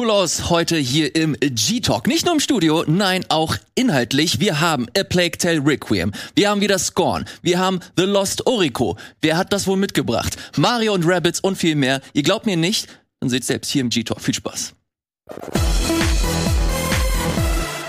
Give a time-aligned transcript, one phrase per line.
[0.00, 2.06] Full heute hier im G-Talk.
[2.06, 4.40] Nicht nur im Studio, nein, auch inhaltlich.
[4.40, 6.12] Wir haben A Plague Tale Requiem.
[6.34, 7.26] Wir haben wieder Scorn.
[7.42, 8.96] Wir haben The Lost Orico.
[9.20, 10.38] Wer hat das wohl mitgebracht?
[10.56, 12.00] Mario und Rabbits und viel mehr.
[12.14, 12.88] Ihr glaubt mir nicht?
[13.20, 14.22] Dann seht selbst hier im G-Talk.
[14.22, 14.72] Viel Spaß.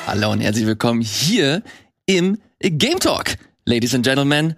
[0.05, 1.64] Hallo und herzlich willkommen hier
[2.07, 3.38] im Game Talk.
[3.64, 4.57] Ladies and Gentlemen,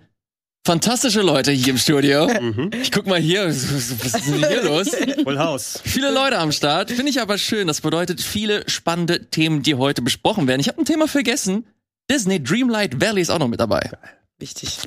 [0.66, 2.28] Fantastische Leute hier im Studio.
[2.44, 2.72] Mhm.
[2.82, 4.90] Ich guck mal hier, was ist denn hier los?
[5.24, 5.80] Full House.
[5.84, 6.92] Viele Leute am Start.
[6.92, 7.68] Finde ich aber schön.
[7.68, 10.60] Das bedeutet viele spannende Themen, die heute besprochen werden.
[10.60, 11.66] Ich habe ein Thema vergessen.
[12.10, 13.92] Disney Dreamlight Valley ist auch noch mit dabei.
[14.40, 14.78] Wichtig.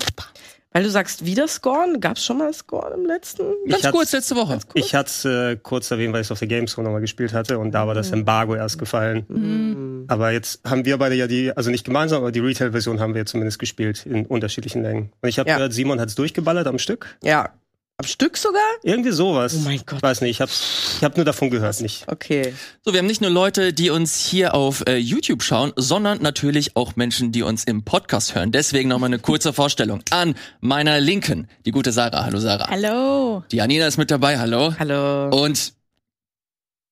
[0.76, 2.00] Weil du sagst, wieder Scorn?
[2.02, 3.44] Gab es schon mal Scorn im letzten?
[3.66, 4.58] Ganz ich kurz, letzte Woche.
[4.58, 4.74] Kurz?
[4.74, 7.58] Ich hatte es äh, kurz erwähnt, weil ich es auf der Gamescom nochmal gespielt hatte
[7.58, 8.18] und da war das mhm.
[8.18, 9.24] Embargo erst gefallen.
[9.26, 10.04] Mhm.
[10.08, 13.24] Aber jetzt haben wir beide ja die, also nicht gemeinsam, aber die Retail-Version haben wir
[13.24, 15.12] zumindest gespielt in unterschiedlichen Längen.
[15.22, 15.56] Und ich habe ja.
[15.56, 17.16] gehört, Simon hat es durchgeballert am Stück.
[17.22, 17.54] Ja,
[17.98, 18.60] am Stück sogar?
[18.82, 19.54] Irgendwie sowas.
[19.56, 19.98] Oh mein Gott.
[19.98, 22.04] Ich weiß nicht, ich habe ich hab nur davon gehört, nicht.
[22.08, 22.52] Okay.
[22.84, 26.76] So, wir haben nicht nur Leute, die uns hier auf äh, YouTube schauen, sondern natürlich
[26.76, 28.52] auch Menschen, die uns im Podcast hören.
[28.52, 30.02] Deswegen nochmal eine kurze Vorstellung.
[30.10, 32.24] An meiner Linken, die gute Sarah.
[32.24, 32.68] Hallo Sarah.
[32.68, 33.44] Hallo.
[33.50, 34.38] Die Anina ist mit dabei.
[34.38, 34.74] Hallo.
[34.78, 35.30] Hallo.
[35.30, 35.72] Und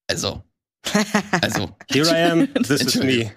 [0.09, 0.43] also.
[1.43, 1.71] Also.
[1.91, 3.31] Here I am, this is me.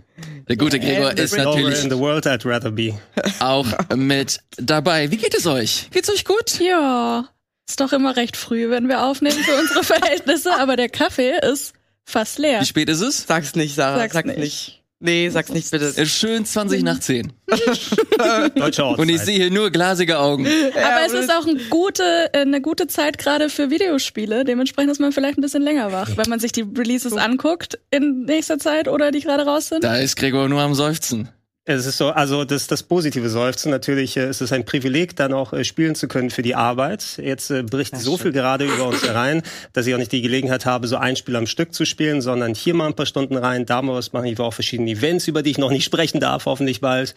[0.47, 2.97] Der gute Gregor ist natürlich in the world I'd rather be.
[3.39, 5.11] auch mit dabei.
[5.11, 5.89] Wie geht es euch?
[5.91, 6.59] Geht's euch gut?
[6.59, 7.29] Ja.
[7.67, 11.73] Ist doch immer recht früh, wenn wir aufnehmen für unsere Verhältnisse, aber der Kaffee ist
[12.05, 12.61] fast leer.
[12.61, 13.25] Wie spät ist es?
[13.27, 13.97] Sag's nicht, Sarah.
[13.97, 14.39] Sag's, Sag's nicht.
[14.39, 14.83] nicht.
[14.99, 15.85] Nee, sag's nicht bitte.
[15.85, 17.31] Es ist schön 20 nach 10.
[18.55, 20.47] Deutsche Und ich sehe hier nur glasige Augen.
[20.47, 24.43] Aber es ist auch eine gute, äh, eine gute Zeit gerade für Videospiele.
[24.43, 28.23] Dementsprechend ist man vielleicht ein bisschen länger wach, wenn man sich die Releases anguckt in
[28.23, 29.83] nächster Zeit oder die gerade raus sind.
[29.83, 31.29] Da ist Gregor nur am Seufzen.
[31.69, 33.71] Es ist so, also das, das positive Seufzen.
[33.71, 37.17] Natürlich äh, ist es ein Privileg, dann auch äh, spielen zu können für die Arbeit.
[37.17, 38.21] Jetzt äh, bricht das so stimmt.
[38.21, 39.41] viel gerade über uns herein,
[39.73, 42.55] dass ich auch nicht die Gelegenheit habe, so ein Spiel am Stück zu spielen, sondern
[42.55, 44.27] hier mal ein paar Stunden rein, da mal was machen.
[44.27, 47.15] Ich war auch verschiedene Events, über die ich noch nicht sprechen darf, hoffentlich bald.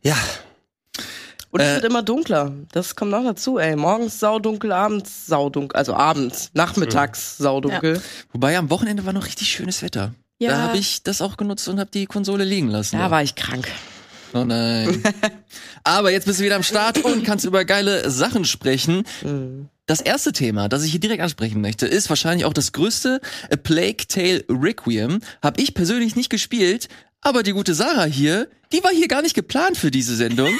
[0.00, 0.16] Ja.
[1.50, 2.50] Und es äh, wird immer dunkler.
[2.72, 3.76] Das kommt noch dazu, ey.
[3.76, 5.76] Morgens saudunkel, abends saudunkel.
[5.76, 7.96] Also abends, nachmittags saudunkel.
[7.96, 8.02] Ja.
[8.32, 10.14] Wobei am Wochenende war noch richtig schönes Wetter.
[10.42, 10.50] Ja.
[10.50, 12.98] Da habe ich das auch genutzt und habe die Konsole liegen lassen.
[12.98, 13.68] Da war ich krank.
[14.34, 15.02] Oh nein.
[15.84, 19.04] Aber jetzt bist du wieder am Start und kannst über geile Sachen sprechen.
[19.22, 19.68] Mhm.
[19.86, 23.20] Das erste Thema, das ich hier direkt ansprechen möchte, ist wahrscheinlich auch das größte
[23.52, 25.20] A Plague Tale Requiem.
[25.42, 26.88] Hab ich persönlich nicht gespielt,
[27.20, 30.52] aber die gute Sarah hier, die war hier gar nicht geplant für diese Sendung.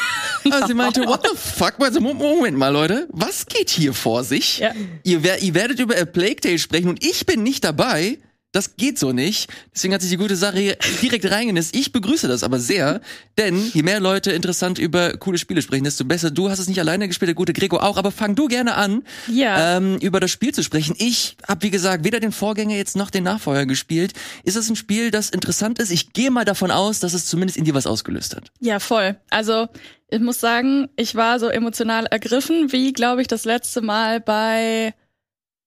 [0.50, 1.74] Also sie meinte, what the fuck?
[1.78, 4.58] Also, Moment mal, Leute, was geht hier vor sich?
[4.58, 4.72] Ja.
[5.04, 8.18] Ihr, ihr werdet über A Plague Tale sprechen und ich bin nicht dabei.
[8.52, 9.50] Das geht so nicht.
[9.74, 11.74] Deswegen hat sich die gute Sache direkt reingenisst.
[11.74, 13.00] Ich begrüße das aber sehr,
[13.38, 16.30] denn je mehr Leute interessant über coole Spiele sprechen, desto besser.
[16.30, 19.04] Du hast es nicht alleine gespielt, der gute Gregor auch, aber fang du gerne an,
[19.26, 19.78] ja.
[19.78, 20.94] ähm, über das Spiel zu sprechen.
[20.98, 24.12] Ich habe, wie gesagt, weder den Vorgänger jetzt noch den Nachfolger gespielt.
[24.44, 25.90] Ist es ein Spiel, das interessant ist?
[25.90, 28.52] Ich gehe mal davon aus, dass es zumindest in dir was ausgelöst hat.
[28.60, 29.16] Ja, voll.
[29.30, 29.68] Also
[30.08, 34.92] ich muss sagen, ich war so emotional ergriffen, wie, glaube ich, das letzte Mal bei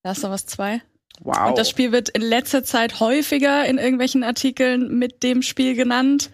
[0.04, 0.84] Last of Us 2.
[1.22, 1.50] Wow.
[1.50, 6.30] Und das Spiel wird in letzter Zeit häufiger in irgendwelchen Artikeln mit dem Spiel genannt.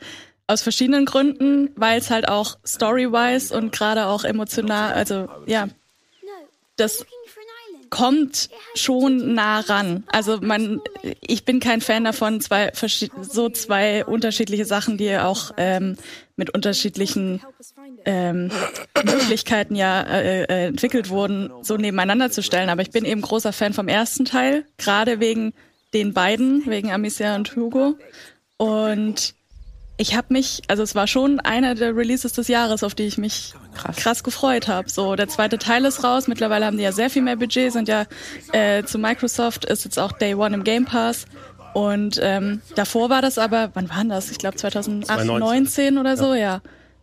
[0.47, 5.67] Aus verschiedenen Gründen, weil es halt auch story-wise und gerade auch emotional, also ja,
[6.75, 7.05] das
[7.89, 10.03] kommt schon nah ran.
[10.07, 10.81] Also man,
[11.19, 12.71] ich bin kein Fan davon, zwei
[13.21, 15.97] so zwei unterschiedliche Sachen, die auch ähm,
[16.41, 17.39] mit unterschiedlichen
[18.03, 18.49] ähm,
[19.03, 22.69] Möglichkeiten ja äh, äh, entwickelt wurden, so nebeneinander zu stellen.
[22.69, 25.53] Aber ich bin eben großer Fan vom ersten Teil, gerade wegen
[25.93, 27.93] den beiden, wegen Amicia und Hugo.
[28.57, 29.35] Und
[29.97, 33.19] ich habe mich, also es war schon einer der Releases des Jahres, auf die ich
[33.19, 34.89] mich krass, krass gefreut habe.
[34.89, 36.27] So, der zweite Teil ist raus.
[36.27, 38.07] Mittlerweile haben die ja sehr viel mehr Budget, sind ja
[38.51, 41.27] äh, zu Microsoft, ist jetzt auch Day One im Game Pass.
[41.73, 44.31] Und ähm, davor war das aber, wann war das?
[44.31, 46.39] Ich glaube 2019 oder so, ja.
[46.39, 46.61] ja.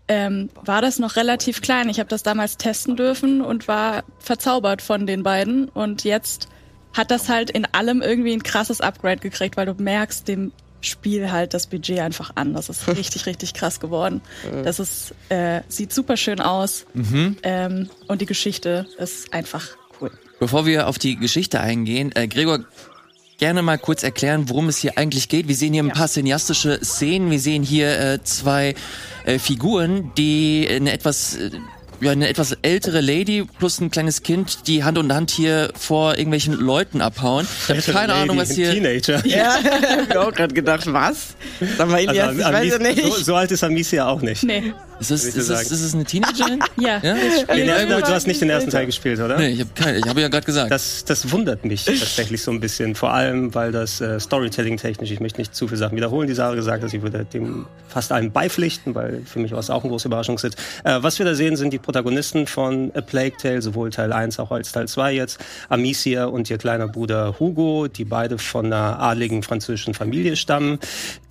[0.09, 1.89] Ähm, war das noch relativ klein.
[1.91, 5.69] Ich habe das damals testen dürfen und war verzaubert von den beiden.
[5.69, 6.49] Und jetzt
[6.95, 11.31] hat das halt in allem irgendwie ein krasses Upgrade gekriegt, weil du merkst dem Spiel
[11.31, 12.55] halt das Budget einfach an.
[12.55, 14.23] Das ist richtig, richtig krass geworden.
[14.65, 16.87] Das ist, äh, sieht super schön aus.
[16.95, 17.37] Mhm.
[17.43, 19.69] Ähm, und die Geschichte ist einfach
[20.01, 20.11] cool.
[20.39, 22.61] Bevor wir auf die Geschichte eingehen, äh, Gregor,
[23.39, 25.49] gerne mal kurz erklären, worum es hier eigentlich geht.
[25.49, 27.31] Wir sehen hier ein paar cineastische Szenen.
[27.31, 28.75] Wir sehen hier äh, zwei
[29.25, 31.51] äh, Figuren, die eine etwas äh,
[32.01, 36.13] ja, eine etwas ältere Lady plus ein kleines Kind, die Hand in Hand hier vor
[36.13, 37.47] irgendwelchen Leuten abhauen.
[37.65, 38.71] Ich habe keine Lady, Ahnung, was hier.
[38.73, 39.27] Teenager.
[39.27, 39.59] Ja,
[40.05, 41.35] ich habe auch gerade gedacht, was?
[41.77, 43.03] Sag mal, Elias, also, ich weiß ja nicht.
[43.03, 44.45] So, so alt ist Amicia auch nicht.
[44.45, 44.73] Nee.
[45.01, 46.59] Ist das, ist das, ist das eine Teenagerin?
[46.81, 46.99] ja.
[46.99, 47.15] ja?
[47.55, 49.39] Den ersten, du hast nicht den ersten Teil gespielt, oder?
[49.39, 50.71] Nee, ich habe keine, ich habe ja gerade gesagt.
[50.73, 52.95] Das, das wundert mich tatsächlich so ein bisschen.
[52.95, 56.55] Vor allem, weil das äh, Storytelling-technisch, ich möchte nicht zu viele Sachen wiederholen, die Sarah
[56.55, 59.91] gesagt hat, ich würde dem fast allem beipflichten, weil für mich war es auch ein
[59.91, 60.57] großer Überraschungshit.
[60.85, 64.39] Äh, was wir da sehen, sind die Protagonisten von A Plague Tale, sowohl Teil 1
[64.41, 65.39] auch als Teil 2 jetzt.
[65.69, 70.79] Amicia und ihr kleiner Bruder Hugo, die beide von einer adligen französischen Familie stammen,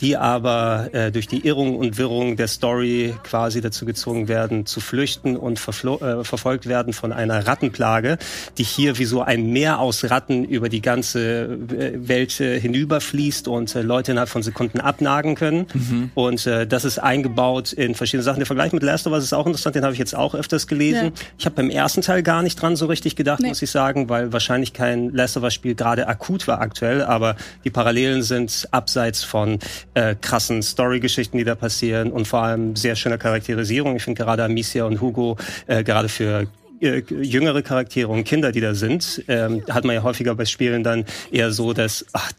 [0.01, 4.79] die aber äh, durch die Irrung und Wirrung der Story quasi dazu gezwungen werden, zu
[4.79, 8.17] flüchten und äh, verfolgt werden von einer Rattenplage,
[8.57, 13.47] die hier wie so ein Meer aus Ratten über die ganze äh, Welt äh, hinüberfließt
[13.47, 15.67] und äh, Leute innerhalb von Sekunden abnagen können.
[15.73, 16.11] Mhm.
[16.15, 18.39] Und äh, das ist eingebaut in verschiedene Sachen.
[18.39, 20.67] Der Vergleich mit Last of Us ist auch interessant, den habe ich jetzt auch öfters
[20.67, 21.05] gelesen.
[21.05, 21.11] Ja.
[21.37, 23.49] Ich habe beim ersten Teil gar nicht dran so richtig gedacht, nee.
[23.49, 27.35] muss ich sagen, weil wahrscheinlich kein Last of Us Spiel gerade akut war aktuell, aber
[27.63, 29.59] die Parallelen sind abseits von
[29.93, 33.95] äh, krassen Story-Geschichten, die da passieren und vor allem sehr schöner Charakterisierung.
[33.95, 36.47] Ich finde gerade Amicia und Hugo äh, gerade für
[36.79, 40.83] äh, jüngere Charaktere und Kinder, die da sind, ähm, hat man ja häufiger bei Spielen
[40.83, 42.31] dann eher so, dass, ach,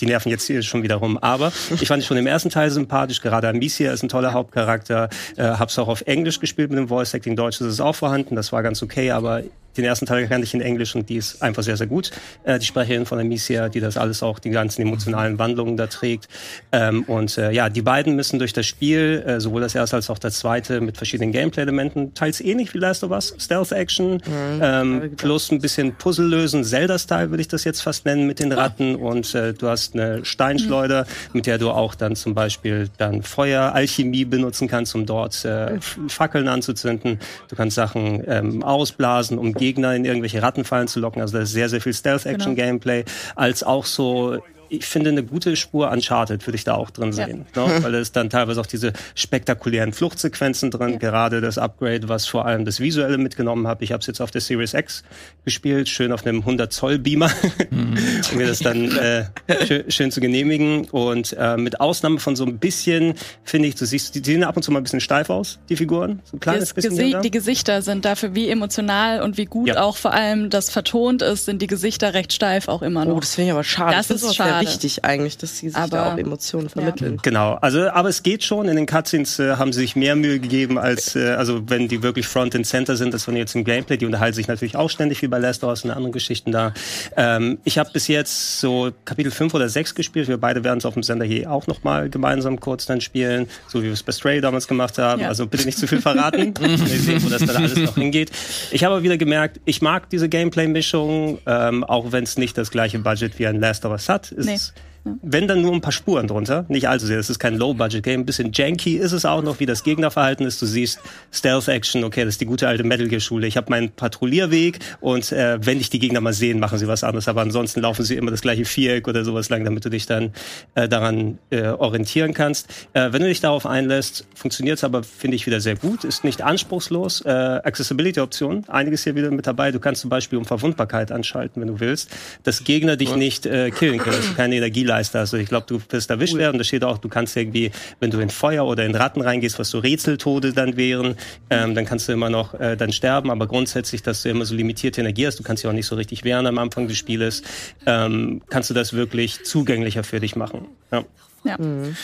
[0.00, 1.18] die nerven jetzt hier schon wieder rum.
[1.18, 5.10] Aber ich fand es schon im ersten Teil sympathisch, gerade Amicia ist ein toller Hauptcharakter,
[5.36, 8.34] äh, hab's auch auf Englisch gespielt mit dem Voice Acting, Deutsch ist es auch vorhanden,
[8.34, 9.42] das war ganz okay, aber
[9.76, 12.10] den ersten Teil kannte ich in Englisch und die ist einfach sehr, sehr gut.
[12.44, 16.28] Äh, die Sprecherin von Amicia, die das alles auch, die ganzen emotionalen Wandlungen da trägt.
[16.72, 20.10] Ähm, und äh, ja, die beiden müssen durch das Spiel, äh, sowohl das erste als
[20.10, 25.10] auch das zweite, mit verschiedenen Gameplay-Elementen, teils ähnlich wie Last of Us, Stealth-Action, mhm, ähm,
[25.16, 28.96] plus ein bisschen Puzzle lösen, Zelda-Style würde ich das jetzt fast nennen, mit den Ratten.
[28.96, 31.30] Und äh, du hast eine Steinschleuder, mhm.
[31.32, 35.78] mit der du auch dann zum Beispiel dann Feuer, Alchemie benutzen kannst, um dort äh,
[36.08, 37.18] Fackeln anzuzünden.
[37.48, 41.22] Du kannst Sachen ähm, ausblasen, um Gegner in irgendwelche Rattenfallen zu locken.
[41.22, 43.16] Also da ist sehr, sehr viel Stealth-Action-Gameplay, genau.
[43.34, 44.38] als auch so
[44.78, 47.46] ich finde, eine gute Spur Uncharted würde ich da auch drin sehen.
[47.54, 47.66] Ja.
[47.66, 47.78] Ne?
[47.82, 50.96] Weil es dann teilweise auch diese spektakulären Fluchtsequenzen drin, ja.
[50.98, 53.84] gerade das Upgrade, was vor allem das Visuelle mitgenommen habe.
[53.84, 55.04] Ich habe es jetzt auf der Series X
[55.44, 57.30] gespielt, schön auf einem 100 Zoll Beamer,
[57.70, 57.96] mhm.
[58.32, 59.24] um mir das dann äh,
[59.66, 60.86] schön, schön, zu genehmigen.
[60.90, 64.56] Und äh, mit Ausnahme von so ein bisschen, finde ich, du siehst, die sehen ab
[64.56, 66.20] und zu mal ein bisschen steif aus, die Figuren.
[66.24, 66.96] So ein kleines das bisschen.
[66.96, 69.82] Gesi die Gesichter sind dafür, wie emotional und wie gut ja.
[69.82, 73.16] auch vor allem das vertont ist, sind die Gesichter recht steif auch immer noch.
[73.16, 73.96] Oh, das finde ich aber schade.
[73.96, 77.14] Das, das ist schade wichtig eigentlich, dass sie sich aber, da auch Emotionen vermitteln.
[77.14, 77.20] Ja.
[77.22, 78.68] Genau, also aber es geht schon.
[78.68, 82.02] In den Cutscenes äh, haben sie sich mehr Mühe gegeben als äh, also wenn die
[82.02, 83.14] wirklich Front and Center sind.
[83.14, 83.96] Das von jetzt im Gameplay.
[83.96, 86.72] Die unterhalten sich natürlich auch ständig wie bei Last of Us und anderen Geschichten da.
[87.16, 90.28] Ähm, ich habe bis jetzt so Kapitel 5 oder 6 gespielt.
[90.28, 93.48] Wir beide werden es auf dem Sender hier auch noch mal gemeinsam kurz dann spielen,
[93.68, 95.22] so wie wir es bei Stray damals gemacht haben.
[95.22, 95.28] Ja.
[95.28, 96.54] Also bitte nicht zu viel verraten.
[96.60, 98.30] wir sehen, wo das dann alles noch hingeht.
[98.70, 102.70] Ich habe aber wieder gemerkt, ich mag diese Gameplay-Mischung, ähm, auch wenn es nicht das
[102.70, 104.34] gleiche Budget wie ein Last of Us hat.
[104.44, 104.93] Ist nee.
[105.04, 107.18] Wenn dann nur ein paar Spuren drunter, nicht allzu sehr.
[107.18, 108.20] Das ist kein Low-Budget-Game.
[108.20, 110.62] Ein bisschen janky ist es auch noch, wie das Gegnerverhalten ist.
[110.62, 110.98] Du siehst
[111.30, 113.46] Stealth-Action, okay, das ist die gute alte Metal Gear-Schule.
[113.46, 117.04] Ich habe meinen Patrouillierweg und äh, wenn dich die Gegner mal sehen, machen sie was
[117.04, 117.28] anderes.
[117.28, 120.32] Aber ansonsten laufen sie immer das gleiche Viereck oder sowas lang, damit du dich dann
[120.74, 122.70] äh, daran äh, orientieren kannst.
[122.94, 126.04] Äh, wenn du dich darauf einlässt, funktioniert es aber, finde ich, wieder sehr gut.
[126.04, 127.20] Ist nicht anspruchslos.
[127.20, 129.70] Äh, Accessibility-Optionen, einiges hier wieder mit dabei.
[129.70, 132.10] Du kannst zum Beispiel um Verwundbarkeit anschalten, wenn du willst,
[132.42, 135.20] dass Gegner dich nicht äh, killen können, dass du keine Energie Dienstleister.
[135.20, 136.58] Also ich glaube, du wirst erwischt werden.
[136.58, 137.70] Da steht auch, du kannst irgendwie,
[138.00, 141.16] wenn du in Feuer oder in Ratten reingehst, was so Rätseltode dann wären,
[141.50, 143.30] ähm, dann kannst du immer noch äh, dann sterben.
[143.30, 145.96] Aber grundsätzlich, dass du immer so limitierte Energie hast, du kannst ja auch nicht so
[145.96, 147.42] richtig wehren am Anfang des Spieles,
[147.86, 150.66] ähm, kannst du das wirklich zugänglicher für dich machen.
[150.92, 151.04] Ja.
[151.44, 151.58] ja.
[151.58, 151.96] Mhm.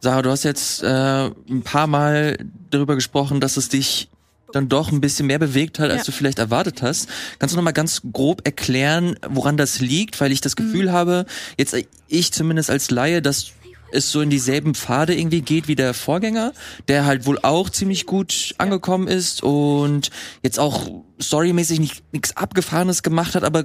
[0.00, 2.38] Sarah, du hast jetzt äh, ein paar Mal
[2.70, 4.08] darüber gesprochen, dass es dich
[4.52, 6.04] dann doch ein bisschen mehr bewegt hat, als ja.
[6.06, 7.08] du vielleicht erwartet hast.
[7.38, 10.20] Kannst du noch mal ganz grob erklären, woran das liegt?
[10.20, 10.92] Weil ich das Gefühl mhm.
[10.92, 11.26] habe,
[11.58, 11.76] jetzt
[12.08, 13.52] ich zumindest als Laie, dass
[13.90, 16.52] es so in dieselben Pfade irgendwie geht wie der Vorgänger,
[16.88, 20.10] der halt wohl auch ziemlich gut angekommen ist und
[20.42, 20.90] jetzt auch
[21.20, 23.64] storymäßig nicht nichts abgefahrenes gemacht hat, aber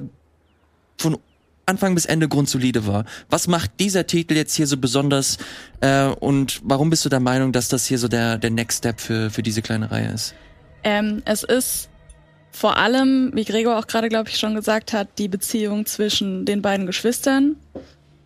[0.98, 1.18] von
[1.66, 3.06] Anfang bis Ende grundsolide war.
[3.30, 5.38] Was macht dieser Titel jetzt hier so besonders
[5.82, 9.00] äh, und warum bist du der Meinung, dass das hier so der der Next Step
[9.00, 10.36] für für diese kleine Reihe ist?
[10.84, 11.90] Ähm, es ist
[12.52, 16.62] vor allem, wie Gregor auch gerade, glaube ich, schon gesagt hat, die Beziehung zwischen den
[16.62, 17.56] beiden Geschwistern.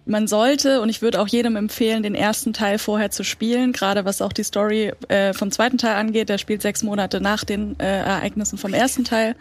[0.06, 4.06] Man sollte, und ich würde auch jedem empfehlen, den ersten Teil vorher zu spielen, gerade
[4.06, 6.30] was auch die Story äh, vom zweiten Teil angeht.
[6.30, 9.36] Der spielt sechs Monate nach den äh, Ereignissen vom ersten Teil.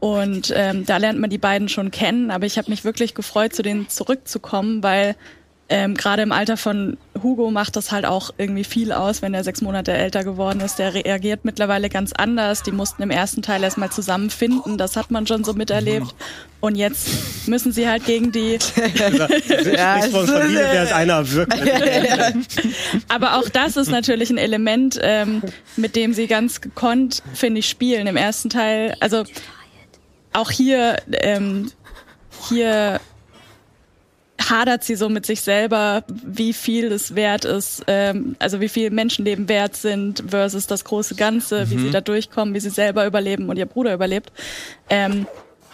[0.00, 2.30] Und ähm, da lernt man die beiden schon kennen.
[2.30, 5.14] Aber ich habe mich wirklich gefreut, zu denen zurückzukommen, weil
[5.72, 9.42] ähm, gerade im Alter von Hugo macht das halt auch irgendwie viel aus, wenn er
[9.42, 10.78] sechs Monate älter geworden ist.
[10.78, 12.62] Der reagiert mittlerweile ganz anders.
[12.62, 14.76] Die mussten im ersten Teil erstmal zusammenfinden.
[14.76, 16.14] Das hat man schon so miterlebt.
[16.60, 18.58] Und jetzt müssen sie halt gegen die.
[19.74, 21.54] ja, von Familie, während einer wirkt.
[23.08, 25.40] Aber auch das ist natürlich ein Element, ähm,
[25.78, 28.08] mit dem sie ganz gekonnt, finde ich, spielen.
[28.08, 29.24] Im ersten Teil, also
[30.34, 31.72] auch hier, ähm,
[32.50, 33.00] hier
[34.50, 38.90] hadert sie so mit sich selber, wie viel es wert ist, ähm, also wie viel
[38.90, 41.70] Menschenleben wert sind versus das große Ganze, mhm.
[41.70, 41.92] wie sie mhm.
[41.92, 44.32] da durchkommen, wie sie selber überleben und ihr Bruder überlebt.
[44.90, 45.26] Ähm,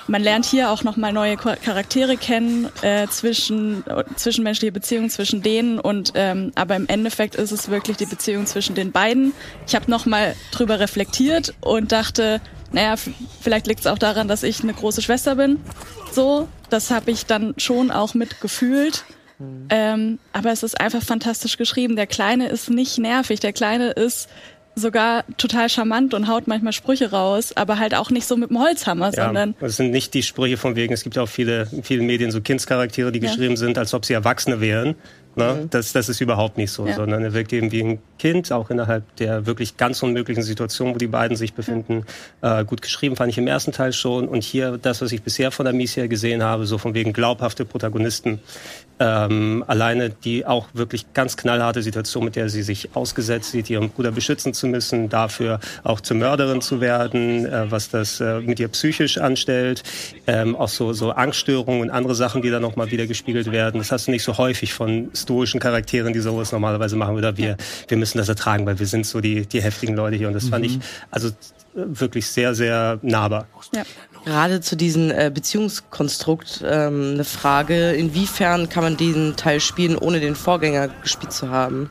[0.08, 3.84] man lernt hier auch nochmal neue Charaktere kennen, äh, zwischen,
[4.16, 8.74] zwischenmenschliche Beziehungen zwischen denen und ähm, aber im Endeffekt ist es wirklich die Beziehung zwischen
[8.74, 9.34] den beiden.
[9.66, 12.40] Ich habe nochmal drüber reflektiert und dachte,
[12.72, 12.94] naja,
[13.40, 15.58] vielleicht liegt es auch daran, dass ich eine große Schwester bin.
[16.12, 19.04] So, das habe ich dann schon auch mitgefühlt.
[19.38, 19.66] Mhm.
[19.70, 21.96] Ähm, aber es ist einfach fantastisch geschrieben.
[21.96, 23.40] Der Kleine ist nicht nervig.
[23.40, 24.28] Der Kleine ist
[24.78, 28.60] sogar total charmant und haut manchmal Sprüche raus, aber halt auch nicht so mit dem
[28.60, 29.54] Holzhammer, ja, sondern.
[29.60, 32.30] Das sind nicht die Sprüche von wegen, es gibt ja auch viele, in vielen Medien
[32.30, 33.28] so Kindscharaktere, die ja.
[33.28, 34.94] geschrieben sind, als ob sie Erwachsene wären.
[35.38, 35.60] Ne?
[35.62, 35.70] Mhm.
[35.70, 36.94] Das, das ist überhaupt nicht so, ja.
[36.94, 40.98] sondern er wirkt eben wie ein Kind, auch innerhalb der wirklich ganz unmöglichen Situation, wo
[40.98, 42.04] die beiden sich befinden.
[42.42, 44.28] Äh, gut geschrieben fand ich im ersten Teil schon.
[44.28, 48.40] Und hier das, was ich bisher von Amicia gesehen habe, so von wegen glaubhafte Protagonisten.
[49.00, 53.90] Ähm, alleine die auch wirklich ganz knallharte Situation, mit der sie sich ausgesetzt sieht, ihren
[53.90, 58.58] Bruder beschützen zu müssen, dafür auch zur Mörderin zu werden, äh, was das äh, mit
[58.58, 59.82] ihr psychisch anstellt,
[60.26, 63.78] ähm, auch so, so Angststörungen und andere Sachen, die dann nochmal wieder gespiegelt werden.
[63.78, 67.14] Das hast du nicht so häufig von stoischen Charakteren, die sowas normalerweise machen.
[67.16, 70.28] Oder wir, wir müssen das ertragen, weil wir sind so die, die heftigen Leute hier.
[70.28, 70.50] Und das mhm.
[70.50, 70.78] fand ich
[71.10, 71.30] also
[71.74, 73.46] wirklich sehr, sehr nahbar.
[73.74, 73.82] Ja.
[74.24, 80.20] Gerade zu diesem äh, Beziehungskonstrukt ähm, eine Frage, inwiefern kann man diesen Teil spielen, ohne
[80.20, 81.90] den Vorgänger gespielt zu haben?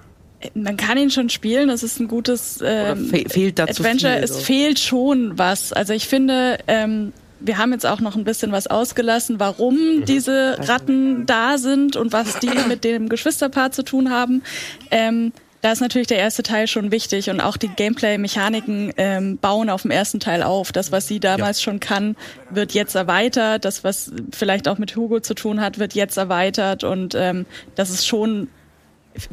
[0.54, 4.14] Man kann ihn schon spielen, das ist ein gutes ähm, fe fehlt dazu Adventure.
[4.14, 4.40] Viel, es so.
[4.40, 5.74] fehlt schon was.
[5.74, 10.06] Also ich finde, ähm, wir haben jetzt auch noch ein bisschen was ausgelassen, warum mhm.
[10.06, 14.44] diese Ratten da sind und was die mit dem Geschwisterpaar zu tun haben.
[14.92, 19.70] Ähm, da ist natürlich der erste Teil schon wichtig und auch die Gameplay-Mechaniken ähm, bauen
[19.70, 20.72] auf dem ersten Teil auf.
[20.72, 21.64] Das, was sie damals ja.
[21.64, 22.16] schon kann,
[22.50, 23.66] wird jetzt erweitert.
[23.66, 27.46] Das, was vielleicht auch mit Hugo zu tun hat, wird jetzt erweitert und ähm,
[27.76, 28.50] das ist schon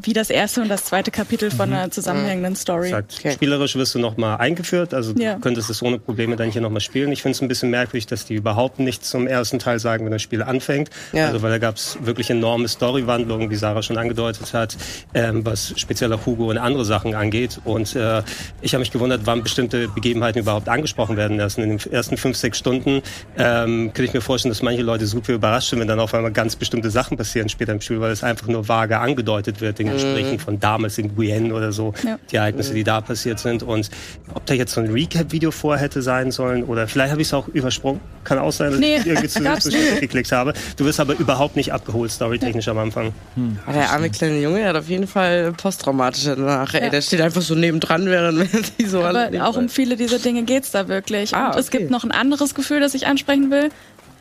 [0.00, 2.90] wie das erste und das zweite Kapitel von einer zusammenhängenden Story.
[2.90, 3.32] Sagt, okay.
[3.32, 5.34] Spielerisch wirst du nochmal eingeführt, also ja.
[5.34, 7.12] du könntest es ohne Probleme dann hier nochmal spielen.
[7.12, 10.12] Ich finde es ein bisschen merkwürdig, dass die überhaupt nichts zum ersten Teil sagen, wenn
[10.12, 10.90] das Spiel anfängt.
[11.12, 11.26] Ja.
[11.26, 14.76] Also weil da gab es wirklich enorme Storywandlungen, wie Sarah schon angedeutet hat,
[15.14, 17.60] ähm, was spezieller Hugo und andere Sachen angeht.
[17.64, 18.22] Und äh,
[18.60, 21.38] ich habe mich gewundert, wann bestimmte Begebenheiten überhaupt angesprochen werden.
[21.38, 23.02] Erst in den ersten fünf, sechs Stunden
[23.36, 26.32] ähm, könnte ich mir vorstellen, dass manche Leute super überrascht sind, wenn dann auf einmal
[26.32, 29.90] ganz bestimmte Sachen passieren später im Spiel, weil es einfach nur vage angedeutet wird den
[29.90, 30.38] Gesprächen mhm.
[30.38, 32.18] von damals in Guyenne oder so, ja.
[32.30, 33.62] die Ereignisse, die da passiert sind.
[33.62, 33.90] Und
[34.34, 37.34] ob da jetzt so ein Recap-Video vor hätte sein sollen oder vielleicht habe ich es
[37.34, 38.00] auch übersprungen.
[38.24, 40.54] Kann auch sein, dass nee, ich irgendwie zu, zu geklickt habe.
[40.76, 42.72] Du wirst aber überhaupt nicht abgeholt, storytechnisch ja.
[42.72, 43.12] am Anfang.
[43.34, 43.58] Hm.
[43.72, 46.72] Der arme kleine Junge hat auf jeden Fall posttraumatische danach.
[46.72, 46.80] Ja.
[46.80, 50.44] Ey, der steht einfach so nebendran, während die so Aber auch um viele dieser Dinge
[50.44, 51.34] geht es da wirklich.
[51.34, 53.70] Ah, Und es gibt noch ein anderes Gefühl, das ich ansprechen will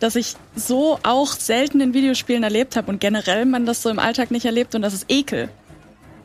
[0.03, 3.99] das ich so auch selten in Videospielen erlebt habe und generell man das so im
[3.99, 5.47] Alltag nicht erlebt und das ist Ekel.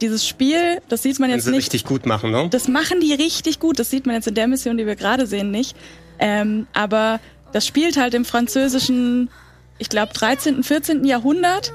[0.00, 1.58] Dieses Spiel, das sieht man jetzt sie nicht.
[1.58, 2.48] richtig gut machen, ne?
[2.50, 3.78] Das machen die richtig gut.
[3.78, 5.76] Das sieht man jetzt in der Mission, die wir gerade sehen, nicht.
[6.18, 7.20] Ähm, aber
[7.52, 9.30] das spielt halt im französischen,
[9.78, 11.04] ich glaube, 13., 14.
[11.04, 11.72] Jahrhundert.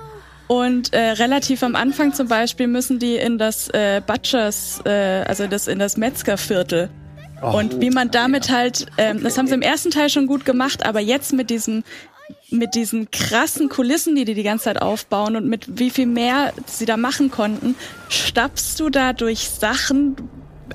[0.48, 5.48] Und äh, relativ am Anfang zum Beispiel müssen die in das äh, Butchers, äh, also
[5.48, 6.89] das in das Metzgerviertel.
[7.43, 10.85] Und wie man damit halt, ähm, das haben sie im ersten Teil schon gut gemacht,
[10.85, 11.83] aber jetzt mit diesem
[12.50, 16.53] mit diesen krassen Kulissen, die die die ganze Zeit aufbauen und mit wie viel mehr
[16.67, 17.75] sie da machen konnten,
[18.09, 20.15] stapfst du da durch Sachen,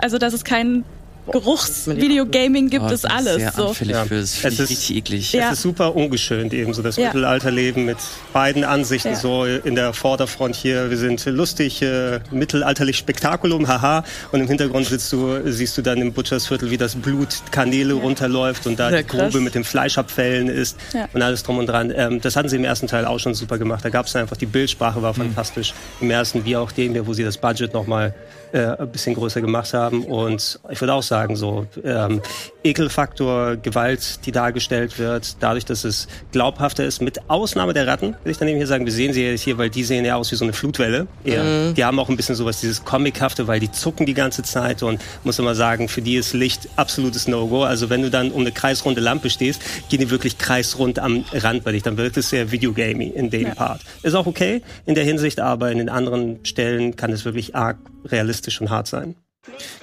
[0.00, 0.84] also dass es keinen
[1.32, 3.36] Geruchsvideogaming gibt oh, es alles.
[3.36, 3.68] Sehr so.
[3.84, 4.04] Ja.
[4.04, 5.32] Für, das es ist richtig eklig.
[5.32, 5.46] Ja.
[5.46, 7.06] Es ist super ungeschönt eben so das ja.
[7.06, 7.98] Mittelalterleben mit
[8.32, 9.16] beiden Ansichten ja.
[9.16, 10.90] so in der Vorderfront hier.
[10.90, 14.04] Wir sind lustig, äh, mittelalterlich Spektakulum, haha.
[14.32, 18.66] Und im Hintergrund sitzt du, siehst du dann im Butchersviertel, wie das Blut Kanäle runterläuft
[18.66, 20.76] und da die Grube mit dem Fleischabfällen ist
[21.12, 21.92] und alles drum und dran.
[21.94, 23.84] Ähm, das hatten sie im ersten Teil auch schon super gemacht.
[23.84, 25.34] Da gab es einfach die Bildsprache war mhm.
[25.34, 28.14] fantastisch im ersten, wie auch dem, wo sie das Budget nochmal
[28.52, 30.04] äh, ein bisschen größer gemacht haben.
[30.04, 32.20] Und ich würde auch sagen, so ähm,
[32.64, 38.30] Ekelfaktor, Gewalt, die dargestellt wird, dadurch, dass es glaubhafter ist, mit Ausnahme der Ratten, würde
[38.30, 40.30] ich dann eben hier sagen, wir sehen sie jetzt hier, weil die sehen ja aus
[40.32, 41.06] wie so eine Flutwelle.
[41.24, 41.42] Eher.
[41.42, 41.74] Mhm.
[41.74, 45.00] Die haben auch ein bisschen sowas, dieses Comichafte, weil die zucken die ganze Zeit und
[45.24, 47.64] muss immer sagen, für die ist Licht absolutes No-Go.
[47.64, 51.64] Also wenn du dann um eine kreisrunde Lampe stehst, gehen die wirklich kreisrund am Rand
[51.64, 51.82] bei dich.
[51.82, 53.54] Dann wirkt es sehr videogamey in dem ja.
[53.54, 53.82] Part.
[54.02, 57.78] Ist auch okay in der Hinsicht, aber in den anderen Stellen kann es wirklich arg
[58.04, 59.16] realistisch und hart sein.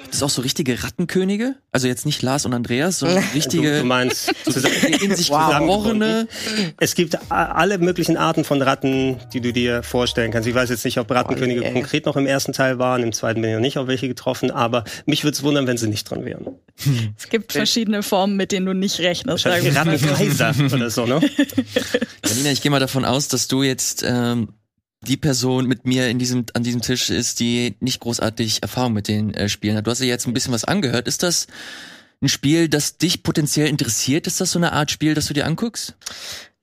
[0.01, 1.55] Gibt es auch so richtige Rattenkönige?
[1.71, 3.74] Also jetzt nicht Lars und Andreas, sondern richtige.
[3.74, 4.31] Du, du meinst
[5.01, 6.25] in sich wow.
[6.79, 10.47] Es gibt alle möglichen Arten von Ratten, die du dir vorstellen kannst.
[10.47, 13.03] Ich weiß jetzt nicht, ob Rattenkönige oh, konkret noch im ersten Teil waren.
[13.03, 15.77] Im zweiten bin ich noch nicht auf welche getroffen, aber mich würde es wundern, wenn
[15.77, 16.55] sie nicht drin wären.
[17.17, 19.45] Es gibt verschiedene Formen, mit denen du nicht rechnest.
[19.45, 21.19] Rattenkaiser oder so, ne?
[22.25, 24.50] Janina, ich gehe mal davon aus, dass du jetzt ähm,
[25.07, 29.07] die Person mit mir in diesem, an diesem Tisch ist, die nicht großartig Erfahrung mit
[29.07, 29.88] den äh, Spielen hat.
[29.88, 31.07] Du hast ja jetzt ein bisschen was angehört.
[31.07, 31.47] Ist das
[32.21, 34.27] ein Spiel, das dich potenziell interessiert?
[34.27, 35.95] Ist das so eine Art Spiel, das du dir anguckst?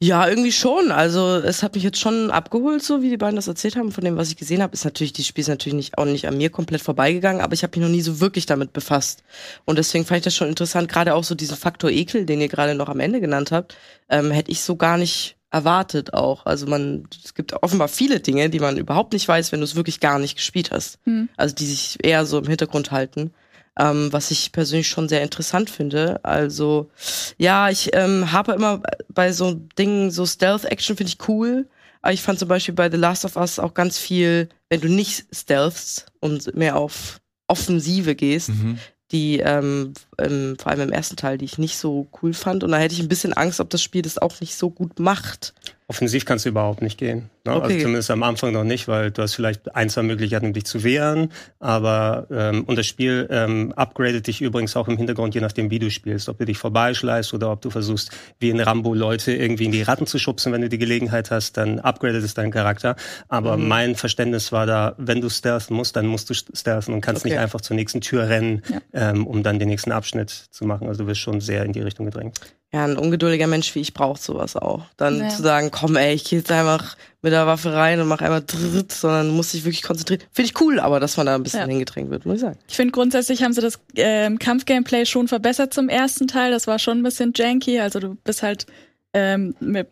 [0.03, 0.91] Ja, irgendwie schon.
[0.91, 3.93] Also es hat mich jetzt schon abgeholt, so wie die beiden das erzählt haben.
[3.93, 6.27] Von dem, was ich gesehen habe, ist natürlich, die Spiel ist natürlich nicht, auch nicht
[6.27, 9.23] an mir komplett vorbeigegangen, aber ich habe mich noch nie so wirklich damit befasst.
[9.65, 12.49] Und deswegen fand ich das schon interessant, gerade auch so diesen Faktor Ekel, den ihr
[12.49, 13.77] gerade noch am Ende genannt habt,
[14.09, 16.47] ähm, hätte ich so gar nicht erwartet auch.
[16.47, 19.77] Also man, es gibt offenbar viele Dinge, die man überhaupt nicht weiß, wenn du es
[19.77, 20.99] wirklich gar nicht gespielt hast.
[21.05, 21.29] Hm.
[21.37, 23.33] Also die sich eher so im Hintergrund halten.
[23.79, 26.23] Ähm, was ich persönlich schon sehr interessant finde.
[26.25, 26.91] Also
[27.39, 31.69] ja, ich ähm, habe immer bei so Dingen, so Stealth-Action finde ich cool.
[32.03, 34.89] Aber ich fand zum Beispiel bei The Last of Us auch ganz viel, wenn du
[34.89, 38.79] nicht stealthst und mehr auf Offensive gehst, mhm
[39.13, 42.65] die ähm, ähm, vor allem im ersten Teil, die ich nicht so cool fand.
[42.65, 44.99] Und da hätte ich ein bisschen Angst, ob das Spiel das auch nicht so gut
[44.99, 45.53] macht.
[45.87, 47.29] Offensiv kannst du überhaupt nicht gehen.
[47.45, 47.53] Ne?
[47.53, 47.75] Also okay.
[47.75, 50.65] Also zumindest am Anfang noch nicht, weil du hast vielleicht ein, zwei Möglichkeiten, um dich
[50.65, 51.33] zu wehren.
[51.59, 55.79] Aber ähm, und das Spiel ähm, upgradet dich übrigens auch im Hintergrund, je nachdem, wie
[55.79, 56.29] du spielst.
[56.29, 59.83] Ob du dich vorbeischleißt oder ob du versuchst, wie in Rambo Leute irgendwie in die
[59.83, 62.97] Ratten zu schubsen, wenn du die Gelegenheit hast, dann upgradet es deinen Charakter.
[63.29, 63.69] Aber mhm.
[63.69, 67.31] mein Verständnis war da, wenn du stealthen musst, dann musst du stealthen und kannst okay.
[67.31, 68.81] nicht einfach zur nächsten Tür rennen, ja.
[69.11, 70.87] ähm, um dann den nächsten Abschnitt zu machen.
[70.89, 72.39] Also du wirst schon sehr in die Richtung gedrängt.
[72.75, 74.87] Ja, ein ungeduldiger Mensch wie ich braucht sowas auch.
[74.97, 75.29] Dann ja.
[75.29, 78.43] zu sagen, komm ey, ich geh jetzt einfach mit der Waffe rein und mach einmal
[78.45, 80.23] dritt, sondern muss sich wirklich konzentrieren.
[80.33, 81.67] Finde ich cool, aber dass man da ein bisschen ja.
[81.67, 82.59] hingedrängt wird, muss ich sagen.
[82.69, 86.51] Ich finde grundsätzlich haben sie das ähm, Kampfgameplay schon verbessert zum ersten Teil.
[86.51, 87.79] Das war schon ein bisschen janky.
[87.79, 88.67] Also du bist halt
[89.15, 89.89] ähm, mit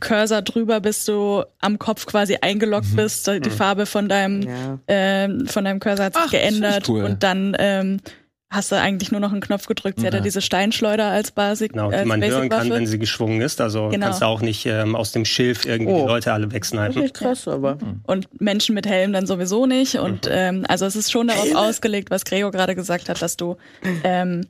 [0.00, 2.96] Cursor drüber, bis du am Kopf quasi eingeloggt mhm.
[2.96, 3.26] bist.
[3.26, 3.50] Die mhm.
[3.50, 4.78] Farbe von deinem ja.
[4.88, 7.04] ähm, von deinem Cursor hat sich Ach, geändert cool.
[7.04, 8.00] und dann ähm,
[8.50, 9.98] hast du eigentlich nur noch einen Knopf gedrückt.
[9.98, 10.08] Sie ja.
[10.08, 11.72] hat ja diese Steinschleuder als Basic.
[11.72, 13.60] Genau, die man hören kann, wenn sie geschwungen ist.
[13.60, 14.06] Also genau.
[14.06, 16.02] kannst du auch nicht ähm, aus dem Schilf irgendwie oh.
[16.02, 16.94] die Leute alle wegsnipen.
[16.94, 17.76] Das ist krass, aber.
[17.76, 18.00] Mhm.
[18.04, 19.96] Und Menschen mit Helm dann sowieso nicht.
[19.96, 20.32] Und mhm.
[20.32, 23.56] ähm, also es ist schon darauf ausgelegt, was Gregor gerade gesagt hat, dass du
[24.04, 24.46] ähm,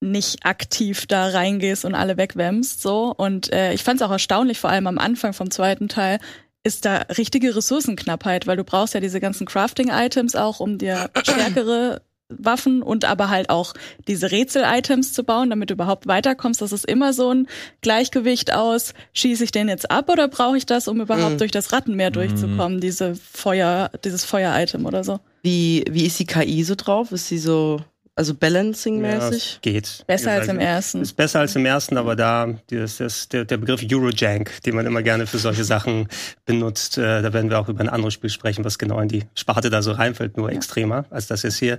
[0.00, 2.80] nicht aktiv da reingehst und alle wegwämmst.
[2.80, 3.14] So.
[3.16, 6.18] Und äh, ich fand es auch erstaunlich, vor allem am Anfang vom zweiten Teil,
[6.62, 12.02] ist da richtige Ressourcenknappheit, weil du brauchst ja diese ganzen Crafting-Items auch, um dir stärkere
[12.30, 13.74] Waffen und aber halt auch
[14.08, 16.62] diese Rätsel-Items zu bauen, damit du überhaupt weiterkommst.
[16.62, 17.48] Das ist immer so ein
[17.82, 21.38] Gleichgewicht aus, schieße ich den jetzt ab oder brauche ich das, um überhaupt mhm.
[21.38, 22.80] durch das Rattenmeer durchzukommen, mhm.
[22.80, 25.20] diese Feuer, dieses Feuer-Item oder so.
[25.42, 27.12] Wie, wie ist die KI so drauf?
[27.12, 27.80] Ist sie so
[28.20, 29.54] also Balancing-mäßig?
[29.54, 30.04] Ja, geht.
[30.06, 31.00] Besser als im ersten.
[31.00, 34.84] Ist besser als im ersten, aber da das ist der, der Begriff Eurojank, den man
[34.84, 36.06] immer gerne für solche Sachen
[36.44, 36.98] benutzt.
[36.98, 39.70] Äh, da werden wir auch über ein anderes Spiel sprechen, was genau in die Sparte
[39.70, 40.56] da so reinfällt, nur ja.
[40.56, 41.78] extremer als das jetzt hier.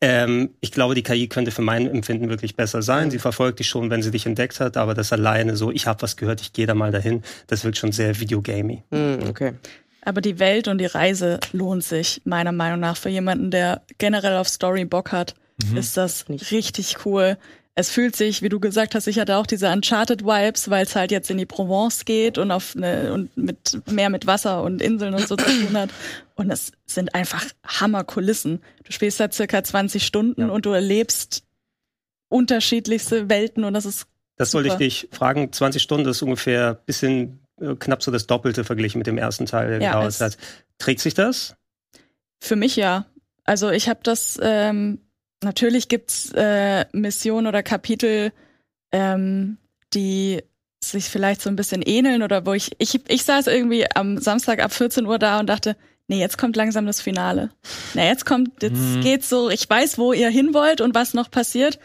[0.00, 3.12] Ähm, ich glaube, die KI könnte für mein Empfinden wirklich besser sein.
[3.12, 6.02] Sie verfolgt dich schon, wenn sie dich entdeckt hat, aber das alleine so, ich habe
[6.02, 8.82] was gehört, ich gehe da mal dahin, das wirkt schon sehr videogamey.
[8.90, 9.52] Mm, okay.
[10.02, 14.36] Aber die Welt und die Reise lohnt sich meiner Meinung nach für jemanden, der generell
[14.36, 15.76] auf Story Bock hat mhm.
[15.76, 17.38] ist das richtig cool.
[17.74, 20.96] Es fühlt sich, wie du gesagt hast, ich hatte auch diese Uncharted Vibes, weil es
[20.96, 24.80] halt jetzt in die Provence geht und auf eine, und mit mehr mit Wasser und
[24.80, 25.90] Inseln und so zu tun hat.
[26.36, 28.62] Und es sind einfach Hammerkulissen.
[28.84, 30.48] Du spielst da circa 20 Stunden ja.
[30.48, 31.44] und du erlebst
[32.28, 35.50] unterschiedlichste Welten und das ist das sollte ich dich fragen.
[35.52, 39.68] 20 Stunden ist ungefähr bisschen äh, knapp so das Doppelte verglichen mit dem ersten Teil,
[39.68, 40.36] der ja, gedauert hat.
[40.78, 41.56] Trägt sich das?
[42.40, 43.06] Für mich ja.
[43.44, 45.00] Also ich habe das ähm,
[45.42, 48.32] natürlich gibt's äh, Missionen oder Kapitel,
[48.92, 49.58] ähm,
[49.94, 50.42] die
[50.82, 54.62] sich vielleicht so ein bisschen ähneln oder wo ich, ich, ich saß irgendwie am Samstag
[54.62, 55.76] ab 14 Uhr da und dachte,
[56.08, 57.50] nee, jetzt kommt langsam das Finale.
[57.94, 59.00] Na, jetzt kommt, jetzt mhm.
[59.00, 61.78] geht's so, ich weiß, wo ihr hin wollt und was noch passiert.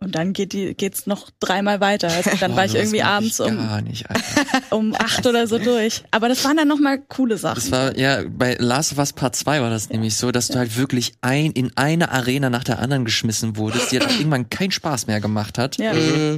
[0.00, 2.08] Und dann geht die, geht's noch dreimal weiter.
[2.08, 4.06] Also dann Boah, war ich irgendwie abends ich um, nicht,
[4.70, 6.04] um acht oder so durch.
[6.12, 7.56] Aber das waren dann nochmal coole Sachen.
[7.56, 10.58] Das war ja bei Last of Us Part 2 war das nämlich so, dass du
[10.58, 14.48] halt wirklich ein in eine Arena nach der anderen geschmissen wurdest, die halt auch irgendwann
[14.50, 15.78] keinen Spaß mehr gemacht hat.
[15.78, 15.92] ja.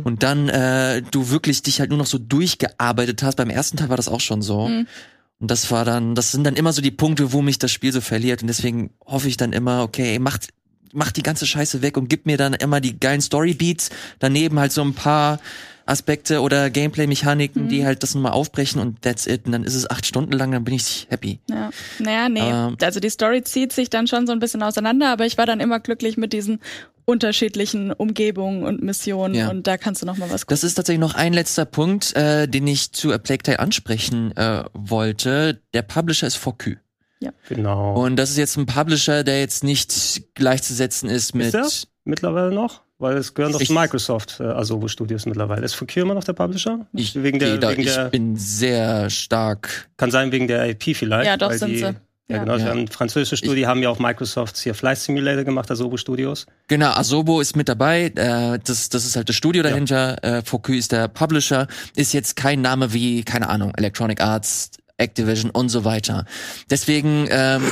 [0.05, 3.37] Und dann äh, du wirklich dich halt nur noch so durchgearbeitet hast.
[3.37, 4.69] Beim ersten Teil war das auch schon so.
[4.69, 4.87] Mhm.
[5.39, 7.93] Und das war dann, das sind dann immer so die Punkte, wo mich das Spiel
[7.93, 8.43] so verliert.
[8.43, 10.49] Und deswegen hoffe ich dann immer, okay, macht
[10.93, 14.73] mach die ganze Scheiße weg und gib mir dann immer die geilen Storybeats, daneben halt
[14.73, 15.39] so ein paar
[15.87, 17.69] Aspekte oder Gameplay-Mechaniken, Mhm.
[17.69, 19.47] die halt das nochmal aufbrechen und that's it.
[19.47, 21.41] Und dann ist es acht Stunden lang, dann bin ich happy.
[21.51, 21.71] Ja.
[21.99, 22.41] Naja, nee.
[22.41, 22.77] Ähm.
[22.81, 25.59] also die Story zieht sich dann schon so ein bisschen auseinander, aber ich war dann
[25.59, 26.61] immer glücklich mit diesen
[27.07, 29.51] unterschiedlichen Umgebungen und Missionen Ja.
[29.51, 30.53] und da kannst du noch mal was gucken.
[30.55, 34.37] Das ist tatsächlich noch ein letzter Punkt, äh, den ich zu A Plague Tale ansprechen
[34.37, 35.61] äh, wollte.
[35.75, 36.75] Der Publisher ist Focus.
[37.49, 37.95] Genau.
[38.03, 41.47] Und das ist jetzt ein Publisher, der jetzt nicht gleichzusetzen ist mit.
[41.47, 42.83] ist das mittlerweile noch?
[42.99, 45.65] Weil es gehören doch zu Microsoft, äh, Asobo Studios mittlerweile.
[45.65, 46.87] Ist Focus immer noch der Publisher?
[46.93, 49.89] Ich, wegen der, da, wegen ich der bin sehr stark.
[49.97, 51.27] kann sein wegen der IP vielleicht.
[51.27, 51.83] Ja, doch, weil sind die, sie.
[51.85, 51.95] Ja,
[52.29, 52.39] Ja.
[52.45, 52.57] genau.
[52.57, 52.67] Ja.
[52.67, 52.73] Ja.
[52.73, 56.47] Ein französisches Studio haben ja auch Microsoft hier Flight Simulator gemacht, Asobo Studios.
[56.69, 58.13] Genau, Asobo ist mit dabei.
[58.15, 60.23] Äh, das, das ist halt das Studio dahinter.
[60.23, 61.69] Äh, Focus ist der Publisher.
[61.97, 66.27] Ist jetzt kein Name wie, keine Ahnung, Electronic Arts, Activision und so weiter.
[66.71, 67.63] Deswegen ähm,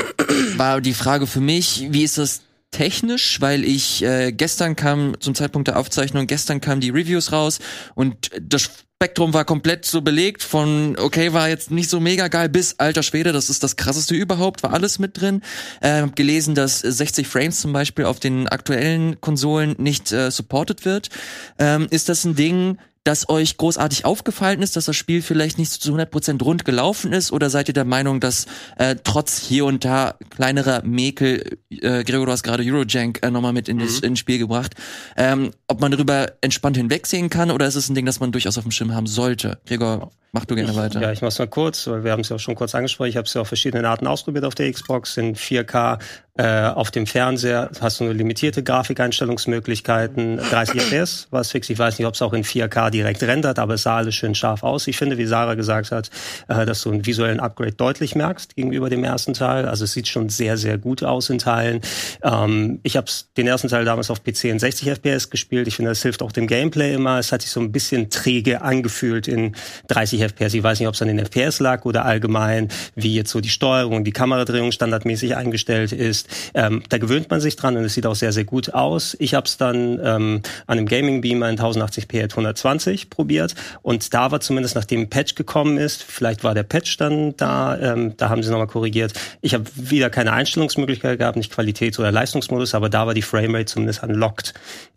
[0.56, 5.34] war die Frage für mich, wie ist das technisch, weil ich äh, gestern kam zum
[5.34, 7.60] Zeitpunkt der Aufzeichnung, gestern kamen die Reviews raus
[7.94, 12.48] und das Spektrum war komplett so belegt von okay, war jetzt nicht so mega geil
[12.48, 15.42] bis alter Schwede, das ist das krasseste überhaupt, war alles mit drin.
[15.80, 20.84] Äh, hab gelesen, dass 60 Frames zum Beispiel auf den aktuellen Konsolen nicht äh, supported
[20.84, 21.10] wird.
[21.58, 25.70] Ähm, ist das ein Ding, das euch großartig aufgefallen ist, dass das Spiel vielleicht nicht
[25.70, 27.32] zu 100% rund gelaufen ist?
[27.32, 32.26] Oder seid ihr der Meinung, dass äh, trotz hier und da kleinerer Mäkel, äh, Gregor,
[32.26, 34.74] du hast gerade Eurojank äh, nochmal mit in das ins Spiel gebracht,
[35.16, 38.58] ähm, ob man darüber entspannt hinwegsehen kann oder ist es ein Ding, das man durchaus
[38.58, 39.58] auf dem Schirm haben sollte?
[39.66, 41.00] Gregor, mach du gerne weiter.
[41.00, 43.08] Ja, ich mach's mal kurz, weil wir haben es ja auch schon kurz angesprochen.
[43.08, 45.98] Ich habe es ja auf verschiedenen Arten ausprobiert auf der Xbox, in 4K.
[46.38, 51.68] Äh, auf dem Fernseher hast du nur limitierte Grafikeinstellungsmöglichkeiten, 30 FPS, was fix.
[51.68, 54.36] Ich weiß nicht, ob es auch in 4K direkt rendert, aber es sah alles schön
[54.36, 54.86] scharf aus.
[54.86, 56.10] Ich finde, wie Sarah gesagt hat,
[56.46, 59.66] äh, dass du einen visuellen Upgrade deutlich merkst gegenüber dem ersten Teil.
[59.66, 61.80] Also es sieht schon sehr, sehr gut aus in Teilen.
[62.22, 65.66] Ähm, ich habe den ersten Teil damals auf PC in 60 FPS gespielt.
[65.66, 67.18] Ich finde, das hilft auch dem Gameplay immer.
[67.18, 69.56] Es hat sich so ein bisschen träge angefühlt in
[69.88, 70.54] 30 FPS.
[70.54, 73.48] Ich weiß nicht, ob es an den FPS lag oder allgemein, wie jetzt so die
[73.48, 76.28] Steuerung und die Kameradrehung standardmäßig eingestellt ist.
[76.54, 79.16] Ähm, da gewöhnt man sich dran und es sieht auch sehr, sehr gut aus.
[79.20, 84.12] Ich habe es dann ähm, an einem Gaming Beamer in 1080p at 120 probiert und
[84.14, 88.16] da war zumindest, nachdem ein Patch gekommen ist, vielleicht war der Patch dann da, ähm,
[88.16, 89.12] da haben sie nochmal korrigiert.
[89.40, 93.66] Ich habe wieder keine Einstellungsmöglichkeit gehabt, nicht Qualitäts- oder Leistungsmodus, aber da war die Framerate
[93.66, 94.54] zumindest unlocked.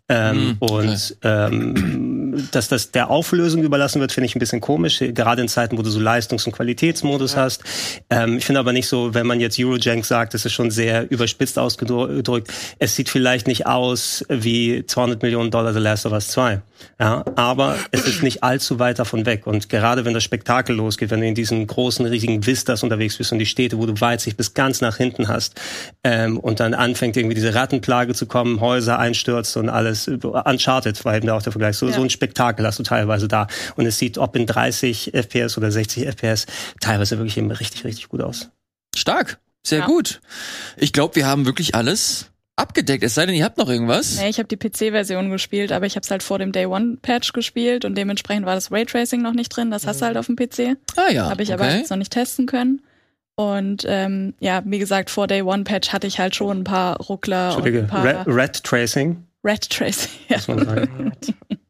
[0.08, 0.74] Ähm, okay.
[0.74, 2.11] Und ähm,
[2.50, 5.82] dass das der Auflösung überlassen wird, finde ich ein bisschen komisch, gerade in Zeiten, wo
[5.82, 7.62] du so Leistungs- und Qualitätsmodus hast.
[8.10, 11.10] Ähm, ich finde aber nicht so, wenn man jetzt Eurojank sagt, das ist schon sehr
[11.10, 12.52] überspitzt ausgedrückt.
[12.78, 16.60] Es sieht vielleicht nicht aus wie 200 Millionen Dollar The Last of Us 2.
[16.98, 19.46] Ja, aber es ist nicht allzu weit davon weg.
[19.46, 23.30] Und gerade wenn das Spektakel losgeht, wenn du in diesen großen, riesigen Vistas unterwegs bist
[23.32, 25.60] und die Städte, wo du Weitsicht bis ganz nach hinten hast,
[26.02, 30.08] ähm, und dann anfängt irgendwie diese Rattenplage zu kommen, Häuser einstürzt und alles.
[30.08, 31.76] Uncharted war eben da auch der Vergleich.
[31.76, 31.92] So, Ja.
[31.94, 33.46] so ein Spektakel hast du teilweise da.
[33.76, 36.46] Und es sieht, ob in 30 FPS oder 60 FPS,
[36.80, 38.50] teilweise wirklich eben richtig, richtig gut aus.
[38.94, 39.86] Stark, sehr Ja.
[39.86, 40.20] gut.
[40.76, 43.02] Ich glaube, wir haben wirklich alles abgedeckt.
[43.02, 44.18] Es sei denn, ihr habt noch irgendwas.
[44.18, 46.98] Nee, ich habe die PC-Version gespielt, aber ich habe es halt vor dem Day One
[47.00, 49.70] Patch gespielt und dementsprechend war das Raytracing noch nicht drin.
[49.70, 50.76] Das hast du halt auf dem PC.
[50.96, 51.78] Ah ja, Habe ich aber okay.
[51.78, 52.82] jetzt noch nicht testen können.
[53.34, 56.98] Und ähm, ja, wie gesagt, vor Day One Patch hatte ich halt schon ein paar
[56.98, 60.10] Ruckler und ein Entschuldige, paar Red, Red Tracing, Red Tracing.
[60.28, 60.38] Ja.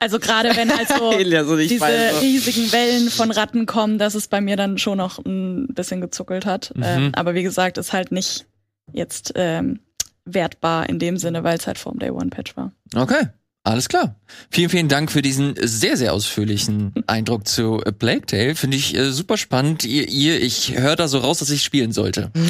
[0.00, 2.18] Also gerade wenn halt so Ja, so nicht diese weiß, so.
[2.20, 6.44] riesigen Wellen von Ratten kommen, dass es bei mir dann schon noch ein bisschen gezuckelt
[6.44, 6.72] hat.
[6.76, 6.82] Mhm.
[6.84, 8.46] Ähm, aber wie gesagt, ist halt nicht
[8.92, 9.80] jetzt ähm,
[10.24, 12.72] wertbar in dem Sinne, weil es halt vor dem Day One Patch war.
[12.94, 13.28] Okay,
[13.64, 14.14] alles klar.
[14.50, 18.54] Vielen, vielen Dank für diesen sehr, sehr ausführlichen Eindruck zu Plague Tale.
[18.54, 19.84] Finde ich äh, super spannend.
[19.84, 22.30] Ihr, ihr ich höre da so raus, dass ich spielen sollte.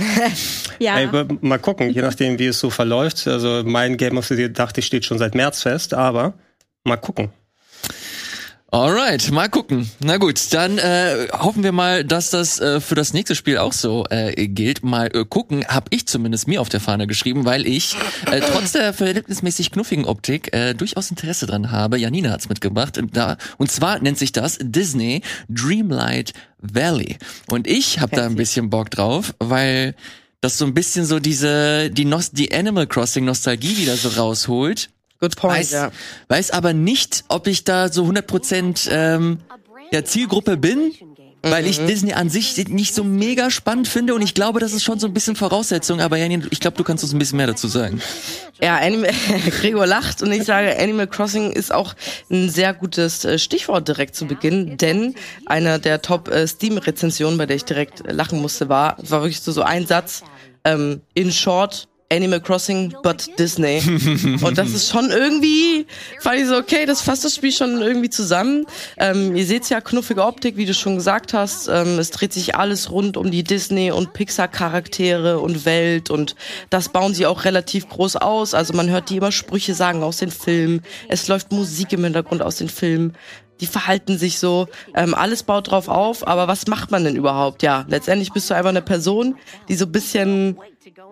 [0.78, 0.98] Ja.
[0.98, 3.26] Ey, aber mal gucken, je nachdem, wie es so verläuft.
[3.26, 6.34] Also mein Game of the Year dachte ich steht schon seit März fest, aber
[6.86, 7.30] mal gucken.
[8.72, 9.88] Alright, mal gucken.
[10.00, 13.72] Na gut, dann äh, hoffen wir mal, dass das äh, für das nächste Spiel auch
[13.72, 14.84] so äh, gilt.
[14.84, 17.96] Mal äh, gucken, habe ich zumindest mir auf der Fahne geschrieben, weil ich
[18.30, 21.96] äh, trotz der verhältnismäßig knuffigen Optik äh, durchaus Interesse dran habe.
[21.96, 22.98] Janina hat's mitgebracht.
[22.98, 27.18] Und, da, und zwar nennt sich das Disney Dreamlight Valley.
[27.48, 29.94] Und ich habe da ein bisschen Bock drauf, weil
[30.40, 34.90] das so ein bisschen so diese die, Nos die Animal Crossing Nostalgie wieder so rausholt.
[35.20, 35.90] Good point, weiß, ja.
[36.28, 39.38] weiß aber nicht, ob ich da so 100% ähm,
[39.92, 40.92] der Zielgruppe bin,
[41.42, 44.84] weil ich Disney an sich nicht so mega spannend finde und ich glaube, das ist
[44.84, 47.46] schon so ein bisschen Voraussetzung, aber Janine, ich glaube, du kannst uns ein bisschen mehr
[47.46, 48.00] dazu sagen.
[48.60, 49.10] Ja, Animal,
[49.60, 51.94] Gregor lacht und ich sage, Animal Crossing ist auch
[52.30, 55.14] ein sehr gutes äh, Stichwort direkt zu Beginn, denn
[55.46, 59.52] einer der Top äh, Steam-Rezensionen, bei der ich direkt lachen musste, war, war wirklich so,
[59.52, 60.22] so ein Satz,
[60.64, 63.80] ähm, in short, Animal Crossing, but Disney.
[64.42, 65.86] Und das ist schon irgendwie,
[66.20, 68.64] fand ich so, okay, das fasst das Spiel schon irgendwie zusammen.
[68.96, 71.66] Ähm, ihr seht ja, knuffige Optik, wie du schon gesagt hast.
[71.68, 76.36] Ähm, es dreht sich alles rund um die Disney- und Pixar-Charaktere und Welt und
[76.70, 78.54] das bauen sie auch relativ groß aus.
[78.54, 80.82] Also man hört die immer Sprüche sagen aus den Filmen.
[81.08, 83.14] Es läuft Musik im Hintergrund aus den Filmen
[83.60, 87.62] die verhalten sich so, ähm, alles baut drauf auf, aber was macht man denn überhaupt?
[87.62, 89.36] Ja, letztendlich bist du einfach eine Person,
[89.68, 90.58] die so bisschen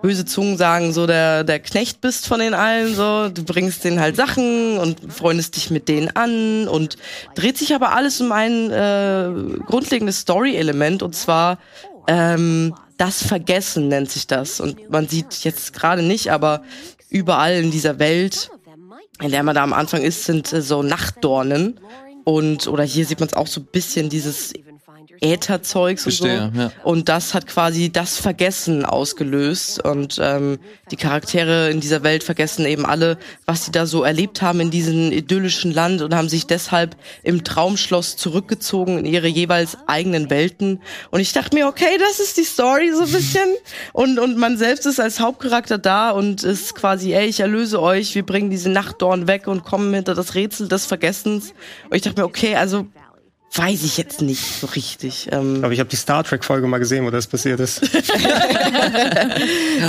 [0.03, 4.01] böse Zungen sagen, so der, der Knecht bist von den allen, so, du bringst denen
[4.01, 6.97] halt Sachen und freundest dich mit denen an und
[7.35, 9.31] dreht sich aber alles um ein äh,
[9.67, 11.59] grundlegendes Story-Element und zwar
[12.07, 14.61] ähm, das Vergessen nennt sich das.
[14.61, 16.63] Und man sieht jetzt gerade nicht, aber
[17.09, 18.51] überall in dieser Welt,
[19.21, 21.81] in der man da am Anfang ist, sind äh, so Nachtdornen
[22.25, 24.53] und oder hier sieht man es auch so ein bisschen dieses
[25.21, 26.27] Ätherzeugs und so.
[26.27, 26.73] Verstehe, ja.
[26.83, 29.85] Und das hat quasi das Vergessen ausgelöst.
[29.85, 30.59] Und ähm,
[30.91, 34.71] die Charaktere in dieser Welt vergessen eben alle, was sie da so erlebt haben in
[34.71, 40.81] diesem idyllischen Land und haben sich deshalb im Traumschloss zurückgezogen in ihre jeweils eigenen Welten.
[41.11, 43.49] Und ich dachte mir, okay, das ist die Story so ein bisschen.
[43.93, 48.15] Und, und man selbst ist als Hauptcharakter da und ist quasi, ey, ich erlöse euch,
[48.15, 51.55] wir bringen diese Nachtdorn weg und kommen hinter das Rätsel des Vergessens.
[51.89, 52.87] Und ich dachte mir, okay, also
[53.57, 55.29] weiß ich jetzt nicht so richtig.
[55.31, 57.83] Ähm, Aber ich habe die Star Trek Folge mal gesehen, wo das passiert ist.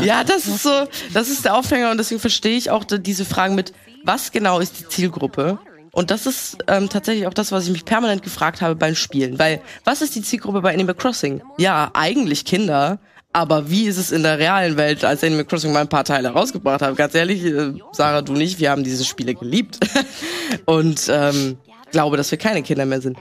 [0.04, 3.56] ja, das ist so, das ist der Aufhänger und deswegen verstehe ich auch diese Fragen
[3.56, 3.74] mit,
[4.04, 5.58] was genau ist die Zielgruppe?
[5.92, 9.40] Und das ist ähm, tatsächlich auch das, was ich mich permanent gefragt habe beim Spielen.
[9.40, 11.42] Weil, was ist die Zielgruppe bei Animal Crossing?
[11.58, 13.00] Ja, eigentlich Kinder.
[13.32, 16.30] Aber wie ist es in der realen Welt, als Animal Crossing mal ein paar Teile
[16.30, 16.96] rausgebracht habe?
[16.96, 19.80] Ganz ehrlich, äh, Sarah, du nicht, wir haben diese Spiele geliebt.
[20.66, 21.58] Und ähm,
[21.92, 23.18] glaube, dass wir keine Kinder mehr sind.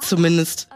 [0.00, 0.68] Zumindest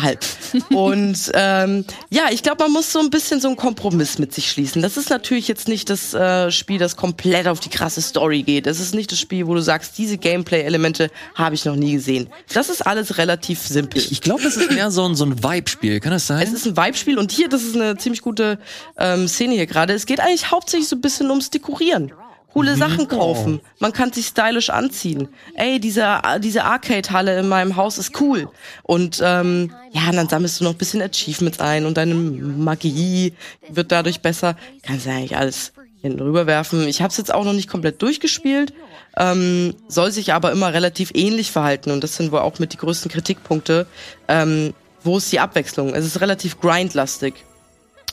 [0.00, 0.24] halb.
[0.70, 4.50] Und ähm, ja, ich glaube, man muss so ein bisschen so einen Kompromiss mit sich
[4.50, 4.82] schließen.
[4.82, 8.66] Das ist natürlich jetzt nicht das äh, Spiel, das komplett auf die krasse Story geht.
[8.66, 12.28] Es ist nicht das Spiel, wo du sagst, diese Gameplay-Elemente habe ich noch nie gesehen.
[12.52, 14.02] Das ist alles relativ simpel.
[14.10, 16.00] Ich glaube, das ist mehr so ein, so ein Vibe-Spiel.
[16.00, 16.42] Kann das sein?
[16.42, 18.58] Es ist ein Vibe-Spiel und hier, das ist eine ziemlich gute
[18.98, 19.92] ähm, Szene hier gerade.
[19.92, 22.12] Es geht eigentlich hauptsächlich so ein bisschen ums Dekorieren.
[22.52, 23.60] Coole Sachen kaufen.
[23.78, 25.28] Man kann sich stylisch anziehen.
[25.54, 28.48] Ey, diese, diese Arcade-Halle in meinem Haus ist cool.
[28.82, 33.32] Und ähm, ja, und dann sammelst du noch ein bisschen Achievements ein und deine Magie
[33.68, 34.56] wird dadurch besser.
[34.82, 36.86] Kannst ja eigentlich alles hinten rüberwerfen.
[36.88, 38.74] Ich habe es jetzt auch noch nicht komplett durchgespielt,
[39.16, 42.76] ähm, soll sich aber immer relativ ähnlich verhalten und das sind wohl auch mit die
[42.76, 43.86] größten Kritikpunkte.
[44.28, 45.94] Ähm, wo ist die Abwechslung?
[45.94, 47.34] Es ist relativ grindlastig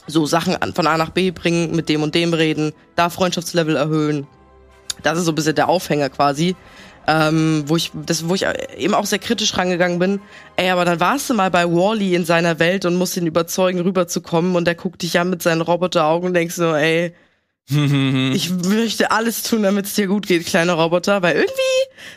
[0.10, 4.28] so Sachen von A nach B bringen, mit dem und dem reden, da Freundschaftslevel erhöhen.
[5.04, 6.56] Das ist so ein bisschen der Aufhänger quasi.
[7.08, 8.46] Ähm, wo ich, das, wo ich
[8.78, 10.22] eben auch sehr kritisch rangegangen bin.
[10.58, 13.80] Ey, aber dann warst du mal bei Wally in seiner Welt und musst ihn überzeugen,
[13.80, 17.16] rüberzukommen und der guckt dich an mit seinen Roboteraugen und denkst so, ey,
[17.70, 21.52] ich möchte alles tun, damit es dir gut geht, kleiner Roboter, weil irgendwie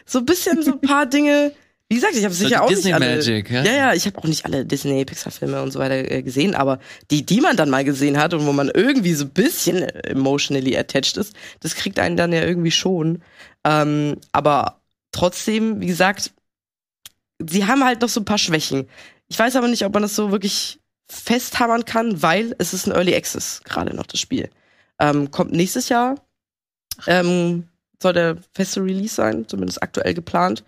[0.05, 1.53] so ein bisschen so ein paar Dinge,
[1.93, 3.63] wie gesagt, ich habe So sicher die auch Disney nicht alle, Magic, ja?
[3.65, 6.55] ja, ja, ich habe auch nicht alle Disney Pixar Filme und so weiter äh, gesehen,
[6.55, 6.79] aber
[7.11, 10.75] die, die man dann mal gesehen hat und wo man irgendwie so ein bisschen emotionally
[10.75, 13.21] attached ist, das kriegt einen dann ja irgendwie schon.
[13.65, 14.81] Ähm, aber
[15.13, 16.33] trotzdem, wie gesagt,
[17.39, 18.89] sie haben halt noch so ein paar Schwächen.
[19.29, 22.93] Ich weiß aber nicht, ob man das so wirklich festhammern kann, weil es ist ein
[22.93, 24.49] Early Access gerade noch das Spiel.
[24.99, 26.15] Ähm, kommt nächstes Jahr.
[27.07, 27.69] Ähm,
[28.03, 30.65] soll der feste Release sein, zumindest aktuell geplant.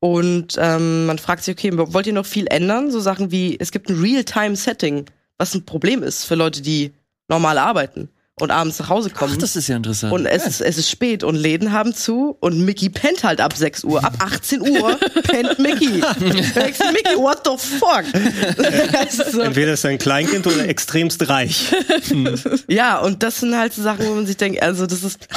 [0.00, 2.90] Und ähm, man fragt sich, okay, wollt ihr noch viel ändern?
[2.90, 5.06] So Sachen wie, es gibt ein Real-Time-Setting,
[5.38, 6.92] was ein Problem ist für Leute, die
[7.28, 9.32] normal arbeiten und abends nach Hause kommen.
[9.34, 10.12] Ach, das ist ja interessant.
[10.12, 13.54] Und es ist, es ist spät und Läden haben zu und Mickey pennt halt ab
[13.56, 14.04] 6 Uhr.
[14.04, 15.88] Ab 18 Uhr pennt Mickey.
[15.88, 18.04] Mickey, what the fuck?
[19.32, 21.72] So, Entweder ist er ein Kleinkind oder extremst reich.
[22.68, 25.28] ja, und das sind halt so Sachen, wo man sich denkt, also das ist,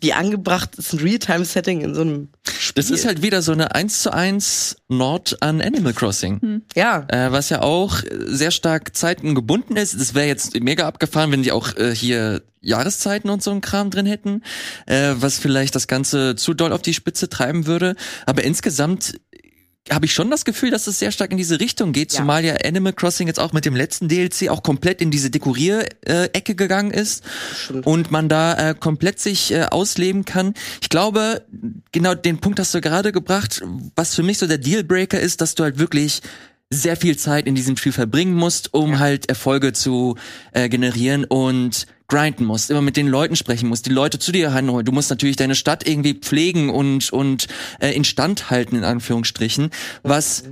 [0.00, 2.82] wie angebracht ist ein Realtime-Setting in so einem Spiel.
[2.82, 6.62] das ist halt wieder so eine 1 zu 1 Nord an Animal Crossing.
[6.76, 7.04] ja.
[7.08, 9.98] Äh, was ja auch sehr stark zeitengebunden ist.
[9.98, 13.90] Das wäre jetzt mega abgefahren, wenn die auch äh, hier Jahreszeiten und so ein Kram
[13.90, 14.42] drin hätten,
[14.86, 17.96] äh, was vielleicht das Ganze zu doll auf die Spitze treiben würde.
[18.26, 19.14] Aber insgesamt
[19.90, 22.18] habe ich schon das Gefühl, dass es sehr stark in diese Richtung geht, Ja.
[22.20, 26.54] zumal ja Animal Crossing jetzt auch mit dem letzten DLC auch komplett in diese Dekorier-Ecke
[26.54, 27.22] gegangen ist
[27.64, 27.86] Stimmt.
[27.86, 30.54] und man da äh, komplett sich äh, ausleben kann.
[30.80, 31.42] Ich glaube,
[31.92, 33.62] genau den Punkt hast du gerade gebracht,
[33.96, 36.20] was für mich so der Dealbreaker ist, dass du halt wirklich
[36.70, 40.16] sehr viel Zeit in diesem Spiel verbringen musst, um halt Erfolge zu
[40.52, 44.52] äh, generieren und grinden musst, immer mit den Leuten sprechen musst, die Leute zu dir
[44.52, 44.84] hanholen.
[44.84, 47.48] Du musst natürlich deine Stadt irgendwie pflegen und und
[47.80, 49.70] äh, instand halten in Anführungsstrichen,
[50.02, 50.44] was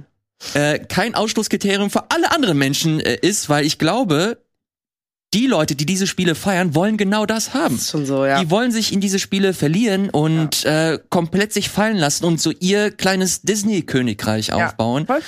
[0.54, 4.42] äh, kein Ausschlusskriterium für alle anderen Menschen äh, ist, weil ich glaube,
[5.34, 7.78] die Leute, die diese Spiele feiern, wollen genau das haben.
[7.78, 8.40] schon so, ja.
[8.42, 12.52] Die wollen sich in diese Spiele verlieren und äh, komplett sich fallen lassen und so
[12.60, 14.66] ihr kleines Disney-Königreich Ja.
[14.66, 15.06] aufbauen.
[15.06, 15.20] Voll.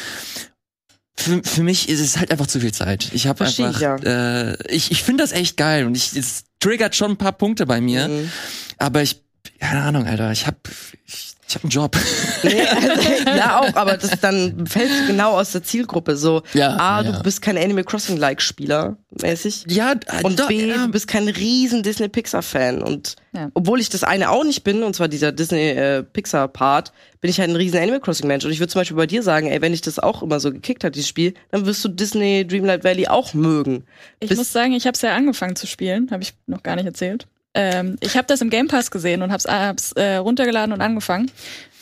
[1.21, 3.11] Für, für mich ist es halt einfach zu viel Zeit.
[3.13, 6.95] Ich habe einfach, ich, äh, ich, ich finde das echt geil und ich, es triggert
[6.95, 8.31] schon ein paar Punkte bei mir, Mhm.
[8.79, 9.21] aber ich,
[9.59, 10.59] keine Ahnung, Alter, ich habe
[11.07, 11.97] ich, ich hab einen Job.
[12.43, 13.03] Nee, also,
[13.37, 16.17] ja auch, aber das dann fällst du genau aus der Zielgruppe.
[16.17, 17.13] So, Ja, A, ja.
[17.13, 19.65] du bist kein Animal Crossing-like Spieler, mäßig.
[19.69, 20.85] ja, äh, Und doch, B, ja.
[20.87, 22.83] du bist kein riesen Disney-Pixar-Fan.
[22.83, 23.51] Und Ja.
[23.55, 27.57] obwohl ich das eine auch nicht bin, und zwar dieser Disney-Pixar-Part, bin ich halt ein
[27.57, 28.45] riesen Animal Crossing-Mensch.
[28.45, 30.53] Und ich würde zum Beispiel bei dir sagen, ey, wenn ich das auch immer so
[30.53, 33.85] gekickt hat, dieses Spiel, dann wirst du Disney Dreamlight Valley auch mögen.
[34.21, 36.77] Ich Bis- muss sagen, ich habe es ja angefangen zu spielen, habe ich noch gar
[36.77, 37.27] nicht erzählt.
[37.55, 41.31] Ähm, ich habe das im Game Pass gesehen und habe es äh, runtergeladen und angefangen.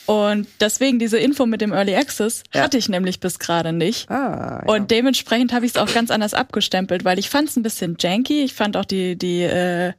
[0.05, 2.61] Und deswegen diese Info mit dem Early Access Ja.
[2.61, 4.09] hatte ich nämlich bis gerade nicht.
[4.09, 4.73] Ah, ja.
[4.73, 7.97] Und dementsprechend habe ich es auch ganz anders abgestempelt, weil ich fand es ein bisschen
[7.99, 8.43] janky.
[8.43, 9.91] Ich fand auch die die äh,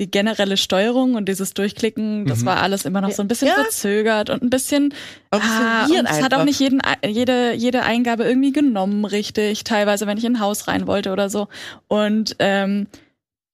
[0.00, 3.54] die generelle Steuerung und dieses Durchklicken, das war alles immer noch so ein bisschen Ja.
[3.54, 4.92] verzögert und ein bisschen,
[5.30, 9.62] ah, und es hat auch nicht jeden, jede, jede Eingabe irgendwie genommen, richtig.
[9.62, 11.46] Teilweise, wenn ich in ein Haus rein wollte oder so.
[11.86, 12.88] Und ähm,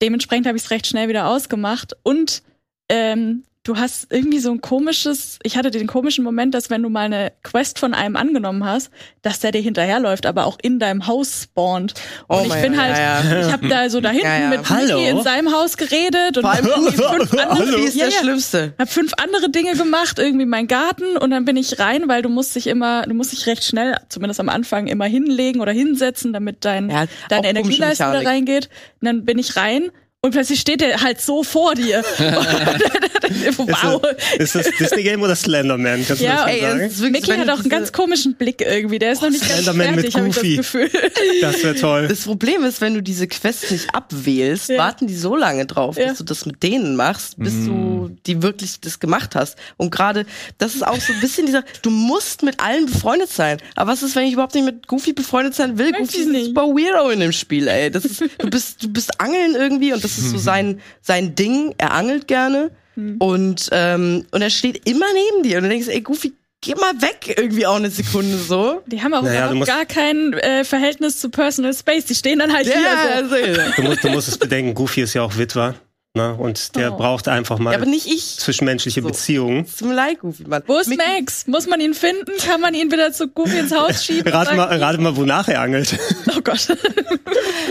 [0.01, 1.95] dementsprechend habe ich es recht schnell wieder ausgemacht.
[2.03, 2.43] Und
[2.89, 6.89] ähm, du hast irgendwie so ein komisches, ich hatte den komischen Moment, dass wenn du
[6.89, 8.89] mal eine Quest von einem angenommen hast,
[9.21, 11.93] dass der dir hinterherläuft, aber auch in deinem Haus spawnt.
[12.27, 13.45] Und Oh ich bin Gott, halt, ja, ja.
[13.47, 14.97] ich habe da so da hinten Ja, mit Hallo?
[14.97, 18.73] Mickey in seinem Haus geredet und irgendwie fünf andere, Goofy ist ja, Schlimmste.
[18.79, 22.29] hab fünf andere Dinge gemacht, irgendwie mein Garten und dann bin ich rein, weil du
[22.29, 26.33] musst dich immer, du musst dich recht schnell, zumindest am Anfang, immer hinlegen oder hinsetzen,
[26.33, 26.89] damit dein,
[27.29, 28.69] deine Energieleistung da reingeht.
[29.01, 29.91] Und dann bin ich rein
[30.23, 32.03] und plötzlich steht der halt so vor dir.
[33.57, 34.01] wow.
[34.37, 36.05] Ist das Disney-Game oder Slenderman?
[36.05, 36.79] Kannst du Ja, das mal ey, sagen?
[36.81, 38.99] ist Mickey hat auch einen ganz komischen Blick irgendwie.
[38.99, 40.55] Der ist noch nicht ganz Slenderman mit fertig, habe ich das Goofy.
[40.57, 40.89] Gefühl.
[41.41, 42.07] Das wäre toll.
[42.07, 44.77] Das Problem ist, wenn du diese Quests nicht abwählst, Ja.
[44.79, 46.07] warten die so lange drauf, Ja.
[46.07, 49.57] dass du das mit denen machst, bis du die wirklich das gemacht hast.
[49.77, 50.25] Und gerade,
[50.57, 53.57] das ist auch so ein bisschen dieser, du musst mit allen befreundet sein.
[53.75, 55.91] Aber was ist, wenn ich überhaupt nicht mit Goofy befreundet sein will?
[55.91, 56.45] Möchte Goofy ist nicht.
[56.47, 57.89] super weirdo in dem Spiel, ey.
[57.91, 61.73] Das ist, du bist, du bist angeln irgendwie und das ist so sein, sein Ding.
[61.77, 62.71] Er angelt gerne.
[63.19, 65.57] Und, ähm, und er steht immer neben dir.
[65.57, 68.81] Und du denkst, ey, Goofy, geh mal weg irgendwie auch eine Sekunde so.
[68.85, 72.05] Die haben auch Naja, überhaupt gar kein äh, Verhältnis zu Personal Space.
[72.05, 73.35] Die stehen dann halt hier so.
[73.35, 75.75] also, Du musst, du musst es bedenken, Goofy ist ja auch Witwer.
[76.13, 76.35] Ne?
[76.35, 76.97] Und der Oh.
[76.97, 78.35] braucht einfach mal ja, aber nicht ich.
[78.37, 79.07] zwischenmenschliche So.
[79.07, 79.65] Beziehungen.
[79.79, 80.61] Mir leid, Goofy, Mann.
[80.67, 81.47] Wo ist Mickey- Max?
[81.47, 82.33] Muss man ihn finden?
[82.45, 84.29] Kann man ihn wieder zu Goofy ins Haus schieben?
[84.29, 85.97] Rate mal, rate mal, wonach er angelt.
[86.35, 86.67] Oh Gott.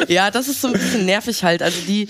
[0.09, 1.62] Ja, das ist so ein bisschen nervig halt.
[1.62, 2.09] Also die,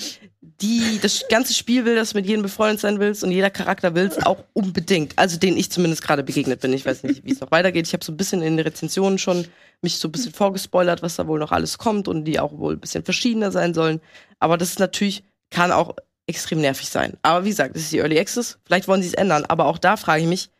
[0.60, 3.94] die, das ganze Spiel will, dass du mit jedem befreundet sein willst und jeder Charakter
[3.94, 5.18] will es auch unbedingt.
[5.18, 6.72] Also denen ich zumindest gerade begegnet bin.
[6.72, 7.86] Ich weiß nicht, wie es noch weitergeht.
[7.86, 9.46] Ich habe so ein bisschen in den Rezensionen schon
[9.82, 12.74] mich so ein bisschen vorgespoilert, was da wohl noch alles kommt und die auch wohl
[12.74, 14.00] ein bisschen verschiedener sein sollen.
[14.38, 15.96] Aber das ist natürlich, kann auch
[16.26, 17.16] extrem nervig sein.
[17.22, 18.58] Aber wie gesagt, das ist die Early Access.
[18.64, 19.44] Vielleicht wollen sie es ändern.
[19.46, 20.50] Aber auch da frage ich mich,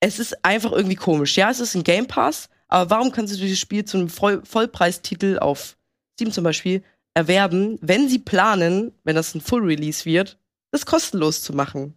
[0.00, 1.36] es ist einfach irgendwie komisch.
[1.36, 4.42] Ja, es ist ein Game Pass, aber warum kannst du dieses Spiel zu einem Voll
[4.44, 5.76] Vollpreistitel auf
[6.14, 6.82] Steam zum Beispiel
[7.14, 10.38] erwerben, wenn sie planen, wenn das ein Full Release wird,
[10.72, 11.94] das kostenlos zu machen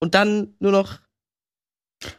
[0.00, 0.98] und dann nur noch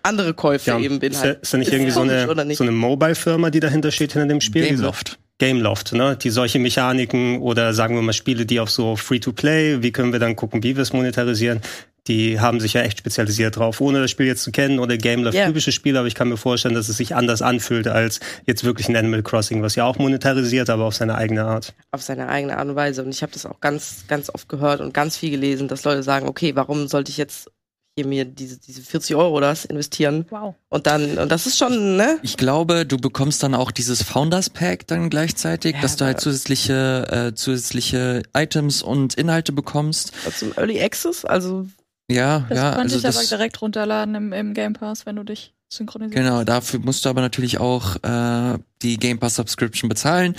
[0.04, 1.42] andere Käufe Ja, eben beinhalten.
[1.42, 4.42] ist da nicht Ist irgendwie so eine, so eine Mobile-Firma, die dahinter steht, hinter dem
[4.42, 4.66] Spiel?
[4.66, 5.20] Gameloft.
[5.38, 6.18] Gameloft, ne?
[6.18, 10.20] Die solche Mechaniken oder sagen wir mal Spiele, die auf so Free-to-Play, wie können wir
[10.20, 11.62] dann gucken, wie wir es monetarisieren,
[12.10, 15.38] die haben sich ja echt spezialisiert drauf, ohne das Spiel jetzt zu kennen oder Gameloft
[15.38, 15.46] Ja.
[15.48, 18.90] typische Spiele, aber ich kann mir vorstellen, dass es sich anders anfühlt als jetzt wirklich
[18.90, 21.74] ein Animal Crossing, was ja auch monetarisiert, aber auf seine eigene Art.
[21.92, 23.02] auf seine eigene Art und Weise.
[23.04, 26.04] Und ich habe das auch ganz, ganz oft gehört und ganz viel gelesen, dass Leute
[26.04, 27.50] sagen, okay, warum sollte ich jetzt
[27.96, 30.26] hier mir diese, diese 40 Euro oder das investieren?
[30.30, 30.56] Wow.
[30.70, 32.18] Und dann, und das ist schon, ne?
[32.24, 36.20] Ich glaube, du bekommst dann auch dieses Founders Pack dann gleichzeitig, Ja, dass du halt
[36.22, 40.12] zusätzliche äh, zusätzliche Items und Inhalte bekommst.
[40.38, 41.68] Zum Early Access, also
[42.10, 45.24] Ja, Das ja, konnte also ich aber direkt runterladen im, im Game Pass, wenn du
[45.24, 46.16] dich synchronisierst.
[46.16, 50.36] genau, dafür musst du aber natürlich auch äh, die Game Pass Subscription bezahlen.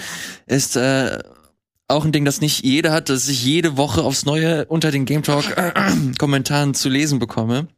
[0.47, 1.19] Ist äh,
[1.87, 5.05] auch ein Ding, das nicht jeder hat, dass ich jede Woche aufs Neue unter den
[5.05, 5.73] Game Talk äh,
[6.19, 7.69] Kommentaren zu lesen bekomme.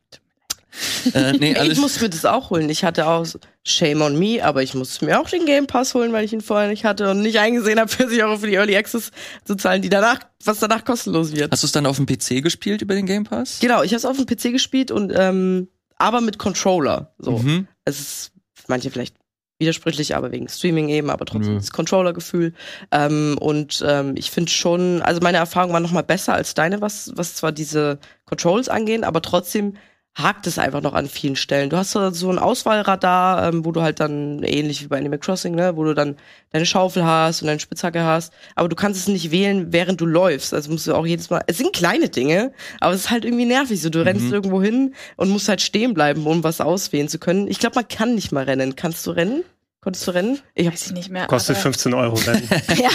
[1.15, 2.69] Äh, nee, ich muss mir das auch holen.
[2.71, 3.27] Ich hatte auch
[3.65, 6.41] Shame on me, aber ich musste mir auch den Game Pass holen, weil ich ihn
[6.41, 9.11] vorher nicht hatte und nicht eingesehen habe, 40 Euro für die Early Access
[9.45, 11.53] zu zahlen, die danach, was danach kostenlos wird.
[11.53, 13.59] hast du es dann auf dem PC gespielt über den Game Pass?
[13.61, 17.15] Genau, ich habe es auf dem PC gespielt und ähm, aber mit Controller.
[17.19, 17.69] So, Mhm.
[17.85, 18.33] es ist
[18.69, 19.15] manche vielleicht
[19.61, 21.59] widersprüchlich, aber wegen Streaming eben, aber trotzdem Nö.
[21.61, 22.53] das Controller-Gefühl.
[22.91, 26.81] Ähm, und ähm, ich finde schon, also meine Erfahrung war noch mal besser als deine,
[26.81, 29.77] was was zwar diese Controls angehen, aber trotzdem
[30.15, 31.71] hakt es einfach noch an vielen Stellen.
[31.71, 35.19] Du hast so so ein Auswahlradar, ähm, wo du halt dann ähnlich wie bei Animal
[35.19, 36.17] Crossing, ne, wo du dann
[36.51, 40.07] deine Schaufel hast und deine Spitzhacke hast, aber du kannst es nicht wählen, während du
[40.07, 40.53] läufst.
[40.53, 41.43] Also musst du auch jedes Mal.
[41.47, 43.81] Es sind kleine Dinge, aber es ist halt irgendwie nervig.
[43.81, 47.49] So, du rennst irgendwo hin und musst halt stehen bleiben, um was auswählen zu können.
[47.49, 48.77] Ich glaube, man kann nicht mal rennen.
[48.77, 49.45] Kannst du rennen?
[49.85, 50.39] Konntest du rennen?
[50.55, 51.27] Ich hab, Weiß ich nicht mehr.
[51.27, 52.17] Kostet aber 15 Euro.
[52.25, 52.41] Dann.
[52.81, 52.89] ja.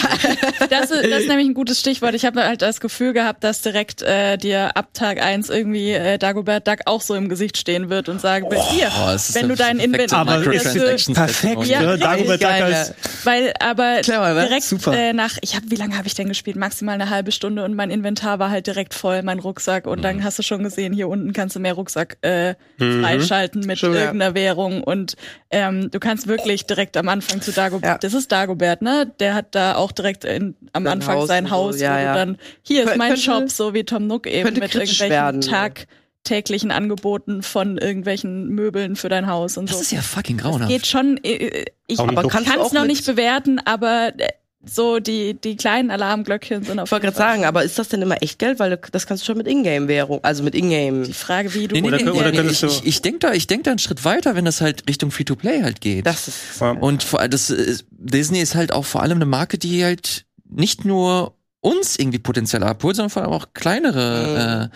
[0.70, 2.14] das, ist, das ist nämlich ein gutes Stichwort.
[2.14, 6.16] Ich habe halt das Gefühl gehabt, dass direkt äh, dir ab Tag eins irgendwie äh,
[6.16, 9.48] Dagobert Duck auch so im Gesicht stehen wird und sagen wird, hier, Oh, ist wenn
[9.50, 11.98] du das dein perfekte Inventar Microtransactions perfekt, Ja, ne?
[11.98, 14.46] Dagobert Duck als Weil, aber Clever, ne?
[14.46, 14.96] direkt Super.
[14.96, 16.56] Äh, nach, ich habe, wie lange habe ich denn gespielt?
[16.56, 19.86] Maximal eine halbe Stunde und mein Inventar war halt direkt voll, mein Rucksack.
[19.86, 20.02] Und Mhm.
[20.02, 23.92] dann hast du schon gesehen, hier unten kannst du mehr Rucksack äh, freischalten mit Schon,
[23.92, 24.00] ja.
[24.06, 24.82] irgendeiner Währung.
[24.82, 25.16] Und
[25.50, 27.98] ähm, du kannst wirklich direkt am Anfang zu Dagobert, Ja.
[27.98, 29.12] das ist Dagobert, ne?
[29.20, 32.00] Der hat da auch direkt in, am Sein Anfang Haus sein und so, Haus, ja,
[32.00, 32.14] ja.
[32.14, 35.40] dann, hier ist mein könnte- Shop, so wie Tom Nook eben mit irgendwelchen werden.
[35.42, 39.82] tagtäglichen Angeboten von irgendwelchen Möbeln für dein Haus und Das so.
[39.82, 40.70] ist ja fucking grauenhaft.
[40.70, 44.28] Geht schon, äh, ich kannst du kann es noch nicht bewerten, aber äh,
[44.64, 48.02] so die, die kleinen Alarmglöckchen sind auf Ich wollte gerade sagen, aber ist das denn
[48.02, 48.58] immer Echtgeld?
[48.58, 51.04] Weil das kannst du schon mit Ingame-Währung, also mit Ingame.
[51.06, 53.02] die Frage, wie du Nee, nee, Oder- nee, oder nee, könntest ich, du- ich, ich
[53.02, 56.06] denke da, ich denk da einen Schritt weiter, wenn das halt Richtung Free-to-Play halt geht.
[56.06, 56.72] Das ist Ja.
[56.72, 60.24] Und vor allem, das ist, Disney ist halt auch vor allem eine Marke, die halt
[60.50, 64.68] nicht nur uns irgendwie potenziell abholt, sondern vor allem auch kleinere äh, äh,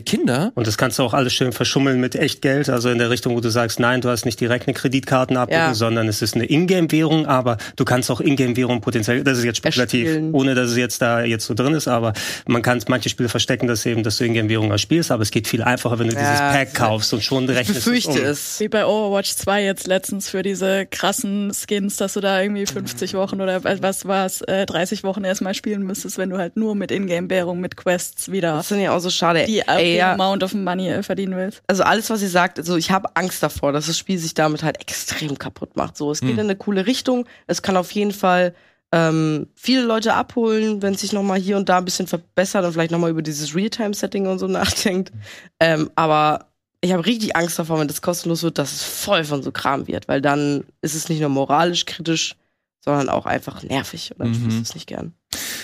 [0.00, 0.52] Kinder.
[0.54, 3.40] Und das kannst du auch alles schön verschummeln mit Echtgeld, also in der Richtung, wo
[3.40, 5.74] du sagst, nein, du hast nicht direkt eine Kreditkartenabbuchung, Ja.
[5.74, 10.06] sondern es ist eine Ingame-Währung, aber du kannst auch Ingame-Währung potenziell, das ist jetzt spekulativ,
[10.06, 10.32] Erspielen.
[10.34, 12.12] ohne dass es jetzt da jetzt so drin ist, aber
[12.46, 15.62] man kann manche Spiele verstecken, dass eben, dass du Ingame-Währung erspielst, aber es geht viel
[15.62, 18.26] einfacher, wenn du dieses Ja, Pack kaufst und schon ich rechnest es befürchte um.
[18.26, 18.60] es.
[18.60, 23.14] wie bei Overwatch 2 jetzt letztens für diese krassen Skins, dass du da irgendwie 50
[23.14, 26.90] Wochen oder was war's, äh, 30 Wochen erstmal spielen müsstest, wenn du halt nur mit
[26.90, 29.44] Ingame-Währung, mit Quests wieder Das finde ich auch so schade.
[29.46, 31.62] die Ey, ja, Amount of Money äh, verdienen willst.
[31.66, 34.62] also alles, was ihr sagt, also ich habe Angst davor, dass das Spiel sich damit
[34.62, 35.96] halt extrem kaputt macht.
[35.96, 37.26] So, es geht in eine coole Richtung.
[37.46, 38.54] Es kann auf jeden Fall
[38.92, 42.64] ähm, viele Leute abholen, wenn es sich noch mal hier und da ein bisschen verbessert
[42.64, 45.12] und vielleicht noch mal über dieses Realtime-Setting und so nachdenkt.
[45.60, 46.46] Ähm, aber
[46.82, 49.86] ich habe richtig Angst davor, wenn das kostenlos wird, dass es voll von so Kram
[49.86, 52.36] wird, weil dann ist es nicht nur moralisch kritisch,
[52.84, 54.34] sondern auch einfach nervig und dann Mhm.
[54.34, 55.14] spielst du es nicht gern.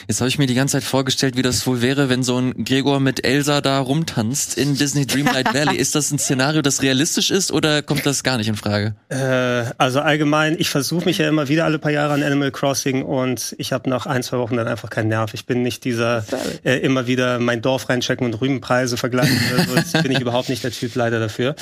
[0.08, 2.64] Jetzt habe ich mir die ganze Zeit vorgestellt, wie das wohl wäre, wenn so ein
[2.64, 5.76] Gregor mit Elsa da rumtanzt in Disney Dreamlight Valley.
[5.78, 8.94] Ist das ein Szenario, das realistisch ist oder kommt das gar nicht in Frage?
[9.10, 13.02] Äh, also allgemein, ich versuche mich ja immer wieder alle paar Jahre an Animal Crossing
[13.02, 15.34] und ich habe nach ein, zwei Wochen dann einfach keinen Nerv.
[15.34, 16.24] Ich bin nicht dieser
[16.64, 19.38] äh, immer wieder mein Dorf reinchecken und Rübenpreise vergleichen.
[19.74, 21.54] Das bin ich überhaupt nicht der Typ leider dafür.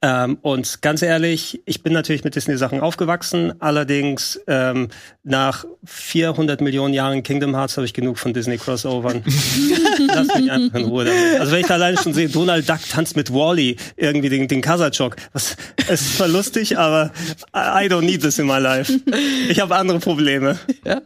[0.00, 3.60] Ähm, und ganz ehrlich, ich bin natürlich mit Disney-Sachen aufgewachsen.
[3.60, 4.86] Allerdings ähm,
[5.24, 9.22] nach 400 Millionen Jahren Kingdom Hearts habe ich genug von Disney Crossovern.
[10.06, 11.40] Lass mich einfach in Ruhe damit.
[11.40, 14.60] Also wenn ich da alleine schon sehe, Donald Duck tanzt mit Wally irgendwie den, den
[14.60, 15.16] Kasachok.
[15.32, 15.56] Was,
[15.88, 17.10] es ist zwar lustig, aber
[17.54, 18.92] I don't need this in my life.
[19.48, 20.58] Ich habe andere Probleme.
[20.84, 21.02] Ja.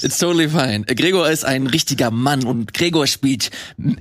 [0.00, 0.84] It's totally fine.
[0.84, 3.50] Gregor ist ein richtiger Mann und Gregor spielt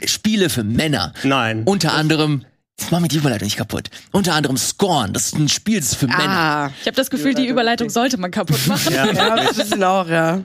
[0.05, 1.13] Spiele für Männer.
[1.23, 1.63] Nein.
[1.65, 2.45] Unter anderem,
[2.81, 3.89] jetzt mach mir die Überleitung nicht kaputt.
[4.11, 6.23] Unter anderem Scorn, das ist ein Spiel das ist für Männer.
[6.27, 8.81] Ah, Ich habe das Gefühl, die Überleitung sollte man kaputt machen.
[8.93, 9.05] Ja.
[9.11, 10.41] ja, ein bisschen auch, ja.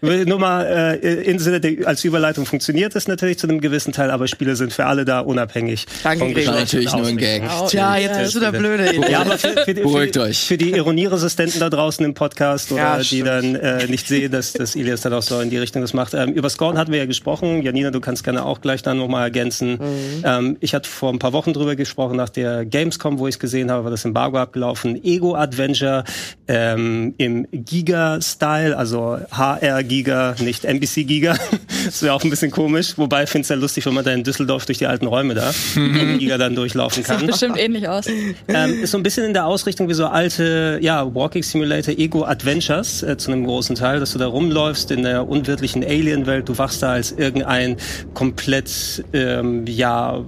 [0.00, 0.64] Nur mal
[1.02, 4.54] äh, im Sinne der, als Überleitung funktioniert es natürlich zu einem gewissen Teil, aber Spiele
[4.56, 5.86] sind für alle da unabhängig.
[6.02, 6.54] Danke, Gregor.
[6.54, 7.16] Natürlich nur ein.
[7.16, 7.42] Gag.
[7.68, 8.94] Tja, jetzt bist du der Blöde.
[9.10, 10.38] Ja, aber für, für, die- Beruhigt für, euch.
[10.46, 14.52] für die Ironieresistenten da draußen im Podcast oder Ja, die dann äh, nicht sehen, dass,
[14.52, 16.14] dass Ilias dann auch so in die Richtung das macht.
[16.14, 17.62] Ähm, über Scorn hatten wir ja gesprochen.
[17.62, 19.78] Janina, du kannst gerne auch gleich dann nochmal ergänzen.
[20.24, 23.38] Ähm, ich hatte vor ein paar Wochen drüber gesprochen, nach der Gamescom, wo ich es
[23.38, 25.02] gesehen habe, war das Embargo abgelaufen.
[25.02, 26.04] Ego-Adventure
[26.48, 31.36] ähm, im Giga-Style, also HR-Giga, nicht NBC-Giga.
[31.84, 32.96] das wäre auch ein bisschen komisch.
[32.96, 35.34] Wobei ich finde es ja lustig, wenn man da in Düsseldorf durch die alten Räume
[35.34, 37.18] da im Giga dann durchlaufen kann.
[37.20, 38.06] Sieht bestimmt ähnlich aus.
[38.48, 42.24] Ähm, ist so ein bisschen in der Ausrichtung wie so alte, ja, Walking Simulator Ego
[42.24, 46.48] Adventures äh, zu einem großen Teil, dass du da rumläufst in der unwirtlichen Alien-Welt.
[46.48, 47.76] Du wachst da als irgendein
[48.14, 50.24] komplett, ähm, ja,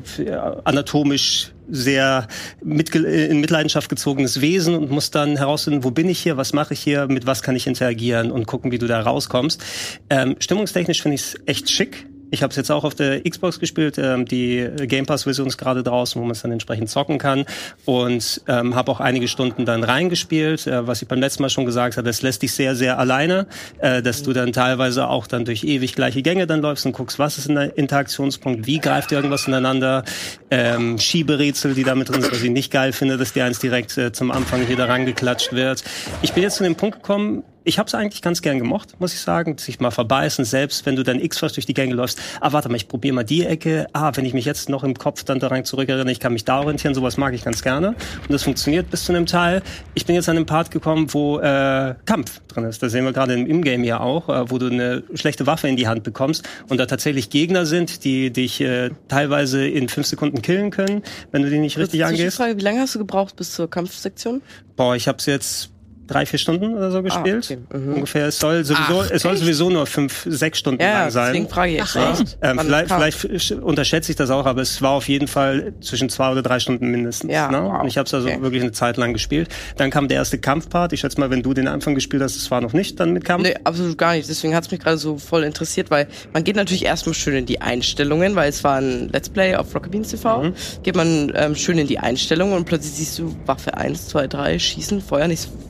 [0.65, 2.29] anatomisch sehr
[2.63, 6.75] mitge in Mitleidenschaft gezogenes Wesen und musst dann herausfinden, wo bin ich hier, was mache
[6.75, 9.63] ich hier, mit was kann ich interagieren und gucken, wie du da rauskommst.
[10.11, 12.07] Ähm, stimmungstechnisch finde ich es echt schick.
[12.31, 13.99] Ich habe es jetzt auch auf der Xbox gespielt.
[13.99, 17.45] Ähm, die Game Pass-Version ist gerade draußen, wo man es dann entsprechend zocken kann.
[17.85, 20.67] Und ähm, habe auch einige Stunden dann reingespielt.
[20.67, 23.47] Äh, was ich beim letzten Mal schon gesagt habe, das lässt dich sehr, sehr alleine,
[23.79, 27.19] äh, dass du dann teilweise auch dann durch ewig gleiche Gänge dann läufst und guckst,
[27.19, 30.05] was ist ein Interaktionspunkt, wie greift irgendwas ineinander.
[30.51, 33.97] Ähm, Schieberätsel, die damit drin sind, was ich nicht geil finde, dass dir eins direkt
[33.99, 35.85] äh, zum Anfang wieder rangeklatscht wird.
[36.23, 39.13] Ich bin jetzt zu dem Punkt gekommen, ich habe es eigentlich ganz gern gemocht, muss
[39.13, 42.21] ich sagen, sich mal verbeißen, selbst wenn du dann x-fach durch die Gänge läufst.
[42.41, 43.89] Ah, warte mal, ich probiere mal die Ecke.
[43.93, 46.61] Ah, wenn ich mich jetzt noch im Kopf dann daran zurückerinnere, ich kann mich da
[46.61, 47.89] orientieren, sowas mag ich ganz gerne.
[47.89, 49.63] Und das funktioniert bis zu einem Teil.
[49.95, 52.83] Ich bin jetzt an einem Part gekommen, wo äh, Kampf drin ist.
[52.85, 55.75] Da sehen wir gerade im Game ja auch, äh, wo du eine schlechte Waffe in
[55.77, 60.41] die Hand bekommst und da tatsächlich Gegner sind, die dich äh, teilweise in fünf Sekunden
[60.41, 61.03] killen können,
[61.33, 62.37] wenn du die nicht richtig angehst.
[62.37, 64.41] Frage, wie lange hast du gebraucht bis zur Kampfsektion?
[64.77, 65.71] Boah, ich habe es jetzt
[66.07, 67.49] drei, vier Stunden oder so gespielt.
[67.51, 67.79] Ah, okay.
[67.79, 67.95] mhm.
[67.95, 68.27] Ungefähr.
[68.27, 71.33] Es soll sowieso, Ach, es soll sowieso nur fünf, sechs Stunden ja, lang sein.
[71.33, 72.15] Deswegen frage ich Ach, ja.
[72.43, 72.93] ähm, vielleicht,
[73.25, 76.59] vielleicht unterschätze ich das auch, aber es war auf jeden Fall zwischen zwei oder drei
[76.59, 77.33] Stunden mindestens.
[77.33, 77.63] Ja, ne?
[77.63, 77.83] wow.
[77.83, 78.41] Und ich habe es also okay.
[78.43, 79.49] wirklich eine Zeit lang gespielt.
[79.77, 80.93] Dann kam der erste Kampfpart.
[80.93, 83.25] Ich schätze mal, wenn du den Anfang gespielt hast, es war noch nicht dann mit
[83.25, 83.45] Kampf.
[83.45, 84.29] Nee, absolut gar nicht.
[84.29, 87.61] Deswegen hat's mich gerade so voll interessiert, weil man geht natürlich erstmal schön in die
[87.61, 90.45] Einstellungen, weil es war ein Let's Play auf Rocket Beans TV.
[90.45, 90.55] Mhm.
[90.83, 94.59] Geht man ähm, schön in die Einstellungen und plötzlich siehst du Waffe 1, 2, 3,
[94.59, 95.66] schießen, Feuer, nicht warte,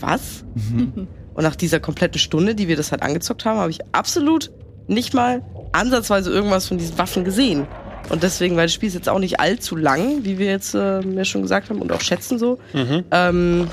[0.00, 0.44] was?
[0.54, 1.08] Mhm.
[1.34, 4.50] Und nach dieser kompletten Stunde, die wir das halt angezockt haben, habe ich absolut
[4.88, 5.42] nicht mal
[5.72, 7.66] ansatzweise irgendwas von diesen Waffen gesehen.
[8.08, 11.00] Und deswegen, weil das Spiel ist jetzt auch nicht allzu lang, wie wir jetzt äh,
[11.02, 12.58] mir schon gesagt haben und auch schätzen so.
[12.72, 13.04] Mhm.
[13.12, 13.68] Ähm,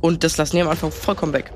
[0.00, 1.52] und das lassen die am Anfang vollkommen weg.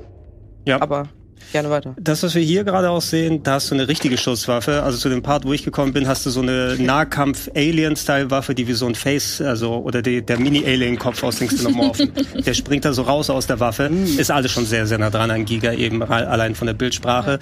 [0.65, 0.81] Ja.
[0.81, 1.07] Aber
[1.51, 1.95] Gerne weiter.
[1.99, 4.83] Das, was wir hier gerade auch sehen, da hast du eine richtige Schusswaffe.
[4.83, 8.73] Also zu dem Part, wo ich gekommen bin, hast du so eine Nahkampf-Alien-Style-Waffe, die wie
[8.73, 12.11] so ein Face, also oder die, der Mini-Alien-Kopf aus den Xenomorphen.
[12.45, 13.89] der springt da so raus aus der Waffe.
[14.17, 17.39] Ist alles schon sehr, sehr nah dran an Giga, eben allein von der Bildsprache.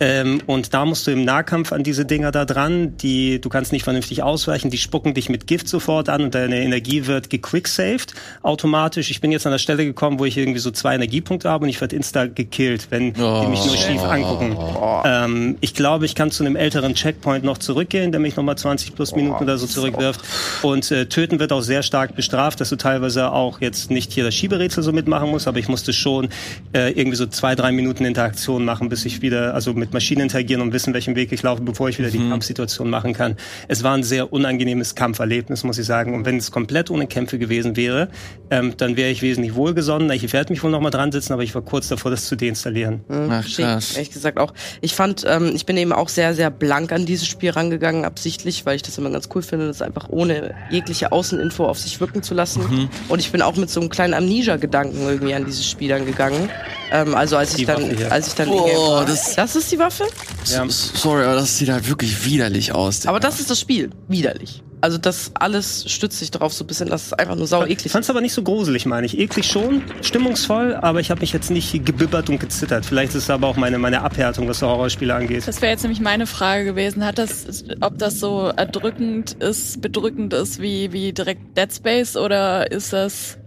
[0.00, 3.72] Ähm, und da musst du im Nahkampf an diese Dinger da dran, die du kannst
[3.72, 8.14] nicht vernünftig ausweichen, die spucken dich mit Gift sofort an und deine Energie wird gequicksaved
[8.42, 9.10] automatisch.
[9.10, 11.68] Ich bin jetzt an der Stelle gekommen, wo ich irgendwie so zwei Energiepunkte habe und
[11.68, 13.42] ich werde insta gekillt, wenn oh.
[13.44, 14.56] die mich nur schief angucken.
[14.56, 15.02] Oh.
[15.04, 18.94] Ähm, ich glaube, ich kann zu einem älteren Checkpoint noch zurückgehen, der mich nochmal 20
[18.94, 19.42] plus Minuten oh.
[19.42, 20.20] oder so zurückwirft.
[20.62, 24.24] Und äh, töten wird auch sehr stark bestraft, dass du teilweise auch jetzt nicht hier
[24.24, 26.28] das Schieberätsel so mitmachen musst, aber ich musste schon
[26.72, 30.62] äh, irgendwie so zwei, drei Minuten Interaktion machen, bis ich wieder, also mit Maschinen interagieren
[30.62, 32.30] und wissen, welchen Weg ich laufe, bevor ich wieder die mhm.
[32.30, 33.36] Kampfsituation machen kann.
[33.68, 36.14] Es war ein sehr unangenehmes Kampferlebnis, muss ich sagen.
[36.14, 38.08] Und wenn es komplett ohne Kämpfe gewesen wäre,
[38.50, 40.10] ähm, dann wäre ich wesentlich wohlgesonnen.
[40.12, 42.36] Ich werde mich wohl noch mal dran sitzen, aber ich war kurz davor, das zu
[42.36, 43.04] deinstallieren.
[43.08, 43.28] Mhm.
[43.30, 43.94] Ach, krass.
[43.94, 44.54] Ehrlich gesagt auch.
[44.80, 48.64] Ich fand, ähm, ich bin eben auch sehr, sehr blank an dieses Spiel rangegangen, absichtlich,
[48.66, 52.22] weil ich das immer ganz cool finde, das einfach ohne jegliche Außeninfo auf sich wirken
[52.22, 52.62] zu lassen.
[52.62, 52.88] Mhm.
[53.08, 56.48] Und ich bin auch mit so einem kleinen Amnesia-Gedanken irgendwie an dieses Spiel dann gegangen.
[56.92, 60.04] Ähm, also als ich, dann, als ich dann, oh, das, das ist die Waffe?
[60.46, 60.64] Ja.
[60.68, 63.00] Sorry, aber das sieht halt wirklich widerlich aus.
[63.00, 63.10] Digga.
[63.10, 63.90] Aber das ist das Spiel.
[64.08, 64.62] Widerlich.
[64.80, 67.86] Also das alles stützt sich darauf so ein bisschen, dass es einfach nur sau eklig
[67.86, 67.92] ist.
[67.92, 69.18] Fand's aber nicht so gruselig, meine ich.
[69.18, 72.84] Eklig schon, stimmungsvoll, aber ich habe mich jetzt nicht gebibbert und gezittert.
[72.84, 75.48] Vielleicht ist es aber auch meine, meine Abhärtung, was so Horrorspiele angeht.
[75.48, 77.04] Das wäre jetzt nämlich meine Frage gewesen.
[77.06, 82.70] Hat das, ob das so erdrückend ist, bedrückend ist wie, wie direkt Dead Space oder
[82.70, 83.38] ist das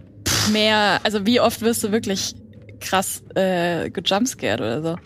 [0.50, 2.34] mehr, also wie oft wirst du wirklich
[2.80, 4.96] krass äh, gejumpscared oder so?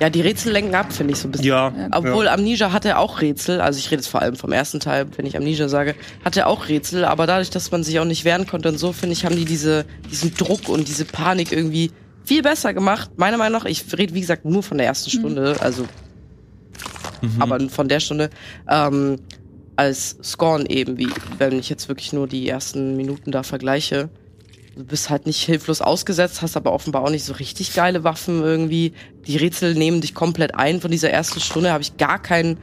[0.00, 1.48] Ja, die Rätsel lenken ab, finde ich so ein bisschen.
[1.48, 1.72] Ja.
[1.92, 2.34] Obwohl ja.
[2.34, 5.36] Amnesia hatte auch Rätsel, also ich rede jetzt vor allem vom ersten Teil, wenn ich
[5.36, 5.94] Amnesia sage,
[6.24, 9.14] hatte auch Rätsel, aber dadurch, dass man sich auch nicht wehren konnte und so, finde
[9.14, 11.90] ich, haben die diese, diesen Druck und diese Panik irgendwie
[12.24, 13.10] viel besser gemacht.
[13.16, 15.20] Meiner Meinung nach, ich rede wie gesagt nur von der ersten mhm.
[15.20, 15.82] Stunde, also
[17.20, 17.42] mhm.
[17.42, 18.30] aber von der Stunde,
[18.68, 19.16] ähm,
[19.74, 24.10] als Scorn eben, wie wenn ich jetzt wirklich nur die ersten Minuten da vergleiche
[24.78, 28.42] du bist halt nicht hilflos ausgesetzt, hast aber offenbar auch nicht so richtig geile Waffen
[28.42, 28.92] irgendwie.
[29.26, 30.80] Die Rätsel nehmen dich komplett ein.
[30.80, 32.58] Von dieser ersten Stunde habe ich gar keinen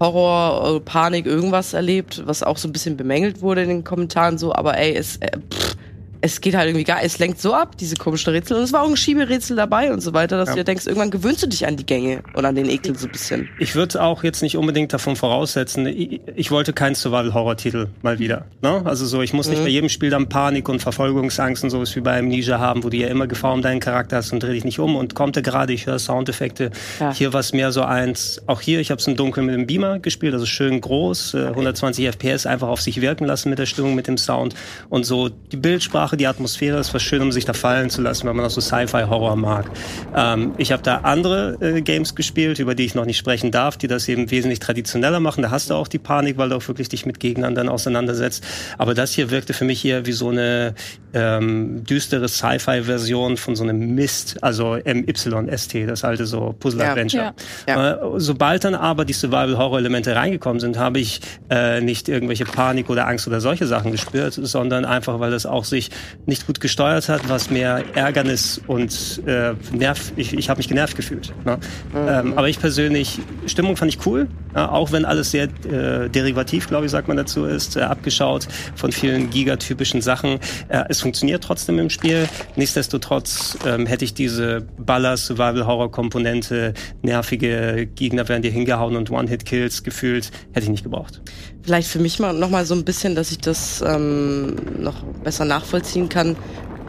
[0.00, 4.36] Horror, äh, Panik, irgendwas erlebt, was auch so ein bisschen bemängelt wurde in den Kommentaren
[4.36, 4.52] so.
[4.52, 5.76] Aber ey, es, äh, pff,
[6.22, 8.56] es geht halt irgendwie gar, es lenkt so ab, diese komischen Rätsel.
[8.56, 10.54] Und es war auch ein Schieberätsel dabei und so weiter, dass ja.
[10.54, 13.06] du dir denkst, irgendwann gewöhnst du dich an die Gänge und an den Ekel so
[13.06, 13.48] ein bisschen.
[13.58, 18.44] Ich würde auch jetzt nicht unbedingt davon voraussetzen, ich, ich wollte keinen Survival-Horror-Titel mal wieder.
[18.60, 18.82] Ne?
[18.84, 19.64] Also so, ich muss nicht mhm.
[19.64, 22.96] bei jedem Spiel dann Panik und Verfolgungsangst und sowas wie bei Amnesia haben, wo du
[22.96, 25.42] ja immer Gefahr um deinen Charakter hast und dreh dich nicht um und kommt er
[25.42, 26.70] gerade, ich höre Soundeffekte.
[26.98, 27.14] Ja.
[27.14, 29.66] Hier war es mehr so eins, auch hier, ich habe es im Dunkeln mit dem
[29.66, 33.66] Beamer gespielt, also schön groß, äh, 120 FPS einfach auf sich wirken lassen mit der
[33.66, 34.54] Stimmung, mit dem Sound
[34.90, 38.02] und so die Bildsprache Sprache, die Atmosphäre ist was schön, um sich da fallen zu
[38.02, 39.70] lassen, wenn man auch so Sci-Fi-Horror mag.
[40.16, 43.76] Ähm, ich habe da andere äh, Games gespielt, über die ich noch nicht sprechen darf,
[43.76, 45.42] die das eben wesentlich traditioneller machen.
[45.42, 48.44] Da hast du auch die Panik, weil du auch wirklich dich mit Gegnern dann auseinandersetzt.
[48.76, 50.74] Aber das hier wirkte für mich eher wie so eine
[51.14, 57.34] ähm, düstere Sci-Fi-Version von so einem Mist, also MYST, das alte so Puzzle-Adventure.
[57.68, 57.92] Ja, ja.
[57.92, 63.06] Äh, sobald dann aber die Survival-Horror-Elemente reingekommen sind, habe ich äh, nicht irgendwelche Panik oder
[63.06, 65.90] Angst oder solche Sachen gespürt, sondern einfach, weil das auch sich
[66.26, 70.96] nicht gut gesteuert hat, was mehr Ärgernis und äh, Nerv, ich, ich habe mich genervt
[70.96, 71.32] gefühlt.
[71.44, 71.58] Ne?
[71.92, 72.08] Mhm.
[72.08, 74.28] Ähm, aber ich persönlich, Stimmung fand ich cool,
[74.58, 78.92] auch wenn alles sehr äh, derivativ, glaube ich, sagt man dazu ist, äh, abgeschaut von
[78.92, 80.38] vielen gigatypischen Sachen.
[80.68, 82.28] Äh, es funktioniert trotzdem im Spiel.
[82.56, 90.64] Nichtsdestotrotz ähm, hätte ich diese Baller-Survival-Horror-Komponente, nervige Gegner werden dir hingehauen und One-Hit-Kills gefühlt, hätte
[90.64, 91.20] ich nicht gebraucht.
[91.62, 95.44] Vielleicht für mich mal noch mal so ein bisschen, dass ich das ähm, noch besser
[95.44, 96.36] nachvollziehen kann.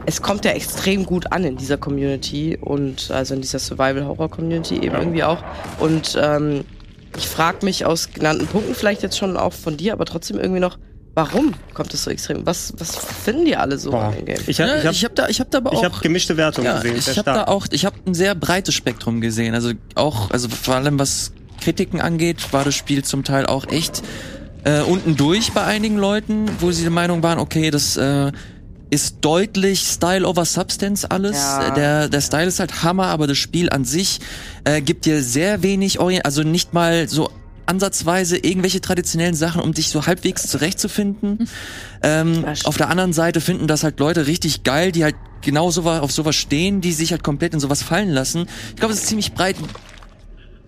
[0.05, 4.93] Es kommt ja extrem gut an in dieser Community und also in dieser Survival-Horror-Community eben
[4.93, 4.99] ja.
[4.99, 5.43] irgendwie auch.
[5.79, 6.63] Und ähm,
[7.17, 10.59] ich frage mich aus genannten Punkten vielleicht jetzt schon auch von dir, aber trotzdem irgendwie
[10.59, 10.77] noch,
[11.13, 12.45] Warum kommt das so extrem?
[12.45, 14.05] Was, was finden die alle so Boah.
[14.05, 14.39] an dem Game?
[14.47, 15.77] Ich habe ja, ich hab da, ich hab da aber auch.
[15.77, 16.95] Ich habe gemischte Wertungen ja, gesehen.
[16.95, 19.53] Ich habe da auch, ich habe ein sehr breites Spektrum gesehen.
[19.53, 24.03] Also auch, also vor allem was Kritiken angeht, war das Spiel zum Teil auch echt
[24.63, 28.31] äh, unten durch bei einigen Leuten, wo sie der Meinung waren, okay, das äh,
[28.91, 31.37] ist deutlich Style over Substance alles.
[31.37, 31.71] Ja.
[31.71, 34.19] Der, der Style ist halt Hammer, aber das Spiel an sich
[34.65, 37.31] äh, gibt dir sehr wenig Orient, also nicht mal so
[37.65, 41.39] ansatzweise irgendwelche traditionellen Sachen, um dich so halbwegs zurechtzufinden.
[41.39, 41.47] Hm.
[42.03, 45.89] Ähm, auf der anderen Seite finden das halt Leute richtig geil, die halt genau so
[45.89, 48.47] auf sowas stehen, die sich halt komplett in sowas fallen lassen.
[48.71, 49.55] Ich glaube, es ist ziemlich breit.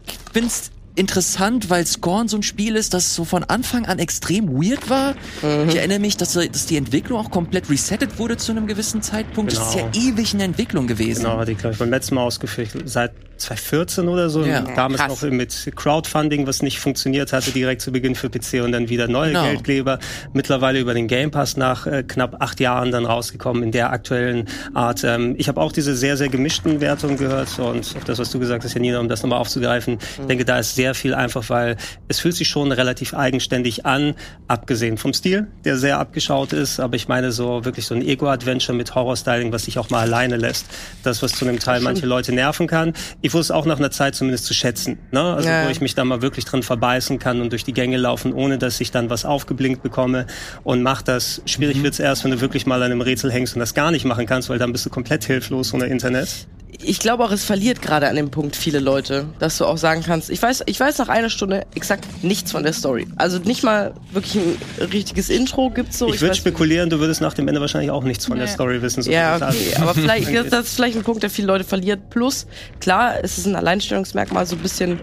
[0.08, 4.50] Ich find's interessant, weil Scorn so ein Spiel ist, das so von Anfang an extrem
[4.50, 5.16] weird war.
[5.42, 5.70] Mhm.
[5.70, 9.52] Ich erinnere mich, dass, dass die Entwicklung auch komplett resettet wurde zu einem gewissen Zeitpunkt.
[9.52, 9.64] Genau.
[9.64, 10.08] Das ist ja genau.
[10.08, 11.24] ewig eine Entwicklung gewesen.
[11.24, 12.70] Genau, die glaube ich beim letzten Mal ausgeführt.
[12.86, 13.12] Seit
[13.44, 14.44] 2014 oder so.
[14.44, 14.62] Ja.
[14.62, 15.22] Damals Krass.
[15.22, 19.08] noch mit Crowdfunding, was nicht funktioniert hatte, direkt zu Beginn für PC und dann wieder
[19.08, 19.44] neue genau.
[19.44, 20.00] Geldgeber.
[20.34, 24.48] Mittlerweile über den Game Pass nach äh, knapp acht Jahren dann rausgekommen in der aktuellen
[24.74, 25.04] Art.
[25.04, 28.40] Ähm, ich habe auch diese sehr, sehr gemischten Wertungen gehört und auf das, was du
[28.40, 29.96] gesagt hast, Janina, um das nochmal aufzugreifen.
[29.96, 30.22] Mhm.
[30.22, 31.78] Ich denke, da ist sehr viel einfach, weil
[32.08, 34.16] es fühlt sich schon relativ eigenständig an,
[34.48, 36.80] abgesehen vom Stil, der sehr abgeschaut ist.
[36.80, 40.38] Aber ich meine so wirklich so ein Ego-Adventure mit Horror-Styling, was sich auch mal alleine
[40.38, 40.66] lässt.
[41.04, 42.94] Das, was zu einem Teil manche Leute nerven kann.
[43.22, 45.00] Ich wusste auch nach einer Zeit zumindest zu schätzen.
[45.12, 45.22] Ne?
[45.22, 45.66] Also ja.
[45.66, 48.58] wo ich mich da mal wirklich drin verbeißen kann und durch die Gänge laufen, ohne
[48.58, 50.28] dass ich dann was aufgeblinkt bekomme
[50.64, 51.42] und mach das.
[51.46, 51.84] Schwierig mhm.
[51.84, 54.26] wird's erst, wenn du wirklich mal an einem Rätsel hängst und das gar nicht machen
[54.26, 56.48] kannst, weil dann bist du komplett hilflos ohne Internet
[56.84, 60.04] ich glaube auch, es verliert gerade an dem Punkt viele Leute, dass du auch sagen
[60.06, 63.08] kannst, ich weiß, ich weiß nach einer Stunde exakt nichts von der Story.
[63.16, 64.58] Also nicht mal wirklich ein
[64.92, 66.08] richtiges Intro gibt's so.
[66.08, 68.42] Ich, ich würde spekulieren, du würdest nach dem Ende wahrscheinlich auch nichts von nee.
[68.42, 69.04] der Story wissen.
[69.04, 72.10] So ja, okay, aber vielleicht, das, das ist vielleicht ein Punkt, der viele Leute verliert.
[72.10, 72.48] Plus,
[72.80, 75.00] klar, es ist ein Alleinstellungsmerkmal, so ein bisschen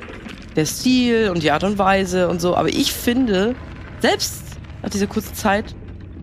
[0.57, 2.57] der Stil und die Art und Weise und so.
[2.57, 3.55] Aber ich finde,
[4.01, 4.43] selbst
[4.83, 5.74] nach dieser kurzen Zeit,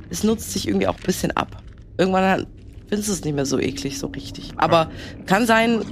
[0.10, 1.62] es nutzt sich irgendwie auch ein bisschen ab.
[1.97, 2.47] Irgendwann
[2.88, 4.53] findest es nicht mehr so eklig, so richtig.
[4.57, 4.89] Aber
[5.25, 5.83] kann sein,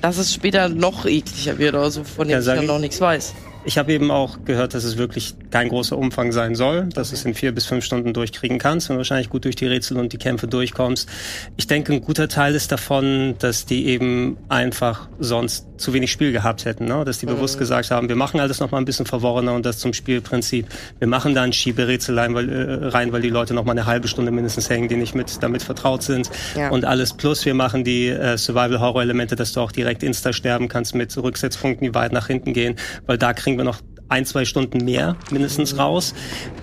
[0.00, 3.34] dass es später noch ekliger wird oder so, von dem ich noch nichts weiß.
[3.66, 7.16] Ich habe eben auch gehört, dass es wirklich kein großer Umfang sein soll, dass okay.
[7.16, 10.12] es in vier bis fünf Stunden durchkriegen kannst und wahrscheinlich gut durch die Rätsel und
[10.12, 11.08] die Kämpfe durchkommst.
[11.56, 16.32] Ich denke, ein guter Teil ist davon, dass die eben einfach sonst zu wenig Spiel
[16.32, 17.04] gehabt hätten, ne?
[17.04, 17.36] dass die mhm.
[17.36, 20.66] bewusst gesagt haben, wir machen alles noch mal ein bisschen verworrener und das zum Spielprinzip.
[20.98, 23.86] Wir machen da ein Schieberätsel rein, weil, äh, rein, weil die Leute noch mal eine
[23.86, 26.70] halbe Stunde mindestens hängen, die nicht mit damit vertraut sind ja.
[26.70, 30.94] und alles plus wir machen die äh, Survival-Horror-Elemente, dass du auch direkt insta sterben kannst
[30.94, 34.84] mit Rücksetzpunkten, die weit nach hinten gehen, weil da kriegen wir noch ein, zwei Stunden
[34.84, 36.14] mehr mindestens raus,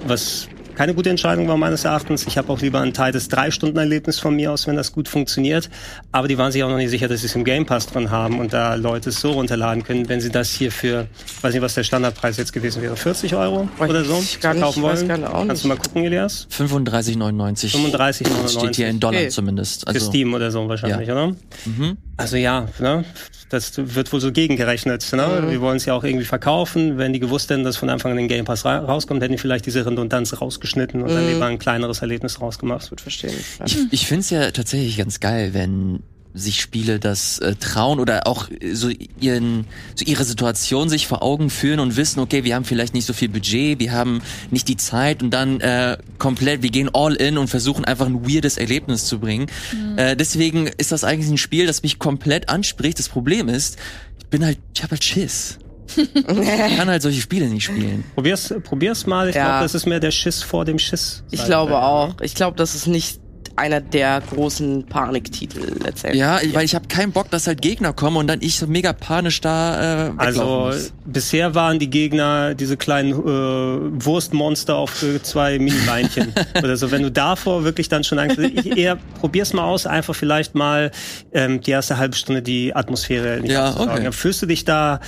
[0.07, 2.25] was keine gute Entscheidung war meines Erachtens.
[2.25, 5.69] Ich habe auch lieber ein Teil des Drei-Stunden-Erlebnis von mir aus, wenn das gut funktioniert.
[6.11, 8.09] Aber die waren sich auch noch nicht sicher, dass sie es im Game Pass drin
[8.09, 11.07] haben und da Leute es so runterladen können, wenn sie das hier für,
[11.41, 14.81] weiß nicht, was der Standardpreis jetzt gewesen wäre, 40 Euro oder so gar nicht, kaufen
[14.81, 15.07] wollen.
[15.07, 16.47] Kannst du mal gucken, Elias?
[16.51, 17.75] 35,99.
[17.75, 18.49] 35,99.
[18.49, 19.29] Steht hier in Dollar okay.
[19.29, 19.87] zumindest.
[19.87, 21.13] Also, für Steam oder so wahrscheinlich, ja.
[21.13, 21.27] oder?
[21.65, 21.97] Mhm.
[22.21, 23.03] Also ja, ne?
[23.51, 25.05] das wird wohl so gegengerechnet.
[25.11, 25.41] Ne?
[25.43, 25.51] Mhm.
[25.51, 26.97] Wir wollen es ja auch irgendwie verkaufen.
[26.97, 29.37] Wenn die gewusst hätten, dass von Anfang an den Game Pass ra rauskommt, hätten die
[29.37, 31.15] vielleicht diese Redundanz rausgeschnitten und mhm.
[31.15, 32.89] dann lieber ein kleineres Erlebnis rausgemacht.
[32.89, 33.33] Gut verstehen.
[33.65, 36.01] Ich, ich finde es ja tatsächlich ganz geil, wenn
[36.33, 39.65] sich Spiele das äh, trauen oder auch so ihren
[39.95, 43.13] so ihre Situation sich vor Augen führen und wissen, okay, wir haben vielleicht nicht so
[43.13, 47.37] viel Budget, wir haben nicht die Zeit und dann äh, komplett, wir gehen all in
[47.37, 49.47] und versuchen einfach ein weirdes Erlebnis zu bringen.
[49.73, 49.97] Mhm.
[49.97, 52.99] Äh, deswegen ist das eigentlich ein Spiel, das mich komplett anspricht.
[52.99, 53.77] Das Problem ist,
[54.19, 55.57] ich bin halt, ich habe halt Schiss.
[55.97, 58.05] ich kann halt solche Spiele nicht spielen.
[58.15, 59.27] Probier's, probier's mal.
[59.27, 59.45] Ich ja.
[59.45, 61.23] glaube, das ist mehr der Schiss vor dem Schiss.
[61.31, 62.15] Ich glaube auch.
[62.21, 63.19] Ich glaube, das ist nicht
[63.55, 66.19] einer der großen Paniktitel letztendlich.
[66.21, 68.93] Ja, weil ich habe keinen Bock, dass halt Gegner kommen und dann ich so mega
[68.93, 70.93] panisch da äh, Also muss.
[71.05, 76.91] bisher waren die Gegner diese kleinen äh, Wurstmonster auf äh, zwei Mini-Beinchen oder so.
[76.91, 80.91] Wenn du davor wirklich dann schon Angst ich eher probier's mal aus, einfach vielleicht mal
[81.33, 84.03] ähm, die erste halbe Stunde die Atmosphäre nicht Ja, okay.
[84.03, 84.99] Dann Fühlst du dich da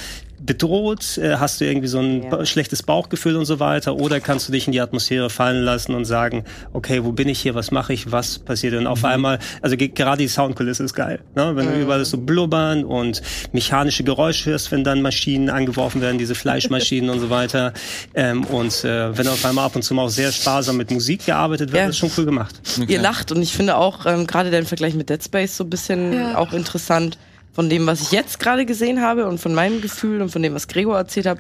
[0.46, 1.18] bedroht?
[1.18, 2.46] Äh, Hast du irgendwie so ein Ja.
[2.46, 3.96] schlechtes Bauchgefühl und so weiter?
[3.96, 7.40] Oder kannst du dich in die Atmosphäre fallen lassen und sagen, okay, wo bin ich
[7.40, 7.56] hier?
[7.56, 8.12] Was mache ich?
[8.12, 8.74] Was passiert?
[8.76, 11.20] Und auf einmal, also ge- gerade die Soundkulisse ist geil.
[11.36, 11.56] Ne?
[11.56, 13.22] Wenn du überall so blubbern und
[13.52, 17.74] mechanische Geräusche hörst, wenn dann Maschinen angeworfen werden, diese Fleischmaschinen und so weiter.
[18.14, 21.26] Ähm, und äh, wenn auf einmal ab und zu mal auch sehr sparsam mit Musik
[21.26, 21.90] gearbeitet wird, Ja.
[21.90, 22.56] ist schon cool gemacht.
[22.88, 25.70] Ihr lacht und ich finde auch ähm, gerade der Vergleich mit Dead Space so ein
[25.70, 26.38] bisschen Ja.
[26.38, 27.18] auch interessant.
[27.54, 30.56] Von dem, was ich jetzt gerade gesehen habe und von meinem Gefühl und von dem,
[30.56, 31.38] was Gregor erzählt hat,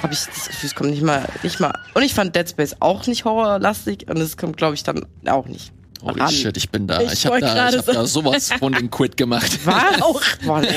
[0.00, 1.72] habe ich das Gefühl, es kommt nicht mal, nicht mal.
[1.94, 5.46] Und ich fand Dead Space auch nicht horrorlastig und es kommt, glaube ich, dann auch
[5.46, 5.72] nicht.
[6.02, 6.30] Holy ran.
[6.30, 7.00] shit, ich bin da.
[7.00, 9.58] Ich Ich, hab wollte da, ich hab da sowas von den Quit gemacht.
[9.64, 10.00] Was?
[10.02, 10.20] Auch.
[10.44, 10.68] Boah, nee.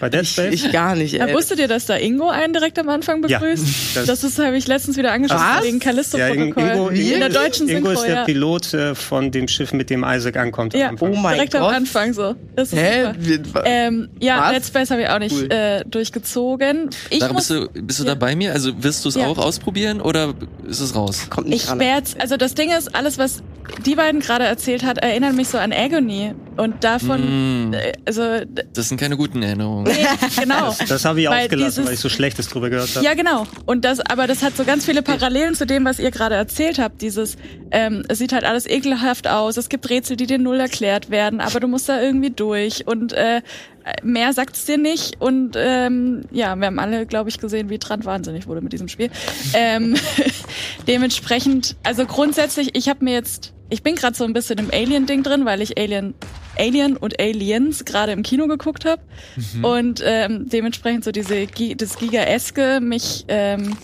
[0.00, 0.54] Bei Dead Ich, Space?
[0.54, 1.34] ich gar nicht, Ja, ey.
[1.34, 3.64] wusstet ihr, dass da Ingo einen direkt am Anfang Ja, begrüßt?
[3.96, 6.62] das- das ist, habe ich letztens wieder angeschaut wegen ja, In- Callisto-Protokoll.
[6.64, 8.24] Ingo, In der deutschen Ingo Synchro, ist der ja.
[8.24, 10.74] Pilot äh, von dem Schiff, mit dem Isaac ankommt.
[10.74, 10.90] Ja.
[11.00, 11.62] Oh mein direkt Gott.
[11.62, 12.34] am Anfang so.
[12.54, 13.12] Das ist Hä?
[13.44, 13.62] super.
[13.64, 14.52] Ähm, ja, Was?
[14.52, 15.50] Dead Space habe ich auch nicht Cool.
[15.50, 16.90] äh, durchgezogen.
[17.10, 18.10] Ich, Sarah, muss, bist du, bist du Ja.
[18.10, 18.52] da bei mir?
[18.52, 19.26] Also wirst du es Ja.
[19.26, 20.34] auch ausprobieren oder
[20.68, 21.26] ist es raus?
[21.30, 23.42] Kommt nicht ich werde, also das Ding ist, alles was
[23.84, 27.72] die beiden gerade erzählt hat, erinnert mich so an Agony und davon, Mm.
[27.74, 28.22] äh, also
[28.74, 29.84] Das sind keine guten Erinnerungen.
[29.84, 30.04] nee,
[30.40, 30.74] genau.
[30.88, 33.04] Das habe ich Weil ausgelassen, dieses- weil ich so Schlechtes drüber gehört habe.
[33.04, 33.46] Ja, genau.
[33.66, 36.78] Und das, aber das hat so ganz viele Parallelen zu dem, was ihr gerade erzählt
[36.80, 37.00] habt.
[37.02, 37.36] Dieses,
[37.70, 39.56] ähm, es sieht halt alles ekelhaft aus.
[39.56, 42.86] Es gibt Rätsel, die dir null erklärt werden, aber du musst da irgendwie durch.
[42.86, 43.42] Und äh,
[44.02, 45.20] mehr sagt es dir nicht.
[45.20, 48.88] Und ähm, ja, wir haben alle, glaube ich, gesehen, wie Trant wahnsinnig wurde mit diesem
[48.88, 49.10] Spiel.
[49.54, 49.94] Ähm,
[50.88, 55.22] dementsprechend, also grundsätzlich, ich habe mir jetzt, ich bin gerade so ein bisschen im Alien-Ding
[55.22, 56.14] drin, weil ich Alien,
[56.58, 59.02] Alien und Aliens gerade im Kino geguckt habe.
[59.62, 63.76] Und ähm, dementsprechend so diese das Giga-eske, mich ähm,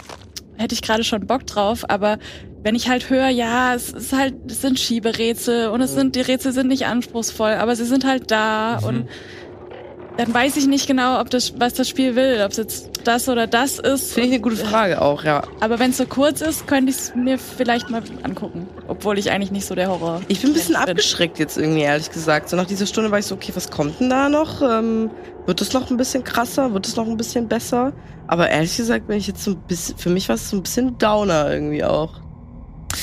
[0.57, 2.19] hätte ich gerade schon Bock drauf, aber
[2.63, 6.23] wenn ich halt höre, ja, es ist halt, es sind Schieberätsel und es sind, die
[6.23, 9.07] Rätsel sind nicht anspruchsvoll, aber sie sind halt da und
[10.17, 13.29] dann weiß ich nicht genau, ob das, was das Spiel will, ob es jetzt das
[13.29, 14.13] oder das ist.
[14.13, 15.43] Finde ich eine gute Frage auch, ja.
[15.61, 18.69] Aber wenn es so kurz ist, könnte ich es mir vielleicht mal angucken.
[18.89, 20.21] Obwohl ich eigentlich nicht so der Horror.
[20.29, 22.49] Ich bin ein bisschen Mensch abgeschreckt jetzt irgendwie, ehrlich gesagt.
[22.49, 24.63] So nach dieser Stunde war ich so, okay, was kommt denn da noch?
[24.63, 25.11] Ähm,
[25.47, 26.73] wird es noch ein bisschen krasser?
[26.73, 27.93] Wird es noch ein bisschen besser?
[28.27, 30.63] Aber ehrlich gesagt bin ich jetzt so ein bisschen, für mich war es so ein
[30.63, 32.21] bisschen Downer irgendwie auch.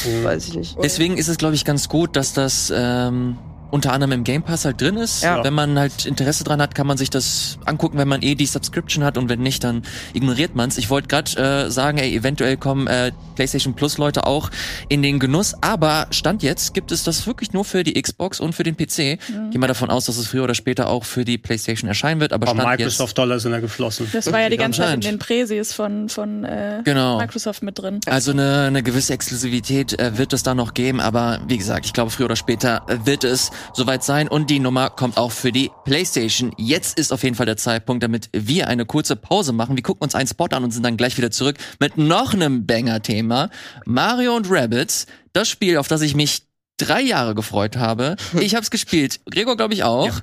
[0.05, 0.23] Mhm.
[0.23, 0.77] Weiß ich nicht.
[0.81, 3.37] Deswegen ist es, glaube ich, ganz gut, dass das ähm,
[3.71, 5.23] unter anderem im Game Pass halt drin ist.
[5.23, 5.43] Ja.
[5.43, 8.45] Wenn man halt Interesse dran hat, kann man sich das angucken, wenn man eh die
[8.45, 10.77] Subscription hat und wenn nicht, dann ignoriert man's.
[10.77, 14.49] Ich wollte gerade äh, sagen, ey, eventuell kommen äh, PlayStation Plus Leute auch
[14.89, 18.53] in den Genuss, aber Stand jetzt gibt es das wirklich nur für die Xbox und
[18.53, 19.19] für den PC.
[19.29, 19.51] Mhm.
[19.51, 22.33] Gehe mal davon aus, dass es früher oder später auch für die PlayStation erscheinen wird,
[22.33, 24.07] aber Aber Stand Microsoft-Dollar sind da geflossen.
[24.11, 27.17] Das war ja die ganze Zeit in den Präsis von, von äh, Genau.
[27.17, 27.99] Microsoft mit drin.
[28.05, 31.93] Also eine, eine gewisse Exklusivität äh, wird es da noch geben, aber wie gesagt, ich
[31.93, 35.51] glaube früher oder später äh, wird es soweit sein und die Nummer kommt auch für
[35.51, 36.53] die PlayStation.
[36.57, 39.75] Jetzt ist auf jeden Fall der Zeitpunkt, damit wir eine kurze Pause machen.
[39.75, 42.65] Wir gucken uns einen Spot an und sind dann gleich wieder zurück mit noch einem
[42.65, 43.49] Banger-Thema.
[43.85, 46.43] Mario und Rabbits, das Spiel, auf das ich mich
[46.77, 48.15] drei Jahre gefreut habe.
[48.39, 49.19] Ich habe es gespielt.
[49.29, 50.21] Gregor, glaube ich, auch.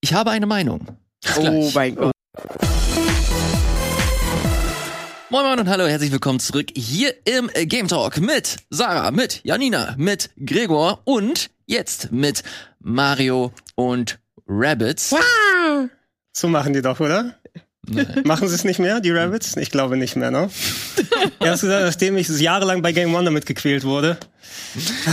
[0.00, 0.86] Ich habe eine Meinung.
[1.22, 1.74] Bis Oh gleich.
[1.74, 2.12] mein Gott.
[5.30, 9.94] Moin Moin und hallo, herzlich willkommen zurück hier im Game Talk mit Sarah, mit Janina,
[9.98, 12.42] mit Gregor und jetzt mit
[12.80, 15.14] Mario und Rabbits.
[16.32, 17.38] So machen die doch, oder?
[18.24, 19.56] Machen sie es nicht mehr, die Rabbits?
[19.56, 20.48] Ich glaube nicht mehr, ne?
[21.40, 24.16] Erst gesagt, nachdem ich jahrelang bei Game One damit gequält wurde,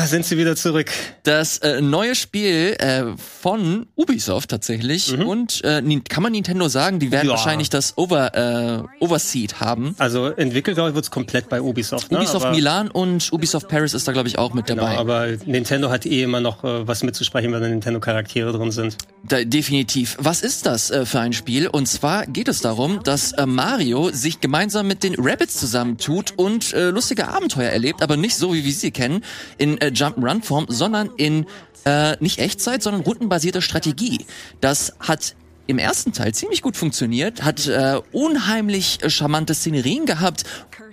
[0.05, 0.89] sind sie wieder zurück.
[1.23, 3.03] Das äh, neue Spiel äh,
[3.41, 7.33] von Ubisoft tatsächlich und äh, kann man Nintendo sagen, die werden Ja.
[7.35, 9.95] wahrscheinlich das Over äh, Overseed haben.
[9.99, 12.17] Also entwickelt, glaube ich, wird's komplett bei Ubisoft, ne?
[12.19, 14.97] Ubisoft aber, Milan und Ubisoft Paris ist da glaube ich auch mit Genau, dabei.
[14.97, 18.97] aber Nintendo hat eh immer noch äh, was mitzusprechen, wenn da Nintendo-Charaktere drin sind.
[19.23, 20.17] Da, definitiv.
[20.19, 21.67] Was ist das äh, für ein Spiel?
[21.67, 26.73] Und zwar geht es darum, dass äh, Mario sich gemeinsam mit den Rabbits zusammentut und
[26.73, 29.23] äh, lustige Abenteuer erlebt, aber nicht so, wie wir sie kennen,
[29.57, 31.45] in äh, Jump'n'Run-Form, sondern in
[31.85, 34.25] äh, nicht Echtzeit, sondern rundenbasierte Strategie.
[34.59, 35.35] Das hat
[35.71, 40.43] im ersten Teil ziemlich gut funktioniert, hat äh, unheimlich äh, charmante Szenerien gehabt,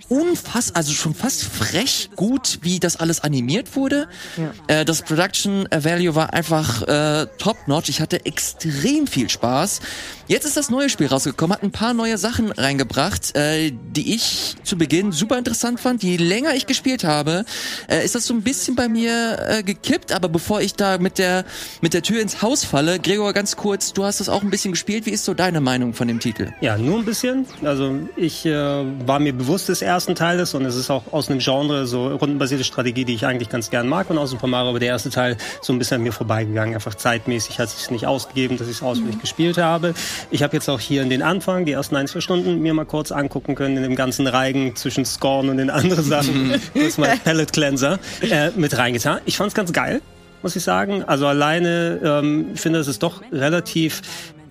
[0.07, 4.07] unfass, also schon fast frech gut, wie das alles animiert wurde.
[4.37, 4.79] Ja.
[4.79, 7.89] Äh, das Production Value war einfach äh, top notch.
[7.89, 9.81] Ich hatte extrem viel Spaß.
[10.27, 14.55] Jetzt ist das neue Spiel rausgekommen, hat ein paar neue Sachen reingebracht, äh, die ich
[14.63, 16.03] zu Beginn super interessant fand.
[16.03, 17.45] Je länger ich gespielt habe,
[17.87, 20.11] äh, ist das so ein bisschen bei mir äh, gekippt.
[20.11, 21.45] Aber bevor ich da mit der
[21.81, 24.68] mit der Tür ins Haus falle, Gregor, ganz kurz, du hast das auch ein bisschen
[24.71, 25.05] gespielt.
[25.05, 26.51] Wie ist so deine Meinung von dem Titel?
[26.61, 27.45] Ja, nur ein bisschen.
[27.63, 31.39] Also ich äh, war mir bewusst des ersten Teiles und es ist auch aus einem
[31.39, 34.79] Genre so rundenbasierte Strategie, die ich eigentlich ganz gern mag und aus Super Mario, aber
[34.79, 36.75] der erste Teil so ein bisschen an mir vorbeigegangen.
[36.75, 39.21] Einfach zeitmäßig hat es nicht ausgegeben, dass ich es ausführlich mhm.
[39.21, 39.93] gespielt habe.
[40.31, 42.85] Ich habe jetzt auch hier in den Anfang, die ersten ein, zwei Stunden, mir mal
[42.85, 46.51] kurz angucken können in dem ganzen Reigen zwischen Scorn und den anderen Sachen.
[46.73, 49.19] das ist mein Palette Cleanser äh, mit reingetan.
[49.25, 50.01] Ich fand es ganz geil
[50.41, 51.03] muss ich sagen.
[51.03, 54.01] Also alleine, ähm, ich finde, es ist doch relativ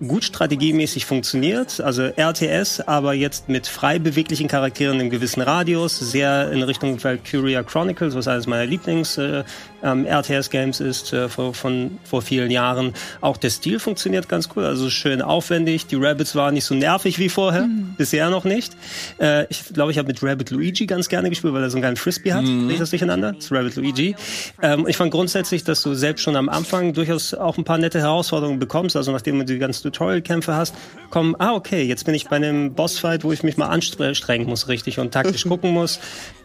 [0.07, 6.51] gut strategiemäßig funktioniert, also RTS, aber jetzt mit frei beweglichen Charakteren im gewissen Radius, sehr
[6.51, 9.43] in Richtung Valkyria Chronicles, was eines meiner Lieblings äh,
[9.83, 12.93] ähm, RTS-Games ist äh, vor, von vor vielen Jahren.
[13.21, 15.87] Auch der Stil funktioniert ganz cool, also schön aufwendig.
[15.87, 17.95] Die Rabbits waren nicht so nervig wie vorher, mhm.
[17.97, 18.73] bisher noch nicht.
[19.19, 21.83] Äh, ich glaube, ich habe mit Rabbit Luigi ganz gerne gespielt, weil er so einen
[21.83, 22.43] geilen Frisbee hat.
[22.43, 22.69] Mhm.
[22.69, 23.33] ich das durcheinander?
[23.33, 24.15] Das ist Rabbit Luigi.
[24.61, 27.99] Ähm, ich fand grundsätzlich, dass du selbst schon am Anfang durchaus auch ein paar nette
[27.99, 30.75] Herausforderungen bekommst, also nachdem du die ganzen Tutorial-Kämpfe hast,
[31.09, 34.67] kommen, ah, okay, jetzt bin ich bei einem Bossfight, wo ich mich mal anstrengen muss,
[34.67, 35.99] richtig, und taktisch gucken muss.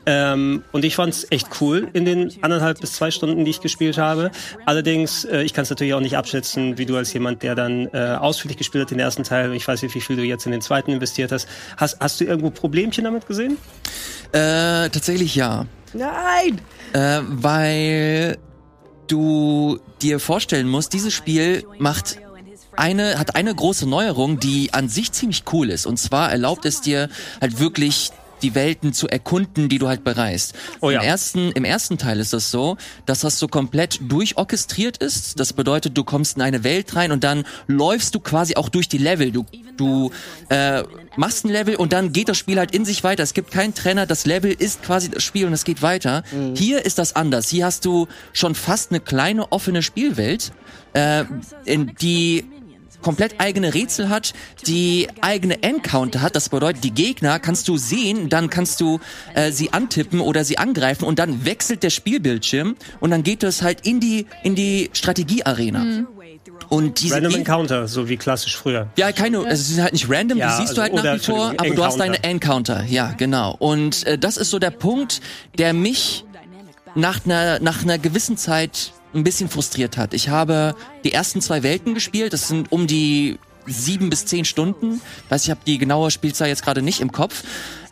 [0.06, 3.60] Ähm, und ich fand es echt cool in den anderthalb bis zwei Stunden, die ich
[3.60, 4.30] gespielt habe.
[4.66, 7.88] Allerdings, äh, ich kann es natürlich auch nicht abschätzen, wie du als jemand, der dann
[7.92, 9.52] äh, ausführlich gespielt hat den ersten Teil.
[9.54, 11.48] Ich weiß nicht, wie viel du jetzt in den zweiten investiert hast.
[11.76, 13.56] Hast, hast du irgendwo Problemchen damit gesehen?
[14.32, 15.66] Äh, tatsächlich ja.
[15.92, 16.60] Nein!
[16.92, 18.38] Äh, weil
[19.06, 22.18] du dir vorstellen musst, dieses Spiel macht
[22.76, 25.86] eine, hat eine große Neuerung, die an sich ziemlich cool ist.
[25.86, 27.08] Und zwar erlaubt es dir
[27.40, 28.10] halt wirklich
[28.44, 30.54] die Welten zu erkunden, die du halt bereist.
[30.80, 31.00] Oh ja.
[31.00, 32.76] Im ersten, im ersten Teil ist das so,
[33.06, 35.40] dass das so komplett durchorchestriert ist.
[35.40, 38.86] Das bedeutet, du kommst in eine Welt rein und dann läufst du quasi auch durch
[38.86, 39.32] die Level.
[39.32, 39.46] Du,
[39.78, 40.10] du
[40.50, 40.82] äh,
[41.16, 43.22] machst ein Level und dann geht das Spiel halt in sich weiter.
[43.22, 46.22] Es gibt keinen Trenner, das Level ist quasi das Spiel und es geht weiter.
[46.30, 46.54] Mhm.
[46.54, 47.48] Hier ist das anders.
[47.48, 50.52] Hier hast du schon fast eine kleine offene Spielwelt,
[50.92, 51.24] äh,
[51.64, 52.44] in die
[53.04, 54.32] komplett eigene Rätsel hat,
[54.66, 56.34] die eigene Encounter hat.
[56.34, 58.98] Das bedeutet, die Gegner kannst du sehen, dann kannst du
[59.34, 63.62] äh, sie antippen oder sie angreifen und dann wechselt der Spielbildschirm und dann geht es
[63.62, 65.80] halt in die in die Strategiearena.
[65.80, 66.06] Mhm.
[66.68, 68.88] Und diese random Encounter, so wie klassisch früher.
[68.96, 71.14] Ja, keine, also es ist halt nicht random, ja, die siehst also, du halt nach
[71.14, 71.74] wie vor, aber Encounter.
[71.74, 73.54] du hast deine Encounter, ja, genau.
[73.58, 75.20] Und äh, das ist so der Punkt,
[75.58, 76.24] der mich
[76.94, 80.14] nach einer nach einer gewissen Zeit ein bisschen frustriert hat.
[80.14, 85.00] Ich habe die ersten zwei Welten gespielt, das sind um die sieben bis zehn Stunden.
[85.28, 87.44] Weiß ich habe die genaue Spielzeit jetzt gerade nicht im Kopf.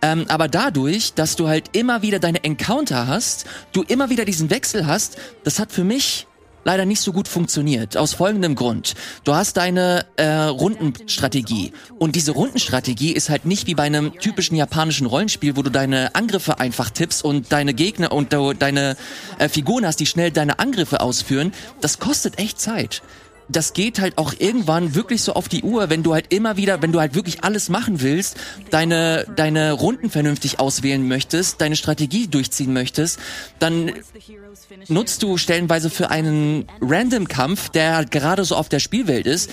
[0.02, 4.50] Ähm, aber dadurch, dass du halt immer wieder deine Encounter hast, du immer wieder diesen
[4.50, 6.26] Wechsel hast, das hat für mich
[6.64, 7.96] leider nicht so gut funktioniert.
[7.96, 8.94] Aus folgendem Grund.
[9.24, 11.72] Du hast deine äh, Rundenstrategie.
[11.98, 16.14] Und diese Rundenstrategie ist halt nicht wie bei einem typischen japanischen Rollenspiel, wo du deine
[16.14, 18.96] Angriffe einfach tippst und deine Gegner und du deine
[19.38, 21.52] äh, Figuren hast, die schnell deine Angriffe ausführen.
[21.80, 23.02] Das kostet echt Zeit
[23.48, 26.82] das geht halt auch irgendwann wirklich so auf die Uhr, wenn du halt immer wieder,
[26.82, 28.36] wenn du halt wirklich alles machen willst,
[28.70, 33.18] deine, deine Runden vernünftig auswählen möchtest, deine Strategie durchziehen möchtest,
[33.58, 33.92] dann
[34.88, 39.50] nutzt du stellenweise für einen Random-Kampf, der halt gerade so auf der Spielwelt ist,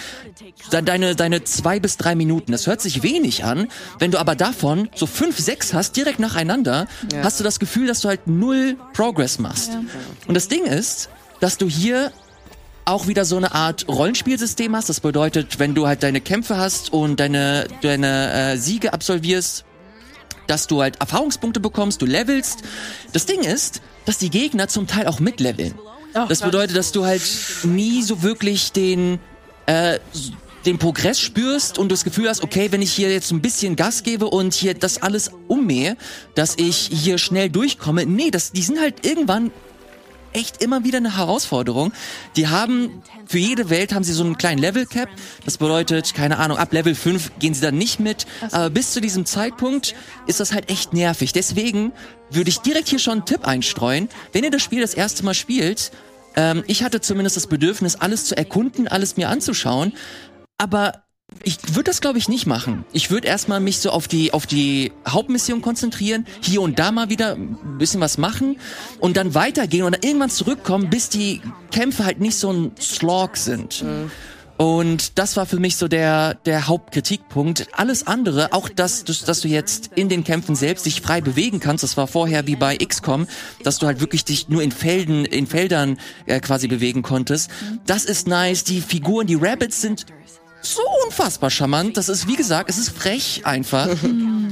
[0.71, 2.51] dann deine, deine zwei bis drei Minuten.
[2.51, 3.67] Das hört sich wenig an.
[3.97, 7.23] Wenn du aber davon so fünf, sechs hast, direkt nacheinander, ja.
[7.23, 9.69] hast du das Gefühl, dass du halt null Progress machst.
[9.69, 9.81] Ja.
[10.27, 11.09] Und das Ding ist,
[11.39, 12.11] dass du hier
[12.89, 14.89] auch wieder so eine Art Rollenspielsystem hast.
[14.89, 19.65] Das bedeutet, wenn du halt deine Kämpfe hast und deine, deine äh, Siege absolvierst,
[20.47, 22.63] dass du halt Erfahrungspunkte bekommst, du levelst.
[23.13, 25.75] Das Ding ist, dass die Gegner zum Teil auch mitleveln.
[26.27, 27.21] Das bedeutet, dass du halt
[27.63, 29.19] nie so wirklich den
[29.67, 29.99] äh,
[30.65, 33.75] den Progress spürst und du das Gefühl hast, okay, wenn ich hier jetzt ein bisschen
[33.75, 35.95] Gas gebe und hier das alles ummähe,
[36.35, 38.05] dass ich hier schnell durchkomme.
[38.05, 39.51] Nee, das, die sind halt irgendwann
[40.34, 41.91] echt immer wieder eine Herausforderung.
[42.36, 45.09] Die haben, für jede Welt haben sie so einen kleinen Level Cap.
[45.45, 48.25] Das bedeutet, keine Ahnung, ab Level 5 gehen sie dann nicht mit.
[48.51, 49.95] Aber bis zu diesem Zeitpunkt
[50.27, 51.34] ist das halt echt nervig.
[51.34, 51.91] Deswegen
[52.30, 54.09] würde ich direkt hier schon einen Tipp einstreuen.
[54.32, 55.91] Wenn ihr das Spiel das erste Mal spielt,
[56.36, 59.93] ähm, ich hatte zumindest das Bedürfnis, alles zu erkunden, alles mir anzuschauen.
[60.57, 61.03] Aber
[61.43, 62.86] ich würde das glaube ich nicht machen.
[62.91, 67.09] Ich würde erstmal mich so auf die auf die Hauptmission konzentrieren, hier und da mal
[67.09, 68.57] wieder ein bisschen was machen
[68.99, 73.38] und dann weitergehen und dann irgendwann zurückkommen, bis die Kämpfe halt nicht so ein Slog
[73.38, 73.84] sind.
[73.84, 74.11] Mhm.
[74.59, 77.69] Und das war für mich so der, der Hauptkritikpunkt.
[77.71, 81.61] Alles andere, auch das, dass, dass du jetzt in den Kämpfen selbst dich frei bewegen
[81.61, 83.25] kannst, das war vorher wie bei XCOM,
[83.63, 87.49] dass du halt wirklich dich nur in Felden, in Feldern äh, quasi bewegen konntest.
[87.86, 88.65] Das ist nice.
[88.65, 90.07] Die Figuren, die Rabbits sind
[90.62, 91.97] so unfassbar charmant.
[91.97, 93.88] Das ist, wie gesagt, es ist frech einfach,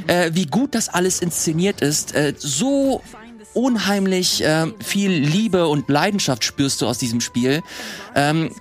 [0.07, 2.15] äh, wie gut das alles inszeniert ist.
[2.15, 3.01] Äh, so
[3.53, 7.63] unheimlich äh, viel Liebe und Leidenschaft spürst du aus diesem Spiel.
[8.15, 8.51] Ähm,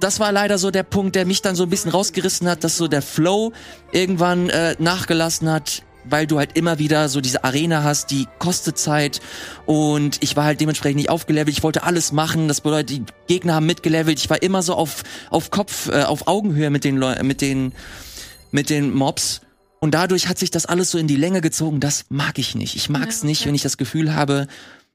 [0.00, 2.76] das war leider so der Punkt, der mich dann so ein bisschen rausgerissen hat, dass
[2.76, 3.52] so der Flow
[3.92, 8.78] irgendwann äh, nachgelassen hat, weil du halt immer wieder so diese Arena hast, die kostet
[8.78, 9.20] Zeit
[9.66, 11.56] und ich war halt dementsprechend nicht aufgelevelt.
[11.56, 12.48] Ich wollte alles machen.
[12.48, 14.18] Das bedeutet, die Gegner haben mitgelevelt.
[14.18, 17.72] Ich war immer so auf auf Kopf, äh, auf Augenhöhe mit den Leu mit den
[18.50, 19.40] mit den Mobs.
[19.80, 21.80] Und dadurch hat sich das alles so in die Länge gezogen.
[21.80, 22.76] Das mag ich nicht.
[22.76, 23.48] Ich mag's Ja, nicht, okay.
[23.48, 24.46] wenn ich das Gefühl habe,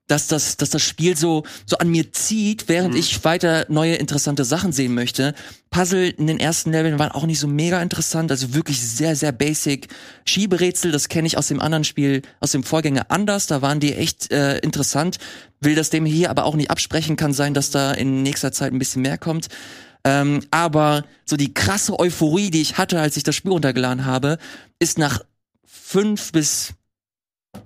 [0.08, 4.45] dass das, dass das Spiel so, so an mir zieht, während ich weiter neue interessante
[4.45, 5.36] Sachen sehen möchte.
[5.70, 9.34] Puzzle in den ersten Leveln waren auch nicht so mega interessant, also wirklich sehr, sehr
[9.34, 9.89] basic.
[10.26, 13.93] Schieberätsel, das kenne ich aus dem anderen Spiel, aus dem Vorgänger anders, da waren die
[13.93, 15.18] echt äh, interessant.
[15.60, 18.72] Will das dem hier aber auch nicht absprechen, kann sein, dass da in nächster Zeit
[18.72, 19.47] ein bisschen mehr kommt.
[20.03, 24.38] Ähm, aber so die krasse Euphorie, die ich hatte, als ich das Spiel runtergeladen habe,
[24.80, 25.20] ist nach
[25.66, 26.74] fünf bis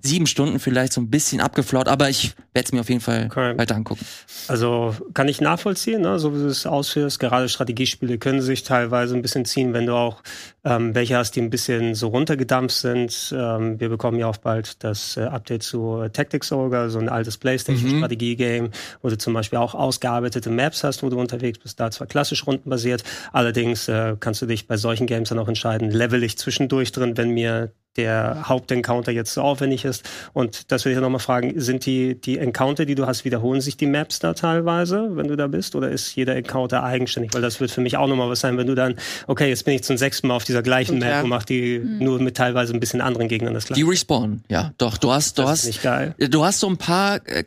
[0.01, 3.27] sieben Stunden vielleicht so ein bisschen abgeflaut, aber ich werde es mir auf jeden Fall
[3.31, 3.57] Okay.
[3.57, 4.05] weiter angucken.
[4.47, 6.19] Also kann ich nachvollziehen, ne?
[6.19, 7.19] so wie du es ausführst.
[7.19, 10.21] Gerade Strategiespiele können sich teilweise ein bisschen ziehen, wenn du auch
[10.63, 13.33] ähm, welche hast, die ein bisschen so runtergedampft sind.
[13.35, 17.37] Ähm, wir bekommen ja auch bald das äh, Update zu Tactics Ogre, so ein altes
[17.37, 18.69] PlayStation-Strategie-Game,
[19.01, 21.79] wo du zum Beispiel auch ausgearbeitete Maps hast, wo du unterwegs bist.
[21.79, 25.89] Da zwar klassisch rundenbasiert, allerdings äh, kannst du dich bei solchen Games dann auch entscheiden,
[25.91, 30.07] level ich zwischendurch drin, wenn mir der Hauptencounter jetzt so aufwendig ist.
[30.33, 33.59] Und das will ich ja nochmal fragen, sind die, die Encounter, die du hast, wiederholen
[33.61, 35.75] sich die Maps da teilweise, wenn du da bist?
[35.75, 37.33] Oder ist jeder Encounter eigenständig?
[37.33, 38.95] Weil das wird für mich auch nochmal was sein, wenn du dann,
[39.27, 41.21] okay, jetzt bin ich zum sechsten Mal auf dieser gleichen Map Ja.
[41.21, 43.89] und mach die nur mit teilweise ein bisschen anderen Gegnern das Die gleiche.
[43.91, 44.97] respawnen, ja, doch.
[44.97, 46.15] Du hast, du das hast, ist nicht geil.
[46.17, 47.43] du hast so ein paar äh,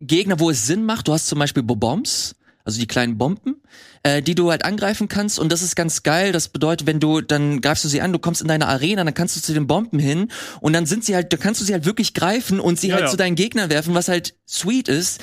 [0.00, 1.08] Gegner, wo es Sinn macht.
[1.08, 2.34] Du hast zum Beispiel Bombs,
[2.66, 3.62] also die kleinen Bomben,
[4.02, 5.38] äh, die du halt angreifen kannst.
[5.38, 6.32] Und das ist ganz geil.
[6.32, 9.14] Das bedeutet, wenn du, dann greifst du sie an, du kommst in deine Arena, dann
[9.14, 11.72] kannst du zu den Bomben hin und dann sind sie halt, da kannst du sie
[11.72, 13.10] halt wirklich greifen und sie Ja, halt ja.
[13.10, 15.20] zu deinen Gegnern werfen, was halt sweet ist.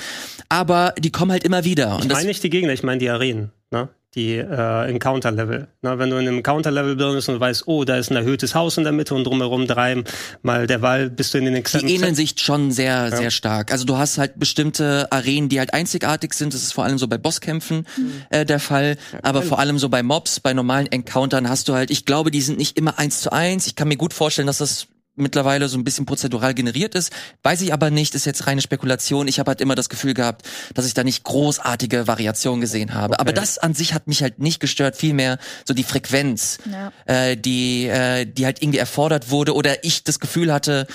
[0.48, 1.96] Aber die kommen halt immer wieder.
[1.98, 3.88] Ich Und das, meine nicht die Gegner, ich meine die Arenen, ne?
[4.14, 5.68] Die äh, Encounter-Level.
[5.82, 8.84] Wenn du in einem Encounter-Level bist und weißt, oh, da ist ein erhöhtes Haus in
[8.84, 10.04] der Mitte und drumherum drei
[10.42, 13.72] mal derweil bist du in den die externen ähneln sich schon sehr, sehr stark.
[13.72, 16.54] Also du hast halt bestimmte Arenen, die halt einzigartig sind.
[16.54, 17.86] Das ist vor allem so bei Bosskämpfen
[18.30, 18.96] äh, der Fall.
[19.22, 22.40] Aber vor allem so bei Mobs, bei normalen Encountern hast du halt, ich glaube, die
[22.40, 23.66] sind nicht immer eins zu eins.
[23.66, 24.86] Ich kann mir gut vorstellen, dass das
[25.16, 27.12] mittlerweile so ein bisschen prozedural generiert ist.
[27.42, 29.28] Weiß ich aber nicht, ist jetzt reine Spekulation.
[29.28, 33.20] Ich habe halt immer das Gefühl gehabt, dass ich da nicht großartige Variationen gesehen habe.
[33.20, 36.92] Aber das an sich hat mich halt nicht gestört, vielmehr so die Frequenz, Ja.
[37.06, 40.86] äh, die, äh, die halt irgendwie erfordert wurde oder ich das Gefühl hatte,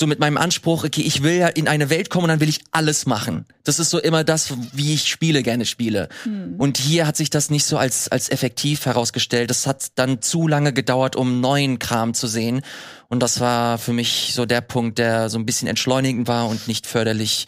[0.00, 2.48] so mit meinem Anspruch, okay, ich will ja in eine Welt kommen und dann will
[2.48, 3.46] ich alles machen.
[3.64, 6.08] Das ist so immer das, wie ich Spiele gerne spiele.
[6.56, 9.50] Und hier hat sich das nicht so als, als effektiv herausgestellt.
[9.50, 12.62] Das hat dann zu lange gedauert, um neuen Kram zu sehen.
[13.08, 16.68] Und das war für mich so der Punkt, der so ein bisschen entschleunigend war und
[16.68, 17.46] nicht förderlich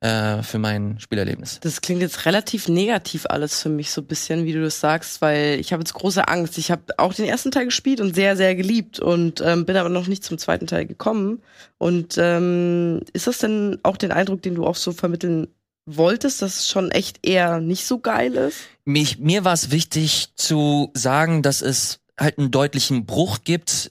[0.00, 1.60] äh, für mein Spielerlebnis.
[1.60, 5.20] Das klingt jetzt relativ negativ alles für mich so ein bisschen, wie du das sagst,
[5.20, 6.58] weil ich habe jetzt große Angst.
[6.58, 9.90] Ich habe auch den ersten Teil gespielt und sehr, sehr geliebt und ähm, bin aber
[9.90, 11.42] noch nicht zum zweiten Teil gekommen.
[11.78, 15.48] Und ähm, ist das denn auch den Eindruck, den du auch so vermitteln
[15.84, 18.56] wolltest, dass es schon echt eher nicht so geil ist?
[18.84, 23.90] mich, mir war es wichtig zu sagen, dass es halt einen deutlichen Bruch gibt,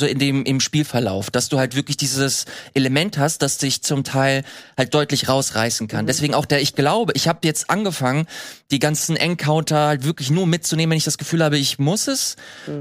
[0.00, 4.02] so in dem im Spielverlauf, dass du halt wirklich dieses Element hast, das dich zum
[4.02, 4.42] Teil
[4.76, 6.06] halt deutlich rausreißen kann.
[6.06, 8.26] Deswegen auch der, ich glaube, ich habe jetzt angefangen,
[8.70, 12.36] die ganzen Encounter halt wirklich nur mitzunehmen, wenn ich das Gefühl habe, ich muss es.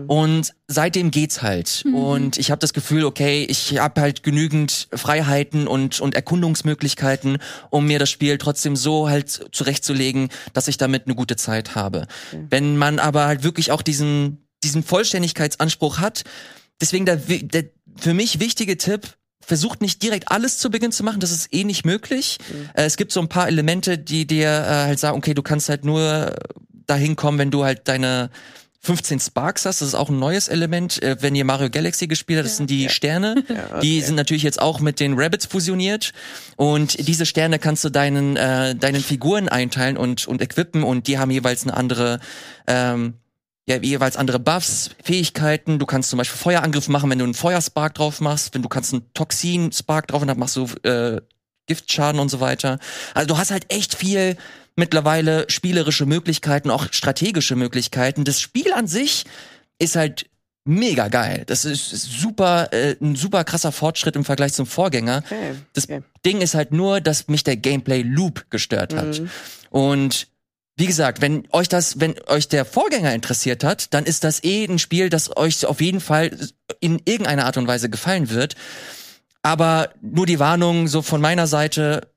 [0.08, 1.84] Und seitdem geht's halt.
[1.94, 7.38] Und ich habe das Gefühl, okay, ich habe halt genügend Freiheiten und und Erkundungsmöglichkeiten,
[7.70, 12.08] um mir das Spiel trotzdem so halt zurechtzulegen, dass ich damit eine gute Zeit habe.
[12.50, 16.24] Wenn man aber halt wirklich auch diesen diesen Vollständigkeitsanspruch hat,
[16.82, 17.66] deswegen der, der
[17.98, 21.64] für mich wichtige Tipp, versucht nicht direkt alles zu Beginn zu machen, das ist eh
[21.64, 22.38] nicht möglich.
[22.74, 25.70] Äh, es gibt so ein paar Elemente, die dir äh, halt sagen, okay, du kannst
[25.70, 26.36] halt nur
[26.86, 28.30] dahin kommen, wenn du halt deine
[28.82, 31.02] 15 Sparks hast, das ist auch ein neues Element.
[31.04, 33.44] Äh, wenn ihr Mario Galaxy gespielt habt, das sind die Sterne.
[33.82, 36.14] Die sind natürlich jetzt auch mit den Rabbits fusioniert.
[36.56, 41.18] Und diese Sterne kannst du deinen, äh, deinen Figuren einteilen und, und equippen und die
[41.18, 42.20] haben jeweils eine andere,
[42.68, 43.16] ähm,
[43.70, 45.78] ja, jeweils andere Buffs, Fähigkeiten.
[45.80, 48.54] Du kannst zum Beispiel Feuerangriff machen, wenn du einen Feuerspark drauf machst.
[48.56, 51.22] Wenn du kannst einen Toxin-Spark drauf und dann machst du äh,
[51.68, 52.80] Giftschaden und so weiter.
[53.14, 54.36] Also du hast halt echt viel
[54.76, 58.24] mittlerweile spielerische Möglichkeiten, auch strategische Möglichkeiten.
[58.24, 59.26] Das Spiel an sich
[59.78, 60.26] ist halt
[60.66, 61.44] mega geil.
[61.46, 65.24] Das ist super, äh, ein super krasser Fortschritt im Vergleich zum Vorgänger.
[65.26, 65.56] Okay.
[65.74, 66.02] Das Okay.
[66.26, 69.20] Ding ist halt nur, dass mich der Gameplay Loop gestört hat.
[69.20, 69.30] Mhm.
[69.70, 70.28] Und
[70.80, 74.64] wie gesagt, wenn euch das, wenn euch der Vorgänger interessiert hat, dann ist das eh
[74.64, 76.32] ein Spiel, das euch auf jeden Fall
[76.80, 78.56] in irgendeiner Art und Weise gefallen wird.
[79.42, 82.08] Aber nur die Warnung so von meiner Seite,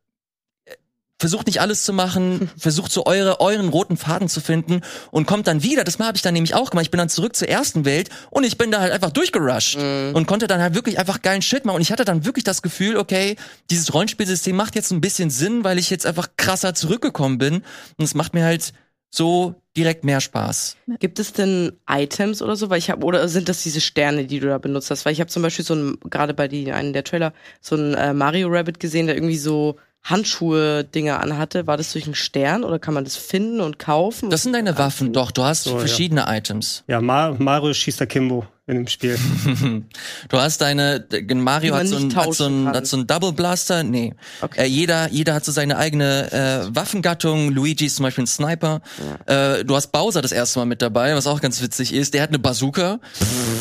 [1.22, 4.80] versucht nicht alles zu machen, versucht so eure, euren roten Faden zu finden
[5.12, 5.84] und kommt dann wieder.
[5.84, 6.86] Das habe ich dann nämlich auch gemacht.
[6.86, 10.26] Ich bin dann zurück zur ersten Welt und ich bin da halt einfach durchgerusht und
[10.26, 11.76] konnte dann halt wirklich einfach geilen Shit machen.
[11.76, 13.36] Und ich hatte dann wirklich das Gefühl, okay,
[13.70, 17.62] dieses Rollenspielsystem macht jetzt ein bisschen Sinn, weil ich jetzt einfach krasser zurückgekommen bin.
[17.96, 18.72] Und es macht mir halt
[19.08, 20.76] so direkt mehr Spaß.
[20.98, 22.68] Gibt es denn Items oder so?
[22.68, 25.04] Weil ich habe oder sind das diese Sterne, die du da benutzt hast?
[25.04, 27.94] Weil ich habe zum Beispiel so ein gerade bei die einen der Trailer so ein
[27.94, 31.66] äh, Mario Rabbit gesehen, der irgendwie so Handschuhe Dinger anhatte.
[31.66, 34.30] War das durch einen Stern oder kann man das finden und kaufen?
[34.30, 35.78] Das sind deine Waffen, doch, du hast So, ja.
[35.78, 36.84] verschiedene Items.
[36.88, 39.18] Ja, Mar Mario schießt Akimbo in dem Spiel.
[40.28, 42.76] Du hast deine, Mario hat so, ein, hat, so ein, tauschen kann.
[42.76, 44.14] hat so ein Double Blaster, nee.
[44.40, 44.62] Okay.
[44.62, 47.50] Äh, jeder, jeder hat so seine eigene äh, Waffengattung.
[47.50, 48.80] Luigi ist zum Beispiel ein Sniper.
[49.26, 52.14] Äh, du hast Bowser das erste Mal mit dabei, was auch ganz witzig ist.
[52.14, 52.98] Der hat eine Bazooka.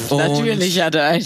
[0.09, 1.25] Natürlich hat er eine.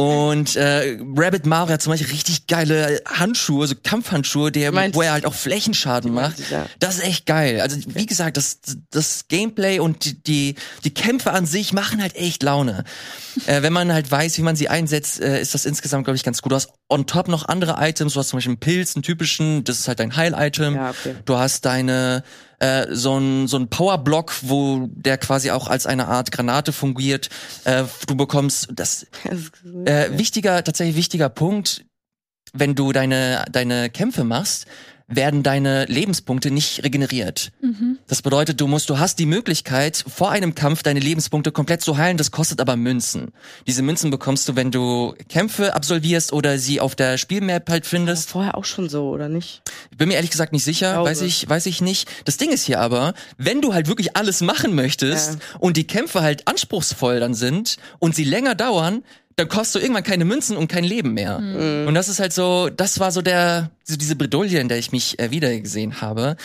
[0.00, 5.02] Und äh, Rabbit Mario hat zum Beispiel richtig geile Handschuhe, so Kampfhandschuhe, der, meinst- wo
[5.02, 6.38] er halt auch Flächenschaden macht.
[6.38, 6.66] du, ja.
[6.78, 7.60] Das ist echt geil.
[7.60, 12.16] Also wie gesagt, das, das Gameplay und die, die, die Kämpfe an sich machen halt
[12.16, 12.84] echt Laune.
[13.46, 16.24] äh, wenn man halt weiß, wie man sie einsetzt, äh, ist das insgesamt, glaube ich,
[16.24, 16.52] ganz gut.
[16.52, 18.14] Du hast on top noch andere Items.
[18.14, 20.74] Du hast zum Beispiel einen Pilz, einen typischen, das ist halt dein Heil-Item.
[20.76, 21.14] Ja, okay.
[21.26, 22.22] Du hast deine
[22.60, 27.28] äh, so ein so ein Powerblock, wo der quasi auch als eine Art Granate fungiert.
[27.64, 29.06] Äh, du bekommst das
[29.84, 31.84] äh, wichtiger, tatsächlich wichtiger Punkt,
[32.52, 34.66] wenn du deine, deine Kämpfe machst,
[35.10, 37.50] werden deine Lebenspunkte nicht regeneriert.
[38.06, 41.98] Das bedeutet, du musst, du hast die Möglichkeit, vor einem Kampf deine Lebenspunkte komplett zu
[41.98, 43.32] heilen, das kostet aber Münzen.
[43.66, 48.30] Diese Münzen bekommst du, wenn du Kämpfe absolvierst oder sie auf der Spielmap halt findest.
[48.30, 49.62] Vorher auch schon so, oder nicht?
[49.90, 51.10] Ich bin mir ehrlich gesagt nicht sicher, Glaube.
[51.10, 52.08] weiß ich, weiß ich nicht.
[52.24, 55.38] Das Ding ist hier aber, wenn du halt wirklich alles machen möchtest Ja.
[55.58, 59.02] und die Kämpfe halt anspruchsvoll dann sind und sie länger dauern,
[59.36, 61.38] dann kostet du irgendwann keine Münzen und kein Leben mehr.
[61.86, 64.92] Und das ist halt so, das war so der, so diese Bredouille, in der ich
[64.92, 66.36] mich äh, wiedergesehen habe.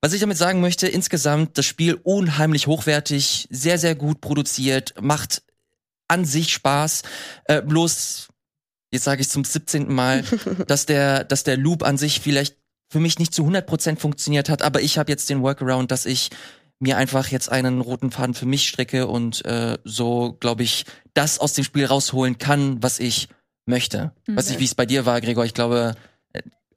[0.00, 5.42] Was ich damit sagen möchte, insgesamt das Spiel unheimlich hochwertig, sehr, sehr gut produziert, macht
[6.08, 7.02] an sich Spaß.
[7.44, 8.28] Äh, bloß,
[8.90, 9.92] jetzt sage ich zum 17.
[9.92, 10.24] Mal,
[10.66, 12.56] dass der, dass der Loop an sich vielleicht
[12.90, 16.30] für mich nicht zu 100% funktioniert hat, aber ich habe jetzt den Workaround, dass ich
[16.82, 21.38] mir einfach jetzt einen roten Faden für mich stricke und äh, so, glaube ich, das
[21.38, 23.28] aus dem Spiel rausholen kann, was ich
[23.66, 24.12] möchte.
[24.26, 25.44] Weiß nicht, wie es bei dir war, Gregor.
[25.44, 25.94] Ich glaube,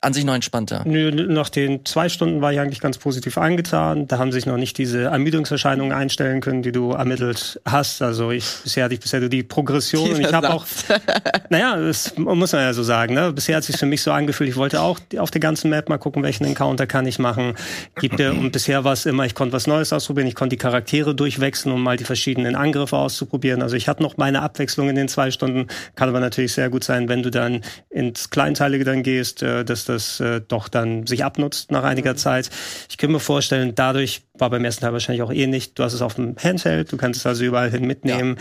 [0.01, 0.83] an sich noch entspannter.
[0.85, 4.07] Nö, nach den zwei Stunden war ich eigentlich ganz positiv angetan.
[4.07, 8.01] Da haben sich noch nicht diese Ermüdungserscheinungen einstellen können, die du ermittelt hast.
[8.01, 10.65] Also ich bisher hatte ich bisher die Progression und ich habe auch,
[11.49, 13.13] naja, das muss man ja so sagen.
[13.13, 13.33] Ne?
[13.33, 14.49] Bisher hat sich für mich so angefühlt.
[14.49, 17.55] Ich wollte auch auf der ganzen Map mal gucken, welchen Encounter kann ich machen.
[17.95, 20.27] Gibt er und bisher war es immer, ich konnte was Neues ausprobieren.
[20.27, 23.61] Ich konnte die Charaktere durchwechseln, um mal die verschiedenen Angriffe auszuprobieren.
[23.61, 25.67] Also ich hatte noch meine Abwechslung in den zwei Stunden.
[25.95, 29.85] Kann aber natürlich sehr gut sein, wenn du dann ins Kleinteilige dann gehst, äh, dass
[29.85, 32.49] das äh, doch dann sich abnutzt nach einiger Zeit.
[32.89, 35.77] Ich kann mir vorstellen, dadurch war beim ersten Teil wahrscheinlich auch eh nicht.
[35.77, 38.37] Du hast es auf dem Handheld, du kannst es also überall hin mitnehmen.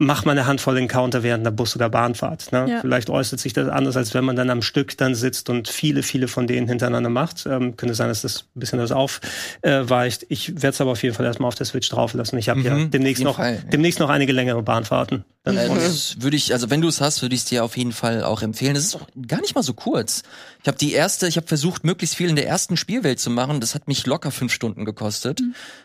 [0.00, 2.52] Mach mal eine Handvoll Encounter während der Bus- oder Bahnfahrt.
[2.52, 2.66] Ne?
[2.70, 2.80] Ja.
[2.80, 6.04] Vielleicht äußert sich das anders, als wenn man dann am Stück dann sitzt und viele,
[6.04, 7.46] viele von denen hintereinander macht.
[7.46, 10.24] Ähm, könnte sein, dass das ein bisschen das aufweicht.
[10.28, 12.38] Ich werde es aber auf jeden Fall erstmal auf der Switch drauf lassen.
[12.38, 13.70] Ich habe ja Mhm, demnächst auf jeden noch, Fall, ja.
[13.72, 15.24] demnächst noch einige längere Bahnfahrten.
[15.42, 15.68] Dann Äh.
[15.68, 18.22] Das würde ich, also wenn du es hast, würde ich es dir auf jeden Fall
[18.22, 18.74] auch empfehlen.
[18.74, 20.22] Das ist auch gar nicht mal so kurz.
[20.62, 23.60] Ich habe die erste, ich habe versucht, möglichst viel in der ersten Spielwelt zu machen.
[23.60, 25.40] Das hat mich locker fünf Stunden gekostet.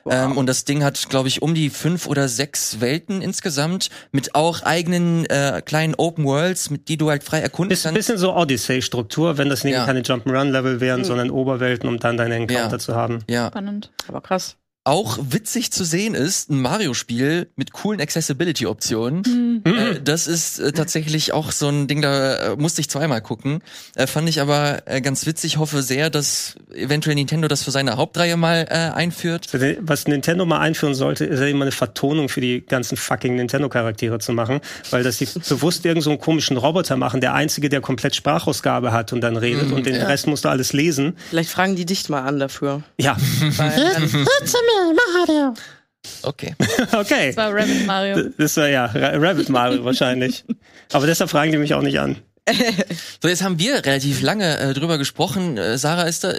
[0.09, 4.36] Ähm, und das Ding hat, glaube ich, um die fünf oder sechs Welten insgesamt mit
[4.36, 8.08] auch eigenen äh, kleinen Open Worlds, mit die du halt frei erkunden Bisschen, kannst.
[8.08, 9.86] bisschen so Odyssey-Struktur, wenn das nämlich Ja.
[9.86, 12.80] keine Jump'n'Run-Level wären, sondern Oberwelten, um dann deine Encounter Ja.
[12.80, 13.20] zu haben.
[13.30, 13.91] Ja, Spannend.
[14.08, 14.58] Aber krass.
[14.86, 19.63] Auch witzig zu sehen ist ein Mario-Spiel mit coolen Accessibility-Optionen.
[19.63, 23.61] Äh, das ist äh, tatsächlich auch so ein Ding, da äh, musste ich zweimal gucken.
[23.95, 25.57] Äh, fand ich aber äh, ganz witzig.
[25.57, 29.47] Hoffe sehr, dass eventuell Nintendo das für seine Hauptreihe mal äh, einführt.
[29.79, 34.19] Was Nintendo mal einführen sollte, ist ja immer eine Vertonung für die ganzen fucking Nintendo-Charaktere
[34.19, 34.59] zu machen,
[34.91, 38.91] weil dass die bewusst irgend so einen komischen Roboter machen, der einzige, der komplett Sprachausgabe
[38.91, 40.07] hat und dann redet und den ja.
[40.07, 41.15] Rest musst du alles lesen.
[41.29, 42.84] Vielleicht fragen die dich mal an dafür.
[42.97, 43.15] Ja,
[43.57, 44.09] Weil,
[46.24, 46.55] Okay.
[46.93, 47.28] okay.
[47.28, 48.30] Das war Rabbit Mario.
[48.38, 50.43] Das war ja Ra- Rabbit Mario wahrscheinlich.
[50.91, 52.17] Aber deshalb fragen die mich auch nicht an.
[53.21, 55.57] so, jetzt haben wir relativ lange äh, drüber gesprochen.
[55.57, 56.34] Äh, Sarah, ist da,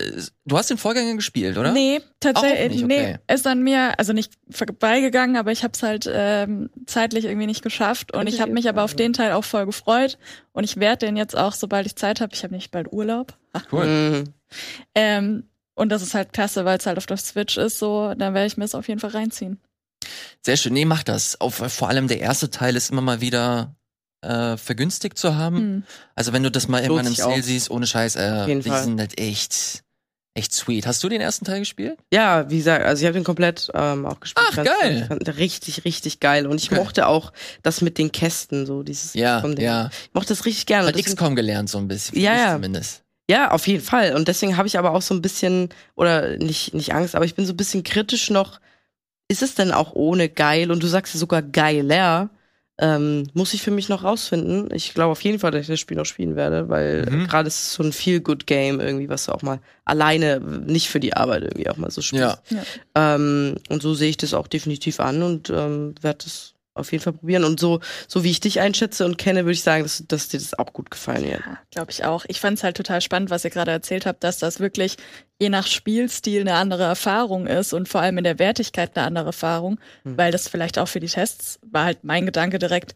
[0.44, 1.72] du hast den Vorgänger gespielt, oder?
[1.72, 3.18] Nee, tatsächlich, nicht, okay.
[3.26, 7.46] nee, ist an mir, also nicht vorbeigegangen, aber ich habe es halt ähm, zeitlich irgendwie
[7.46, 10.18] nicht geschafft und ich habe mich aber auf den Teil auch voll gefreut
[10.52, 13.32] und ich werde den jetzt auch, sobald ich Zeit habe, ich habe nicht bald Urlaub.
[13.54, 14.24] Ach, Cool.
[14.94, 18.34] Ähm, und das ist halt klasse, weil es halt auf der Switch ist, so, dann
[18.34, 19.60] werde ich mir das auf jeden Fall reinziehen.
[20.42, 20.72] Sehr schön.
[20.74, 21.40] Nee, mach das.
[21.40, 23.74] Auf, vor allem der erste Teil ist immer mal wieder
[24.22, 25.56] äh, vergünstigt zu haben.
[25.58, 25.82] Hm.
[26.14, 28.84] Also wenn du das mal irgendwann im Sale siehst, ohne Scheiß, äh, die Fall.
[28.84, 29.82] sind halt echt,
[30.34, 30.86] echt sweet.
[30.86, 31.98] Hast du den ersten Teil gespielt?
[32.12, 34.46] Ja, wie gesagt, also ich habe den komplett ähm, auch gespielt.
[34.50, 34.98] Ach, Ganz- geil.
[35.02, 36.46] Ich fand den richtig, richtig geil.
[36.46, 36.80] Und ich Okay.
[36.80, 39.14] mochte auch das mit den Kästen, so dieses.
[39.14, 39.88] Ja, ja.
[39.88, 40.88] Ich mochte das richtig gerne.
[40.88, 42.18] Hat XCOM gelernt so ein bisschen.
[42.20, 42.52] Ja, ja.
[42.54, 43.03] Zumindest.
[43.30, 44.14] Ja, auf jeden Fall.
[44.14, 47.34] Und deswegen habe ich aber auch so ein bisschen, oder nicht, nicht Angst, aber ich
[47.34, 48.60] bin so ein bisschen kritisch noch.
[49.28, 50.70] Ist es denn auch ohne geil?
[50.70, 52.30] Und du sagst ja sogar geiler.
[52.76, 54.68] Ähm, muss ich für mich noch rausfinden.
[54.74, 57.26] Ich glaube auf jeden Fall, dass ich das Spiel noch spielen werde, weil Mhm.
[57.28, 61.14] gerade ist es so ein Feel-Good-Game irgendwie, was du auch mal alleine, nicht für die
[61.14, 62.42] Arbeit irgendwie auch mal so spielst.
[62.50, 62.64] Ja.
[62.96, 67.02] Ähm, und so sehe ich das auch definitiv an und ähm, werde das auf jeden
[67.02, 67.44] Fall probieren.
[67.44, 70.38] Und so, so wie ich dich einschätze und kenne, würde ich sagen, dass, dass dir
[70.38, 71.40] das auch gut gefallen wird.
[71.46, 72.24] Ja, glaube ich auch.
[72.28, 74.96] Ich fand es halt total spannend, was ihr gerade erzählt habt, dass das wirklich
[75.40, 79.26] je nach Spielstil eine andere Erfahrung ist und vor allem in der Wertigkeit eine andere
[79.26, 80.16] Erfahrung, Hm.
[80.18, 82.94] weil das vielleicht auch für die Tests war halt mein Gedanke direkt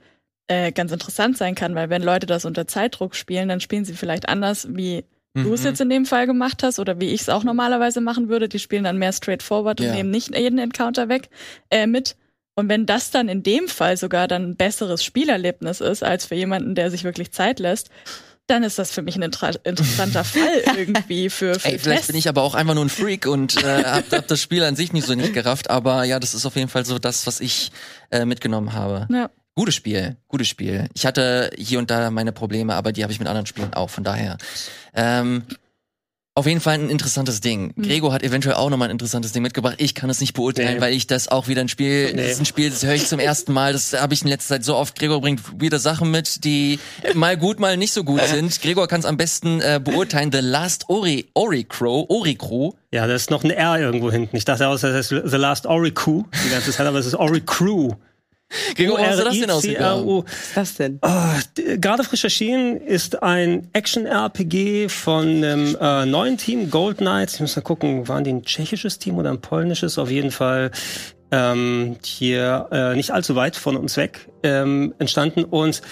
[0.48, 3.92] äh, ganz interessant sein kann, weil wenn Leute das unter Zeitdruck spielen, dann spielen sie
[3.94, 5.66] vielleicht anders, wie du es Mhm.
[5.66, 8.48] jetzt in dem Fall gemacht hast oder wie ich es auch normalerweise machen würde.
[8.48, 9.90] Die spielen dann mehr straightforward Ja.
[9.90, 11.28] und nehmen nicht jeden Encounter weg
[11.70, 12.16] äh, mit.
[12.58, 16.34] Und wenn das dann in dem Fall sogar dann ein besseres Spielerlebnis ist, als für
[16.34, 17.88] jemanden, der sich wirklich Zeit lässt,
[18.48, 22.06] dann ist das für mich ein intra interessanter Fall irgendwie für, für Ey, vielleicht Tests.
[22.08, 24.74] bin ich aber auch einfach nur ein Freak und äh, hab, hab das Spiel an
[24.74, 27.38] sich nicht so nicht gerafft, aber ja, das ist auf jeden Fall so das, was
[27.38, 27.70] ich
[28.10, 29.06] äh, mitgenommen habe.
[29.08, 29.30] Ja.
[29.54, 30.88] Gutes Spiel, gutes Spiel.
[30.94, 33.90] Ich hatte hier und da meine Probleme, aber die habe ich mit anderen Spielen auch,
[33.90, 34.36] von daher.
[34.94, 35.44] Ähm,
[36.38, 37.72] auf jeden Fall ein interessantes Ding.
[37.74, 37.82] Mhm.
[37.82, 39.74] Gregor hat eventuell auch nochmal ein interessantes Ding mitgebracht.
[39.78, 40.80] Ich kann es nicht beurteilen, Nee.
[40.80, 42.22] weil ich das auch wieder ein Spiel, Nee.
[42.22, 43.72] das ist ein Spiel, das höre ich zum ersten Mal.
[43.72, 44.98] Das habe ich in letzter Zeit so oft.
[44.98, 46.78] Gregor bringt wieder Sachen mit, die
[47.14, 48.60] mal gut, mal nicht so gut sind.
[48.62, 50.30] Gregor kann es am besten äh, beurteilen.
[50.32, 52.74] The Last Ori, Ori Crow, Ori Crow.
[52.92, 54.34] Ja, da ist noch ein R irgendwo hinten.
[54.36, 57.14] Ich dachte auch, das heißt The Last Ori Crew die ganze Zeit, aber es ist
[57.14, 57.90] Ori Crew.
[58.74, 60.06] Gregor, wo hast du das denn ausgegraben?
[60.06, 60.98] Was ist das denn?
[61.02, 67.34] Ah, d- Gerade frisch erschienen ist ein Action-RPG von einem äh, neuen Team, Gold Knights.
[67.34, 69.98] Ich muss mal gucken, waren die ein tschechisches Team oder ein polnisches?
[69.98, 70.70] Auf jeden Fall
[71.30, 75.44] ähm, hier äh, nicht allzu weit von uns weg ähm, entstanden.
[75.44, 75.82] Und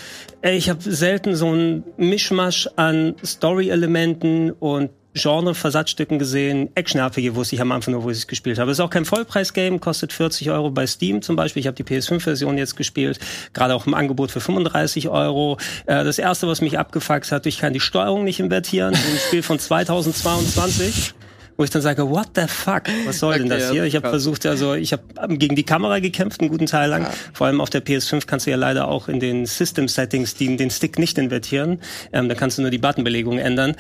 [0.41, 6.71] ey, ich habe selten so ein Mischmasch an Story-Elementen und Genre-Versatzstücken gesehen.
[6.75, 8.71] Action-RPG wusste ich am Anfang nur, wo ich es gespielt habe.
[8.71, 11.61] Es ist auch kein Vollpreis-Game, kostet 40 Euro bei Steam zum Beispiel.
[11.61, 13.19] Ich habe die PS5-Version jetzt gespielt,
[13.53, 15.59] gerade auch im Angebot für 35 Euro.
[15.87, 18.95] Äh, das erste, was mich abgefuckt hat, ich kann die Steuerung nicht invertieren.
[18.95, 21.15] Ein Spiel von 2022
[21.57, 23.85] wo ich dann sage, what the fuck, was soll denn Okay, das das hier?
[23.85, 27.07] Ich habe versucht, also ich habe gegen die Kamera gekämpft, einen guten Teil lang.
[27.33, 30.71] Vor allem auf der PS5 kannst du ja leider auch in den System-Settings die, den
[30.71, 31.81] Stick nicht invertieren.
[32.13, 33.75] Ähm, da kannst du nur die Buttonbelegung ändern.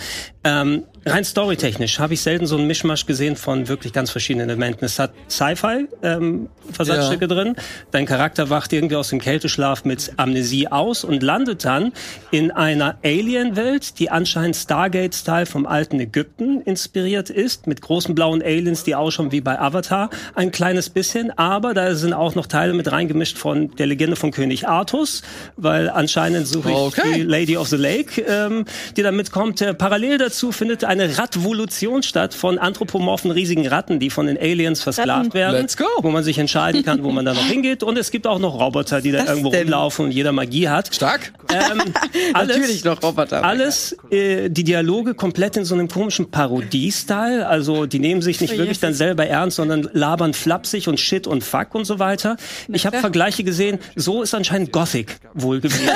[0.44, 4.84] Ähm, rein storytechnisch habe ich selten so einen Mischmasch gesehen von wirklich ganz verschiedenen Elementen.
[4.84, 7.56] Es hat Sci-Fi ähm, Versatzstücke drin.
[7.90, 11.92] Dein Charakter wacht irgendwie aus dem Kälteschlaf mit Amnesie aus und landet dann
[12.30, 18.84] in einer Alien-Welt, die anscheinend Stargate-Style vom alten Ägypten inspiriert ist, mit großen blauen Aliens,
[18.84, 22.90] die ausschauen wie bei Avatar, ein kleines bisschen, aber da sind auch noch Teile mit
[22.90, 25.22] reingemischt von der Legende von König Artus,
[25.56, 27.14] weil anscheinend suche ich Okay.
[27.16, 28.64] die Lady of the Lake, ähm,
[28.96, 29.60] die da mitkommt.
[29.62, 34.82] Äh, parallel dazu findet eine Radvolution statt von anthropomorphen riesigen Ratten, die von den Aliens
[34.82, 35.34] versklavt Ratten.
[35.34, 35.84] werden, Let's go.
[36.02, 37.82] wo man sich entscheiden kann, wo man da noch hingeht.
[37.82, 39.62] Und es gibt auch noch Roboter, die da das irgendwo denn?
[39.62, 40.94] rumlaufen und jeder Magie hat.
[40.94, 41.32] Stark.
[41.52, 41.82] Ähm,
[42.34, 43.44] alles, Natürlich noch Roboter.
[43.44, 47.46] alles, äh, die Dialoge komplett in so einem komischen Parodie-Style.
[47.56, 48.80] Also die nehmen sich nicht Oh, wirklich Jesus.
[48.82, 52.36] dann selber ernst, sondern labern flapsig und Shit und Fuck und so weiter.
[52.68, 53.78] Ich habe Vergleiche gesehen.
[53.94, 55.88] So ist anscheinend Gothic wohl gewesen.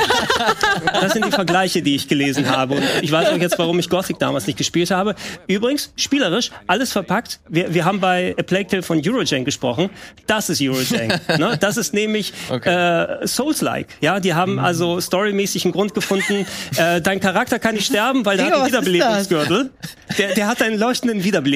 [1.00, 2.76] das sind die Vergleiche, die ich gelesen habe.
[2.76, 5.14] Und ich weiß auch jetzt, warum ich Gothic damals nicht gespielt habe.
[5.48, 7.40] Übrigens, spielerisch, alles verpackt.
[7.48, 9.90] Wir, wir haben bei A Plague Tale von Eurojank gesprochen.
[10.26, 11.20] Das ist Eurojank.
[11.38, 11.58] ne?
[11.60, 12.32] Das ist nämlich
[12.64, 13.88] äh, Souls-like.
[14.00, 16.46] Ja, die haben also storymäßig einen Grund gefunden.
[16.76, 19.70] Äh, dein Charakter kann nicht sterben, weil der Digga, hat einen Wiederbelebungsgürtel.
[20.16, 21.49] Der, der hat einen leuchtenden Wiederbelebungsgürtel.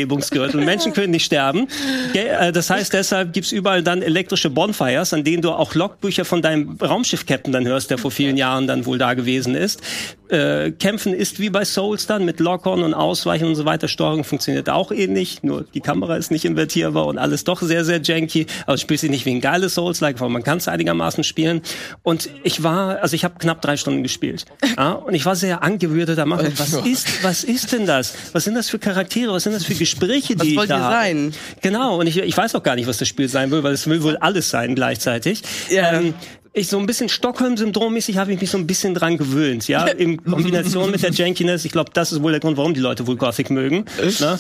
[0.65, 1.69] Menschen können nicht sterben.
[2.13, 6.43] Äh, das heißt, deshalb gibt's überall dann elektrische Bonfires, an denen du auch Logbücher von
[6.43, 9.81] deinem Raumschiff-Captain dann hörst, der vor vielen Jahren dann wohl da gewesen ist.
[10.29, 13.89] Äh, Kämpfen ist wie bei Souls dann mit Lock-on und Ausweichen und so weiter.
[13.89, 18.01] Steuerung funktioniert auch ähnlich, nur die Kamera ist nicht invertierbar und alles doch sehr, sehr
[18.01, 18.47] janky.
[18.67, 21.61] Also spielst du nicht wie ein geiles Souls-like, aber man kann es einigermaßen spielen.
[22.03, 24.45] Und ich war, also ich habe knapp drei Stunden gespielt.
[24.77, 26.53] Ja, und ich war sehr angewürdet am Anfang.
[26.57, 28.13] Was ist, was ist denn das?
[28.33, 29.33] Was sind das für Charaktere?
[29.33, 31.35] Was sind das für Gespräche, die was ich da ihr sein?
[31.61, 33.87] Genau, und ich, ich weiß auch gar nicht, was das Spiel sein will, weil es
[33.87, 35.43] will wohl alles sein gleichzeitig.
[35.71, 35.93] Ja.
[35.93, 36.15] Ähm,
[36.57, 40.23] ich so ein bisschen Stockholm-Syndrom-mäßig habe ich mich so ein bisschen dran gewöhnt, ja, in
[40.23, 41.65] Kombination mit der Jankiness.
[41.65, 43.87] Ich glaube, das ist wohl der Grund, warum die Leute wohl Gothic mögen.
[44.21, 44.39] Ne?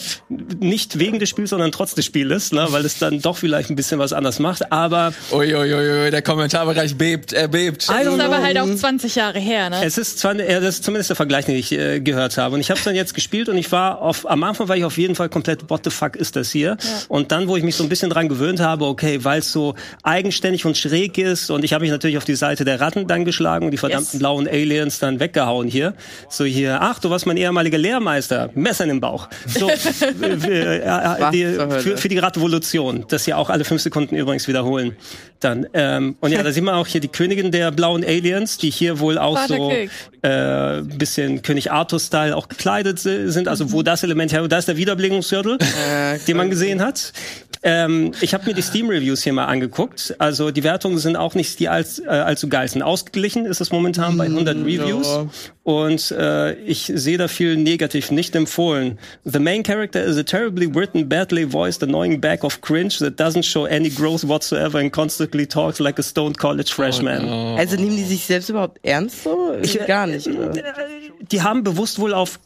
[0.61, 2.69] Nicht wegen des Spiels, sondern trotz des Spieles, ne?
[2.71, 4.71] weil es dann doch vielleicht ein bisschen was anders macht.
[4.71, 7.89] Aber Uiuiui, der Kommentarbereich bebt, er bebt.
[7.91, 9.85] I Das ist aber halt auch 20 Jahre her, ne?
[9.85, 12.55] Es ist zwar, ja, das ist zumindest der Vergleich, den ich äh, gehört habe.
[12.55, 14.99] Und ich habe dann jetzt gespielt und ich war auf, am Anfang war ich auf
[14.99, 16.77] jeden Fall komplett, what the fuck ist das hier?
[17.09, 19.75] Und dann, wo ich mich so ein bisschen dran gewöhnt habe, okay, weil es so
[20.05, 23.25] eigenständig und schräg ist und ich habe mich natürlich auf die Seite der Ratten dann
[23.25, 24.19] geschlagen und die verdammten Yes.
[24.19, 25.95] blauen Aliens dann weggehauen hier.
[26.29, 29.29] So hier, ach, du warst mein ehemaliger Lehrmeister, Messer in den Bauch.
[29.47, 29.69] So,
[30.23, 31.45] äh, äh, äh, die,
[31.81, 34.97] für, für die Revolution, das ja auch alle fünf Sekunden übrigens wiederholen.
[35.41, 38.71] Dann, ähm, und ja, da sieht man auch hier die Königin der blauen Aliens, die
[38.71, 39.71] hier wohl auch so
[40.23, 44.69] äh, bisschen König Arthur-Style auch gekleidet si- sind, also wo das Element her, da ist
[44.69, 45.59] der Wiederbelebungsgürtel,
[46.27, 47.13] den man gesehen hat.
[47.67, 50.15] Ähm, ich habe mir die Steam-Reviews hier mal angeguckt.
[50.19, 52.69] Also die Wertungen sind auch nicht die als, äh, allzu geil.
[52.69, 55.09] Sind ausgeglichen ist es momentan bei 100 Reviews.
[55.09, 55.27] ja.
[55.63, 58.99] Und äh, ich sehe da viel negativ, nicht empfohlen.
[59.25, 63.45] The main character is a terribly written, badly voiced, annoying bag of cringe that doesn't
[63.45, 67.27] show any growth whatsoever and constantly talks like a stoned college freshman.
[67.59, 69.55] Also nehmen die sich selbst überhaupt ernst so?
[69.63, 70.27] Ich, gar nicht.
[70.27, 70.53] Oder?
[71.31, 72.39] die haben bewusst wohl auf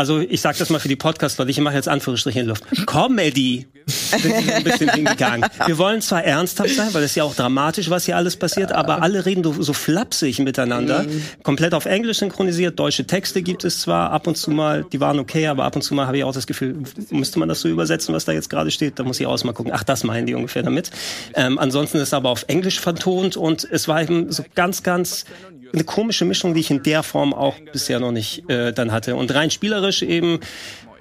[0.00, 2.64] also ich sag das mal für die Podcast-Leute, ich mache jetzt Anführungsstriche in Luft.
[2.86, 5.50] Comedy sind die so ein bisschen hingegangen.
[5.66, 9.02] Wir wollen zwar ernsthaft sein, weil es ja auch dramatisch, was hier alles passiert, aber
[9.02, 11.04] alle reden so, flapsig miteinander.
[11.42, 15.18] Komplett auf Englisch synchronisiert, deutsche Texte gibt es zwar ab und zu mal, die waren
[15.18, 16.78] okay, aber ab und zu mal habe ich auch das Gefühl,
[17.10, 18.98] müsste man das so übersetzen, was da jetzt gerade steht?
[18.98, 19.72] Da muss ich auch mal gucken.
[19.74, 20.90] Ach, das meinen die ungefähr damit.
[21.34, 25.26] Ähm, ansonsten ist es aber auf Englisch vertont und es war eben so ganz, ganz
[25.72, 29.16] eine komische Mischung, die ich in der Form auch bisher noch nicht äh, dann hatte.
[29.16, 30.40] Und rein spielerisch eben,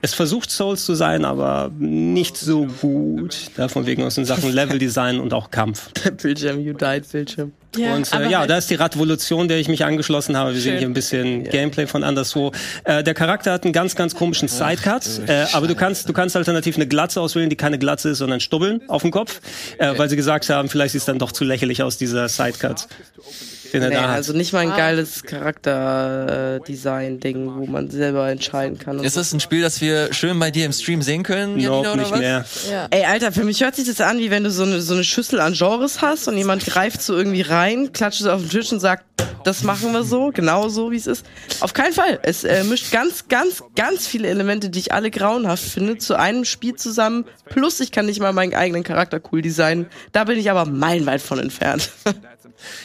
[0.02, 3.36] es versucht Souls zu sein, aber nicht so gut.
[3.58, 5.90] Davon wegen aus in Sachen Leveldesign und auch Kampf.
[6.22, 7.52] Bildschirm, you died, Bildschirm.
[7.76, 10.54] und aber äh, ja, halt- da ist die Radvolution, der ich mich angeschlossen habe.
[10.54, 10.80] Wir sehen Schön.
[10.80, 12.54] hier ein bisschen Gameplay von anderswo.
[12.86, 16.38] Äh, der Charakter hat einen ganz, ganz komischen Sidecut, äh, aber du kannst, du kannst
[16.38, 19.42] alternativ eine Glatze auswählen, die keine Glatze ist, sondern Stubbeln auf dem Kopf,
[19.80, 22.88] äh, weil sie gesagt haben, vielleicht sieht es dann doch zu lächerlich aus, dieser Sidecut,
[23.74, 24.10] den er Nee, da hat.
[24.16, 29.04] also nicht mal ein geiles Charakter-Design-Ding, wo man selber entscheiden kann.
[29.04, 31.94] Ist das ein Spiel, das wir schön bei dir im Stream sehen können, Nope, Janina,
[31.94, 32.20] oder nicht was?
[32.20, 32.46] mehr.
[32.72, 32.88] ja.
[32.92, 35.04] Ey, Alter, für mich hört sich das an, wie wenn du so eine, so eine
[35.04, 38.72] Schüssel an Genres hast und jemand greift so irgendwie rein, klatscht es auf den Tisch
[38.72, 39.06] und sagt,
[39.46, 41.26] das machen wir so, genau so, wie es ist.
[41.62, 42.20] Auf keinen Fall.
[42.24, 46.44] Es äh, mischt ganz, ganz, ganz viele Elemente, die ich alle grauenhaft finde, zu einem
[46.44, 47.26] Spiel zusammen.
[47.46, 49.88] Plus, ich kann nicht mal meinen eigenen Charakter cool designen.
[50.12, 51.90] Da bin ich aber meilenweit von entfernt.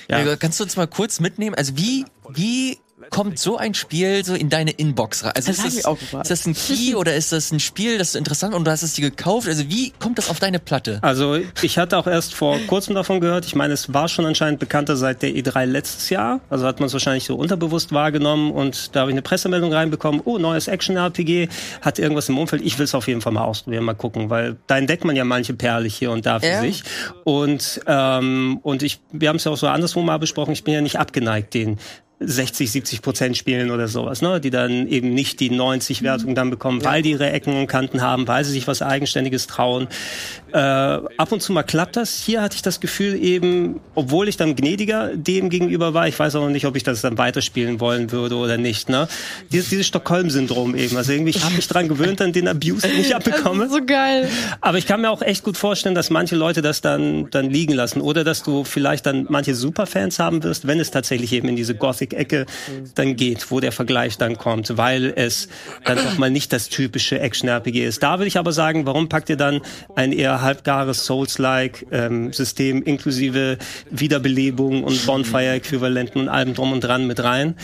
[0.09, 0.37] Ja.
[0.37, 1.55] Kannst du uns mal kurz mitnehmen?
[1.55, 2.79] Also wie, wie
[3.11, 5.33] kommt so ein Spiel so in deine Inbox rein?
[5.35, 8.09] Also Das ist, ich das, ist das ein Key oder ist das ein Spiel, das
[8.11, 9.47] ist interessant und du hast es dir gekauft?
[9.49, 10.99] Also wie kommt das auf deine Platte?
[11.03, 13.45] Also ich hatte auch erst vor kurzem davon gehört.
[13.47, 16.41] Ich meine, es war schon anscheinend bekannter seit der E3 letztes Jahr.
[16.51, 20.21] Also hat man es wahrscheinlich so unterbewusst wahrgenommen und da habe ich eine Pressemeldung reinbekommen.
[20.25, 21.49] Oh, neues Action-RPG,
[21.83, 22.63] hat irgendwas im Umfeld.
[22.65, 25.25] Ich will es auf jeden Fall mal ausprobieren, mal gucken, weil da entdeckt man ja
[25.25, 26.61] manche Perle hier und da für Ja.
[26.61, 26.83] sich.
[27.25, 30.53] Und ähm, und ich, wir haben es ja auch so anderswo mal besprochen.
[30.53, 31.79] Ich bin ja nicht abgeneigt den
[32.27, 34.41] 60, 70 Prozent spielen oder sowas, ne?
[34.41, 38.03] die dann eben nicht die 90 Wertung dann bekommen, weil die ihre Ecken und Kanten
[38.03, 39.89] haben, weil sie sich was Eigenständiges trauen.
[40.55, 42.23] Äh, ab und zu mal klappt das.
[42.23, 46.37] Hier hatte ich das Gefühl eben, obwohl ich dann gnädiger dem gegenüber war, ich weiß
[46.37, 48.89] auch noch nicht, ob ich das dann weiterspielen wollen würde oder nicht.
[48.89, 49.09] Ne?
[49.51, 50.97] Dieses, dieses Stockholm-Syndrom eben.
[50.97, 53.69] Also irgendwie, ich habe mich dran gewöhnt an den Abuse, den ich abbekomme.
[53.69, 54.29] so geil.
[54.61, 57.73] Aber ich kann mir auch echt gut vorstellen, dass manche Leute das dann, dann liegen
[57.73, 58.01] lassen.
[58.01, 61.75] Oder dass du vielleicht dann manche Superfans haben wirst, wenn es tatsächlich eben in diese
[61.75, 62.47] Gothic-Ecke
[62.95, 65.49] dann geht, wo der Vergleich dann kommt, weil es
[65.85, 68.05] dann doch mal nicht das typische Action-RPG ist.
[68.05, 69.61] Da würde ich aber sagen, warum packt ihr dann
[69.97, 73.59] ein eher halbgares Souls-like ähm, System inklusive
[73.91, 77.57] Wiederbelebung und Bonfire-Äquivalenten und allem drum und dran mit rein?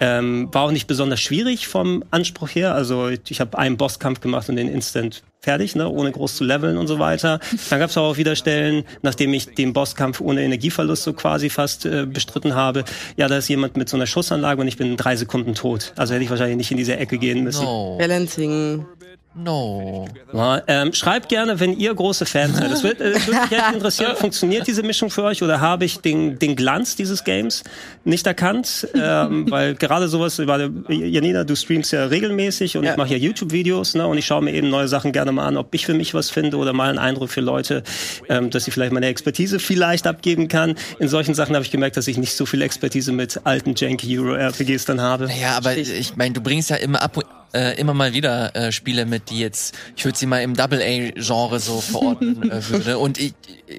[0.00, 2.74] Ähm, war auch nicht besonders schwierig vom Anspruch her.
[2.74, 6.76] Also ich habe einen Bosskampf gemacht und den instant fertig, ne, ohne groß zu leveln
[6.76, 7.40] und so weiter.
[7.70, 11.86] Dann gab es auch wieder Stellen, nachdem ich den Bosskampf ohne Energieverlust so quasi fast
[11.86, 12.84] äh, bestritten habe.
[13.16, 15.92] Ja, da ist jemand mit so einer Schussanlage und ich bin in drei Sekunden tot.
[15.96, 17.64] Also hätte ich wahrscheinlich nicht in diese Ecke gehen müssen.
[17.64, 17.96] No.
[17.98, 18.84] Balancing.
[19.34, 20.08] No.
[20.32, 22.72] Ja, ähm, schreibt gerne, wenn ihr große Fans seid.
[22.72, 24.16] Das wird, äh, das würde mich echt interessieren.
[24.16, 27.62] Funktioniert diese Mischung für euch oder habe ich den, den Glanz dieses Games
[28.04, 28.88] nicht erkannt?
[28.94, 32.92] Ähm, weil gerade sowas, weil, Janina, du streamst ja regelmäßig und Ja.
[32.92, 35.56] ich mache ja YouTube-Videos ne, und ich schaue mir eben neue Sachen gerne mal an,
[35.56, 37.84] ob ich für mich was finde oder mal einen Eindruck für Leute,
[38.28, 40.74] ähm, dass ich vielleicht meine Expertise vielleicht abgeben kann.
[40.98, 44.18] In solchen Sachen habe ich gemerkt, dass ich nicht so viel Expertise mit alten janky
[44.18, 45.28] Euro-RPGs dann habe.
[45.40, 47.16] Ja, aber ich meine, du bringst ja immer ab
[47.54, 51.60] äh, immer mal wieder äh, Spiele mit, die jetzt, ich würde sie mal im Double-A-Genre
[51.60, 52.98] so verorten äh, würde.
[52.98, 53.34] Und ich,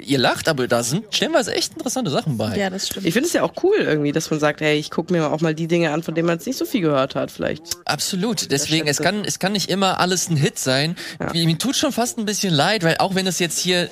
[0.05, 2.57] ihr lacht, aber da sind stellenweise echt interessante Sachen bei.
[2.57, 3.05] Ja, das stimmt.
[3.05, 5.41] Ich finde es ja auch cool irgendwie, dass man sagt, hey, ich gucke mir auch
[5.41, 7.63] mal die Dinge an, von denen man jetzt nicht so viel gehört hat, vielleicht.
[7.85, 8.51] Absolut.
[8.51, 10.95] Deswegen, es kann, es kann nicht immer alles ein Hit sein.
[11.31, 13.89] Wie- Mir tut schon fast ein bisschen leid, weil auch wenn es jetzt hier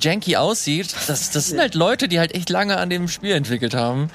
[0.00, 3.74] janky aussieht, das, das sind halt Leute, die halt echt lange an dem Spiel entwickelt
[3.74, 4.10] haben.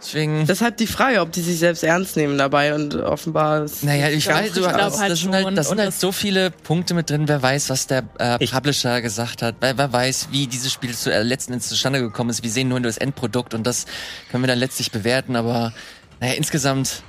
[0.00, 0.46] Deswegen.
[0.46, 3.64] Deshalb die Frage, ob die sich selbst ernst nehmen dabei und offenbar.
[3.64, 5.56] ist- Naja, ich weiß, du, ich das, halt das sind halt, schon.
[5.56, 7.26] das sind halt das- so viele Punkte mit drin.
[7.28, 9.56] Wer weiß, was der äh, Ich- Publisher gesagt hat.
[9.60, 12.42] Wer, wer weiß, wie dieses Spiel zu, äh, letzten Endes zustande gekommen ist.
[12.42, 13.86] Wir sehen nur das Endprodukt und das
[14.30, 15.34] können wir dann letztlich bewerten.
[15.34, 15.72] Aber
[16.20, 17.02] naja, insgesamt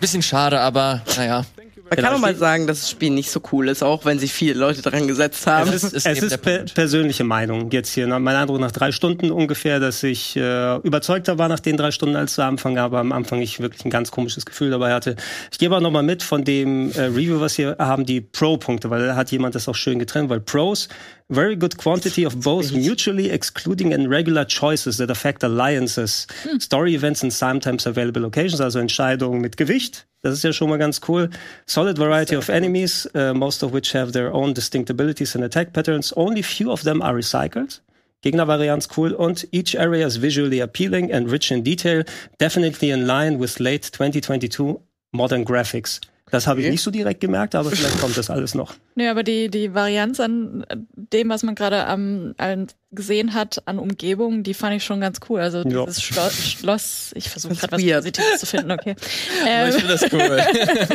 [0.00, 1.44] bisschen schade, aber naja.
[1.90, 4.32] Man kann auch mal sagen, dass das Spiel nicht so cool ist, auch wenn sich
[4.32, 5.68] viele Leute dran gesetzt haben.
[5.68, 8.06] Es ist, ist es ist per persönliche Meinung jetzt hier.
[8.06, 12.16] Mein Eindruck nach drei Stunden ungefähr, dass ich äh, überzeugter war nach den drei Stunden
[12.16, 15.16] als zu Anfang, aber am Anfang ich wirklich ein ganz komisches Gefühl dabei hatte.
[15.52, 18.88] Ich gebe auch noch mal mit von dem äh, Review, was wir haben, die Pro-Punkte,
[18.88, 20.88] weil da hat jemand das auch schön getrennt, weil Pros
[21.30, 26.26] very good quantity of both mutually excluding and regular choices that affect alliances,
[26.58, 30.04] story events and sometimes available locations, also Entscheidungen mit Gewicht.
[30.22, 31.28] Das ist ja schon mal ganz cool.
[31.66, 35.72] Solid variety of enemies, uh, most of which have their own distinct abilities and attack
[35.72, 36.12] patterns.
[36.16, 37.80] Only few of them are recycled.
[38.22, 42.04] Gegnervarianz cool und each area is visually appealing and rich in detail,
[42.38, 44.80] definitely in line with late 2022
[45.12, 46.00] modern graphics.
[46.34, 48.74] Das habe ich nicht so direkt gemerkt, aber vielleicht kommt das alles noch.
[48.96, 53.62] Nee, aber die, die Varianz an äh, dem, was man gerade am an gesehen hat,
[53.66, 55.40] an Umgebungen, die fand ich schon ganz cool.
[55.40, 55.84] Also Ja.
[55.84, 57.98] dieses Schloss, Schloss ich versuche gerade was weird.
[58.04, 58.94] Positives zu finden, okay.
[59.44, 60.42] Ich Ähm, finde das cool.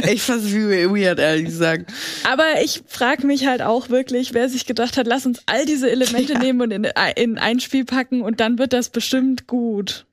[0.14, 1.92] ich fand's wie weird, ehrlich gesagt.
[2.30, 5.90] aber ich frage mich halt auch wirklich, wer sich gedacht hat, lass uns all diese
[5.90, 10.06] Elemente nehmen und in, in ein Spiel packen und dann wird das bestimmt gut.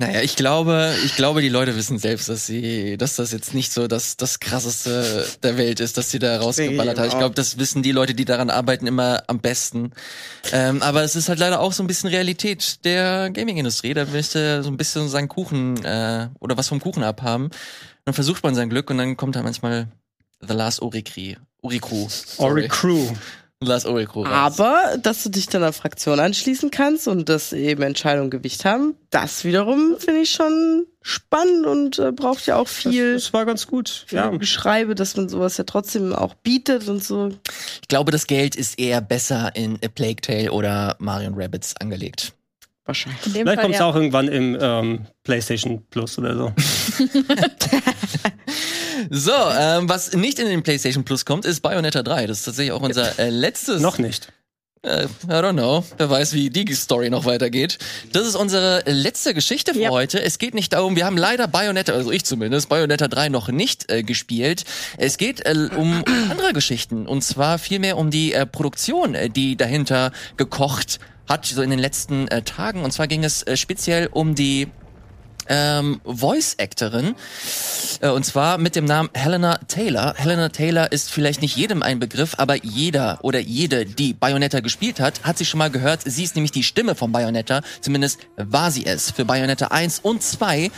[0.00, 3.72] Naja, ich glaube, ich glaube, die Leute wissen selbst, dass sie, dass das jetzt nicht
[3.72, 7.08] so das, das krasseste der Welt ist, dass sie da rausgeballert hat.
[7.08, 9.90] Ich glaube, das wissen die Leute, die daran arbeiten, immer am besten.
[10.52, 13.92] Ähm, aber es ist halt leider auch so ein bisschen Realität der Gaming-Industrie.
[13.92, 17.50] Da möchte so ein bisschen seinen Kuchen äh, oder was vom Kuchen abhaben.
[18.04, 19.88] Dann versucht man sein Glück und dann kommt da manchmal
[20.46, 21.38] The Last Orikri.
[21.60, 22.06] Urikru.
[22.36, 22.68] Ori
[23.86, 24.22] Orikru.
[24.22, 24.32] raus.
[24.32, 28.94] Aber, dass du dich dann einer Fraktion anschließen kannst und dass eben Entscheidungen Gewicht haben,
[29.10, 33.46] das wiederum finde ich schon spannend und äh, braucht ja auch Das, viel, das war
[33.46, 34.06] ganz gut.
[34.10, 34.28] Ja.
[34.28, 37.30] Geschreibe, dass man sowas ja trotzdem auch bietet und so.
[37.82, 42.34] Ich glaube, das Geld ist eher besser in A Plague Tale oder Mario Rabbids angelegt.
[42.84, 43.20] Wahrscheinlich.
[43.20, 43.86] Vielleicht kommt es ja.
[43.86, 46.52] auch irgendwann im ähm, PlayStation Plus oder so.
[49.10, 52.26] So, ähm, was nicht in den PlayStation Plus kommt, ist Bayonetta 3.
[52.26, 53.80] Das ist tatsächlich auch unser äh, letztes.
[53.80, 54.32] Noch nicht.
[54.82, 55.84] Äh, I don't know.
[55.96, 57.78] Wer weiß, wie die Story noch weitergeht.
[58.12, 59.90] Das ist unsere letzte Geschichte für Ja.
[59.90, 60.22] heute.
[60.22, 63.90] Es geht nicht darum, wir haben leider Bayonetta, also ich zumindest, Bayonetta 3 noch nicht
[63.90, 64.64] äh, gespielt.
[64.96, 67.06] Es geht äh, um andere Geschichten.
[67.06, 70.98] Und zwar vielmehr um die äh, Produktion, äh, die dahinter gekocht
[71.28, 72.82] hat, so in den letzten äh, Tagen.
[72.82, 74.68] Und zwar ging es äh, speziell um die
[75.48, 77.14] ähm, Voice-Actorin.
[78.00, 80.14] Äh, und zwar mit dem Namen Helena Taylor.
[80.16, 85.00] Helena Taylor ist vielleicht nicht jedem ein Begriff, aber jeder oder jede, die Bayonetta gespielt
[85.00, 86.00] hat, hat sie schon mal gehört.
[86.04, 87.62] Sie ist nämlich die Stimme von Bayonetta.
[87.80, 90.70] Zumindest war sie es für Bayonetta 1 und 2.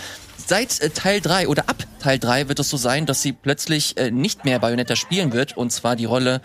[0.47, 3.97] Seit äh, Teil 3 oder ab Teil 3 wird es so sein, dass sie plötzlich
[3.97, 6.41] äh, nicht mehr Bayonetta spielen wird und zwar die Rolle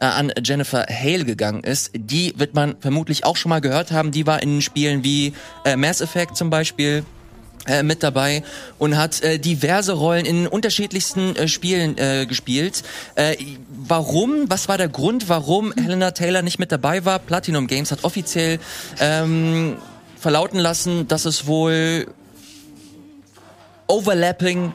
[0.00, 1.90] äh, an Jennifer Hale gegangen ist.
[1.94, 4.12] Die wird man vermutlich auch schon mal gehört haben.
[4.12, 5.34] Die war in Spielen wie
[5.76, 7.04] Mass Effect zum Beispiel
[7.66, 8.42] äh, mit dabei
[8.78, 12.82] und hat äh, diverse Rollen in unterschiedlichsten äh, Spielen äh, gespielt.
[13.16, 13.36] Äh,
[13.68, 14.48] warum?
[14.48, 17.18] Was war der Grund, warum Helena Taylor nicht mit dabei war?
[17.18, 18.58] Platinum Games hat offiziell
[18.98, 19.76] ähm,
[20.18, 22.06] verlauten lassen, dass es wohl
[23.86, 24.72] overlapping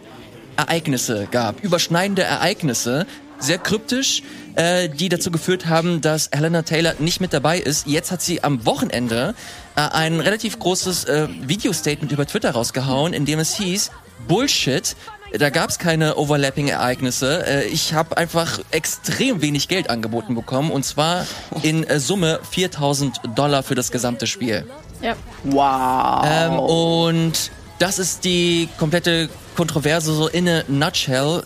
[0.58, 3.06] Ereignisse gab, überschneidende Ereignisse,
[3.40, 4.24] sehr kryptisch,
[4.56, 7.88] äh, die dazu geführt haben, dass Helena Taylor nicht mit dabei ist.
[7.88, 9.36] Jetzt hat sie am Wochenende
[9.76, 13.92] äh, ein relativ großes äh, Video-Statement über Twitter rausgehauen, in dem es hieß,
[14.28, 14.96] Bullshit,
[15.38, 17.46] da gab es keine Overlapping-Ereignisse.
[17.46, 21.26] Äh, ich habe einfach extrem wenig Geld angeboten bekommen und zwar
[21.62, 24.66] in äh, Summe 4000 Dollar für das gesamte Spiel.
[25.02, 25.16] Ja.
[25.44, 26.26] Wow.
[26.26, 31.44] Ähm, und das ist die komplette Kontroverse so in a nutshell.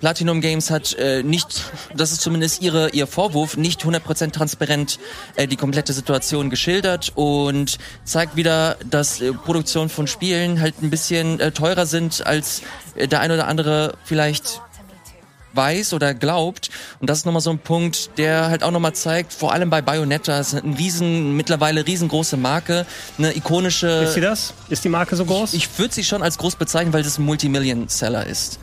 [0.00, 1.64] Platinum Games hat äh, nicht,
[1.94, 4.98] das ist zumindest ihre, ihr Vorwurf, nicht 100% transparent
[5.34, 10.90] äh, die komplette Situation geschildert und zeigt wieder, dass äh, Produktion von Spielen halt ein
[10.90, 12.62] bisschen äh, teurer sind, als
[12.94, 14.60] äh, der ein oder andere vielleicht
[15.54, 16.70] weiß oder glaubt.
[17.00, 19.82] Und das ist nochmal so ein Punkt, der halt auch nochmal zeigt, vor allem bei
[19.82, 22.86] Bayonetta, ist ein riesen, mittlerweile riesengroße Marke,
[23.18, 23.88] eine ikonische...
[23.88, 24.54] Ist sie das?
[24.68, 25.54] Ist die Marke so groß?
[25.54, 28.60] Ich würde sie schon als groß bezeichnen, weil es ein Multimillion-Seller ist.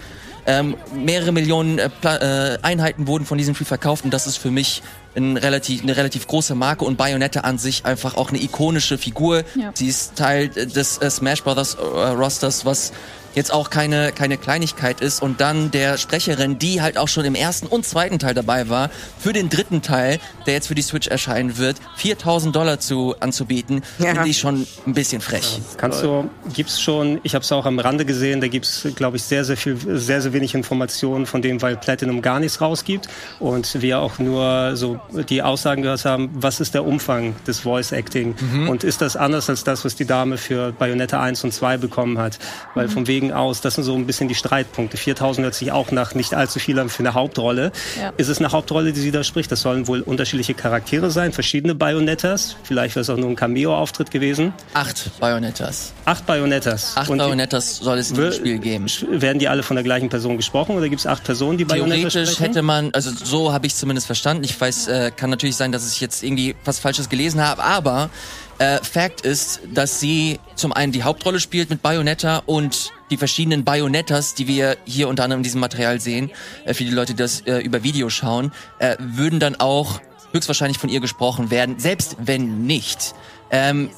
[0.48, 4.52] Ähm, mehrere Millionen äh, äh, Einheiten wurden von diesem Spiel verkauft und das ist für
[4.52, 4.84] mich
[5.16, 9.44] ein relativ, eine relativ große Marke und Bayonetta an sich einfach auch eine ikonische Figur.
[9.56, 9.72] Ja.
[9.74, 12.92] Sie ist Teil des äh, Smash Brothers äh, Rosters, was
[13.36, 17.36] jetzt auch keine, keine Kleinigkeit ist und dann der Sprecherin, die halt auch schon im
[17.36, 18.90] ersten und zweiten Teil dabei war,
[19.20, 23.82] für den dritten Teil, der jetzt für die Switch erscheinen wird, 4000 Dollar zu, anzubieten,
[24.00, 24.14] Ja.
[24.14, 25.60] finde ich schon ein bisschen frech.
[25.78, 29.24] Kannst du, gibt's schon, ich habe es auch am Rande gesehen, da gibt's, glaube ich,
[29.24, 33.08] sehr, sehr viel, sehr, sehr wenig Informationen von dem, weil Platinum gar nichts rausgibt
[33.40, 35.00] und wir auch nur so
[35.30, 38.36] die Aussagen gehört haben, was ist der Umfang des Voice Acting
[38.68, 42.18] und ist das anders als das, was die Dame für Bayonetta 1 und 2 bekommen
[42.18, 42.40] hat?
[42.74, 44.98] Weil von wegen aus, das sind so ein bisschen die Streitpunkte.
[44.98, 47.72] 4000 hört sich auch nach nicht allzu viel an für eine Hauptrolle.
[48.00, 48.14] Ja.
[48.18, 49.52] Ist es eine Hauptrolle, die sie da spricht?
[49.52, 52.56] Das sollen wohl unterschiedliche Charaktere sein, verschiedene Bayonettas.
[52.64, 54.54] Vielleicht wäre es auch nur ein Cameo-Auftritt gewesen.
[54.74, 55.94] Acht Bayonettas.
[56.06, 56.98] Acht Bayonettas.
[56.98, 58.86] Acht Und Bayonettas soll es in dem Spiel geben.
[59.10, 61.96] Werden die alle von der gleichen Person gesprochen oder gibt es acht Personen, die Bayonetta
[61.96, 62.44] Theoretisch sprechen?
[62.54, 64.44] hätte man, also so habe ich zumindest verstanden.
[64.44, 68.10] Ich weiß, äh, kann natürlich sein, dass ich jetzt irgendwie was Falsches gelesen habe, aber
[68.60, 73.64] äh, Fact ist, dass sie zum einen die Hauptrolle spielt mit Bayonetta und die verschiedenen
[73.64, 76.32] Bayonettas, die wir hier unter anderem in diesem Material sehen,
[76.66, 80.00] äh, für die Leute, die das äh, über Video schauen, äh, würden dann auch
[80.32, 83.14] höchstwahrscheinlich von ihr gesprochen werden, selbst wenn nicht.
[83.52, 83.90] Ähm,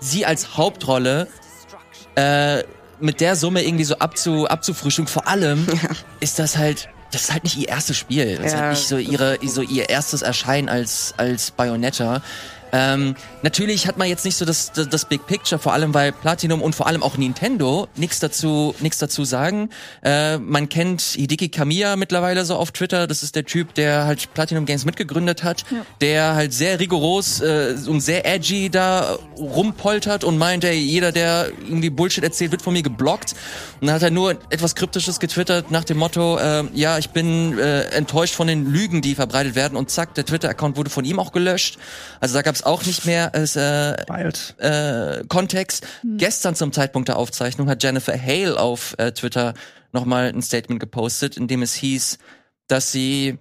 [0.00, 1.28] sie als Hauptrolle
[2.14, 2.62] äh,
[3.00, 5.08] mit der Summe irgendwie so abzu, abzufrühstücken.
[5.08, 5.66] Vor allem
[6.20, 8.36] ist das halt, das ist halt nicht ihr erstes Spiel.
[8.36, 8.58] Das ist Ja.
[8.60, 12.22] halt nicht so ihre, so ihr erstes Erscheinen als, als Bayonetta.
[12.74, 16.10] Ähm, natürlich hat man jetzt nicht so das, das, das Big Picture, vor allem weil
[16.10, 19.70] Platinum und vor allem auch Nintendo nichts dazu, nichts dazu sagen.
[20.02, 23.06] Äh, man kennt Hideki Kamiya mittlerweile so auf Twitter.
[23.06, 25.64] Das ist der Typ, der halt Platinum Games mitgegründet hat,
[26.00, 31.50] der halt sehr rigoros äh, und sehr edgy da rumpoltert und meint, ey, jeder, der
[31.62, 33.34] irgendwie Bullshit erzählt, wird von mir geblockt.
[33.80, 37.56] Und dann hat er nur etwas Kryptisches getwittert nach dem Motto, äh, ja, ich bin
[37.56, 39.76] äh, enttäuscht von den Lügen, die verbreitet werden.
[39.76, 41.78] Und zack, der Twitter-Account wurde von ihm auch gelöscht.
[42.18, 44.54] Also da gab es auch nicht mehr als äh, Bald.
[44.58, 45.86] äh, Kontext.
[46.16, 49.54] Gestern zum Zeitpunkt der Aufzeichnung hat Jennifer Hale auf äh, Twitter
[49.92, 52.18] nochmal ein Statement gepostet, in dem es hieß,
[52.66, 53.38] dass sie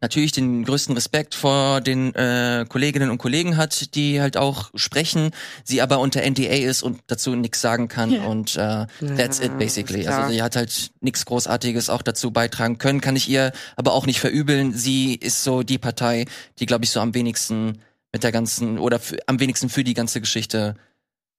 [0.00, 5.30] natürlich den größten Respekt vor den äh, Kolleginnen und Kollegen hat, die halt auch sprechen,
[5.62, 8.24] sie aber unter NDA ist und dazu nichts sagen kann Ja.
[8.24, 8.86] und äh,
[9.16, 10.00] that's it basically.
[10.00, 10.22] ist klar.
[10.24, 14.06] Also sie hat halt nichts Großartiges auch dazu beitragen können, kann ich ihr aber auch
[14.06, 14.72] nicht verübeln.
[14.74, 16.26] Sie ist so die Partei,
[16.58, 17.78] die glaube ich so am wenigsten
[18.12, 20.76] mit der ganzen oder für, am wenigsten für die ganze Geschichte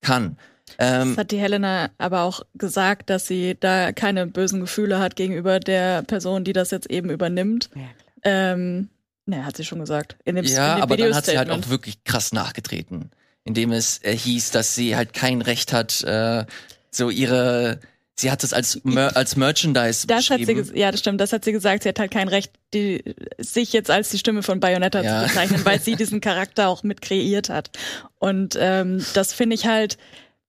[0.01, 0.37] kann.
[0.79, 5.15] Ähm, Das hat die Helena aber auch gesagt, dass sie da keine bösen Gefühle hat
[5.15, 7.69] gegenüber der Person, die das jetzt eben übernimmt.
[7.75, 7.81] Ja,
[8.23, 8.89] Ähm,
[9.25, 10.15] ne, hat sie schon gesagt.
[10.25, 13.11] In dem, ja, in dem aber dann hat sie halt auch wirklich krass nachgetreten,
[13.43, 16.45] indem es äh, hieß, dass sie halt kein Recht hat, äh,
[16.91, 17.79] so ihre,
[18.15, 20.77] sie hat es als Mer als Merchandise Das hat sie, beschrieben.
[20.77, 21.19] ja, das stimmt.
[21.19, 21.83] Das hat sie gesagt.
[21.83, 23.03] Sie hat halt kein Recht, die,
[23.39, 25.21] sich jetzt als die Stimme von Bayonetta Ja.
[25.21, 27.71] zu bezeichnen, weil sie diesen Charakter auch mit kreiert hat.
[28.19, 29.97] Und ähm, das finde ich halt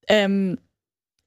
[0.07, 0.59] ähm,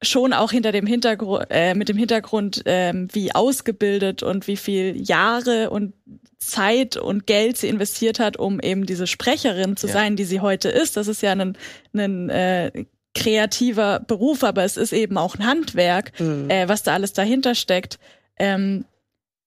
[0.00, 4.94] schon auch hinter dem Hintergrund, äh, mit dem Hintergrund, ähm, wie ausgebildet und wie viel
[4.96, 5.92] Jahre und
[6.38, 9.92] Zeit und Geld sie investiert hat, um eben diese Sprecherin zu Ja.
[9.94, 10.96] sein, die sie heute ist.
[10.96, 11.58] Das ist ja ein,
[11.94, 12.84] ein äh,
[13.18, 16.48] kreativer Beruf, aber es ist eben auch ein Handwerk, Mhm.
[16.48, 17.98] äh, was da alles dahinter steckt.
[18.38, 18.84] Ähm,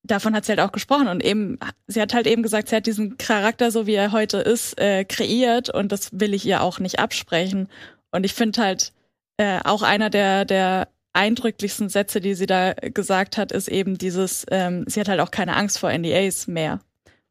[0.03, 1.57] davon hat sie halt auch gesprochen und eben,
[1.88, 5.06] sie hat halt eben gesagt, sie hat diesen Charakter, so wie er heute ist, äh,
[5.06, 7.69] kreiert und das will ich ihr auch nicht absprechen.
[8.11, 8.91] Und ich finde halt,
[9.38, 14.45] äh, auch einer der, der eindrücklichsten Sätze, die sie da gesagt hat, ist eben dieses,
[14.52, 16.80] ähm, sie hat halt auch keine Angst vor NDAs mehr.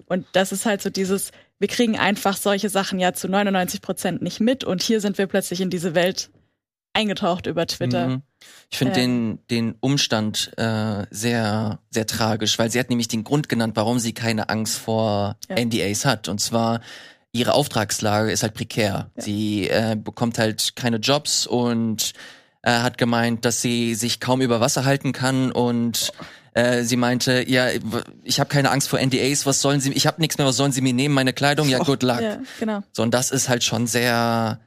[0.06, 4.22] Und das ist halt so dieses, wir kriegen einfach solche Sachen ja zu 99 Prozent
[4.22, 6.30] nicht mit und hier sind wir plötzlich in diese Welt
[6.92, 8.08] eingetaucht über Twitter.
[8.08, 8.22] Mhm.
[8.70, 8.96] Ich finde Äh.
[9.02, 13.98] den, den Umstand äh, sehr, sehr tragisch, weil sie hat nämlich den Grund genannt, warum
[14.00, 15.56] sie keine Angst vor Ja.
[15.64, 16.28] NDAs hat.
[16.28, 16.80] Und zwar,
[17.32, 19.10] ihre Auftragslage ist halt prekär.
[19.14, 19.22] Ja.
[19.22, 22.12] Sie äh, bekommt halt keine Jobs und
[22.62, 26.12] äh, hat gemeint, dass sie sich kaum über Wasser halten kann und
[26.54, 27.68] äh, sie meinte, ja,
[28.24, 30.72] ich habe keine Angst vor NDAs, was sollen sie, ich habe nichts mehr, was sollen
[30.72, 32.20] sie mir nehmen, meine Kleidung, ja, good luck.
[32.20, 32.82] Ja, genau.
[32.92, 34.60] So, und das ist halt schon sehr,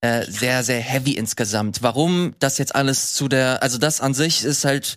[0.00, 1.82] äh, sehr, sehr heavy insgesamt.
[1.82, 4.96] Warum das jetzt alles zu der, also das an sich ist halt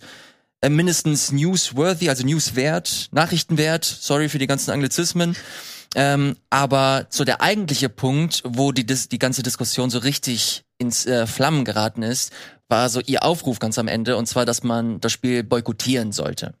[0.62, 5.36] äh, mindestens newsworthy, also newswert, nachrichtenwert, sorry für die ganzen Anglizismen.
[5.94, 11.26] Ähm, aber so der eigentliche Punkt, wo die, die ganze Diskussion so richtig ins äh,
[11.26, 12.32] Flammen geraten ist,
[12.70, 16.54] war so ihr Aufruf ganz am Ende, und zwar, dass man das Spiel boykottieren sollte.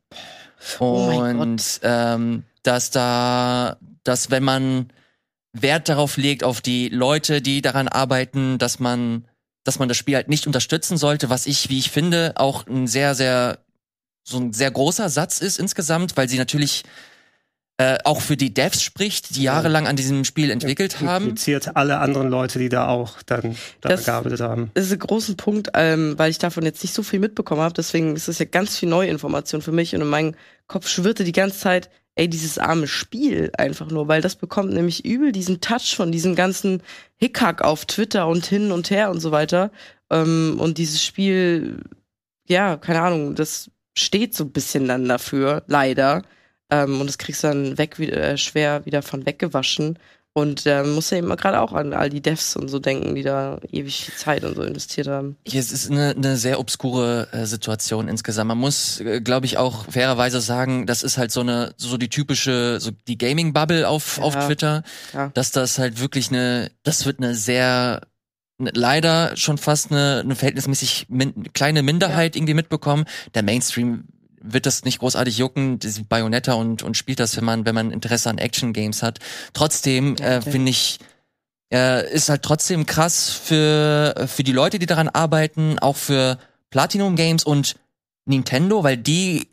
[0.78, 4.92] Oh und ähm, dass da, dass wenn man
[5.52, 9.26] Wert darauf legt, auf die Leute, die daran arbeiten, dass man,
[9.64, 12.86] dass man das Spiel halt nicht unterstützen sollte, was ich, wie ich finde, auch ein
[12.86, 13.58] sehr, sehr,
[14.22, 16.84] so ein sehr großer Satz ist insgesamt, weil sie natürlich
[17.80, 21.24] äh, auch für die Devs spricht, die jahrelang an diesem Spiel entwickelt haben.
[21.28, 24.70] Impliziert alle anderen Leute, die da auch dann daran Das- gearbeitet haben.
[24.74, 27.72] Das ist ein großer Punkt, ähm, weil ich davon jetzt nicht so viel mitbekommen habe.
[27.72, 29.94] Deswegen ist das ja ganz viel neue Information für mich.
[29.94, 30.34] Und in meinem
[30.66, 35.06] Kopf schwirrte die ganze Zeit, ey, dieses arme Spiel einfach nur, weil das bekommt nämlich
[35.06, 36.82] übel diesen Touch von diesem ganzen
[37.16, 39.70] Hickhack auf Twitter und hin und her und so weiter.
[40.10, 41.78] Ähm, und dieses Spiel,
[42.46, 46.20] ja, keine Ahnung, das steht so ein bisschen dann dafür, leider.
[46.70, 49.98] Ähm, und das kriegst du dann weg, wieder, äh, schwer wieder von weggewaschen.
[50.32, 53.24] Und ähm, muss ja immer gerade auch an all die Devs und so denken, die
[53.24, 55.36] da ewig viel Zeit und so investiert haben.
[55.44, 58.46] Hier, es ist eine, eine sehr obskure äh, Situation insgesamt.
[58.46, 62.08] Man muss, äh, glaube ich, auch fairerweise sagen, das ist halt so eine, so die
[62.08, 64.22] typische, so die Gaming-Bubble auf, Ja.
[64.22, 65.30] auf Twitter, Ja.
[65.34, 68.02] dass das halt wirklich eine, das wird eine sehr,
[68.58, 73.04] leider schon fast eine, eine verhältnismäßig min kleine Minderheit irgendwie mitbekommen.
[73.34, 74.04] Der Mainstream
[74.40, 77.90] wird das nicht großartig jucken, ist Bayonetta und, und spielt das, wenn man, wenn man
[77.90, 79.18] Interesse an Action-Games hat.
[79.52, 80.98] Trotzdem, Ja, äh, finde ich,
[81.72, 86.38] äh, ist halt trotzdem krass für, für die Leute, die daran arbeiten, auch für
[86.70, 87.76] Platinum Games und
[88.24, 89.48] Nintendo, weil die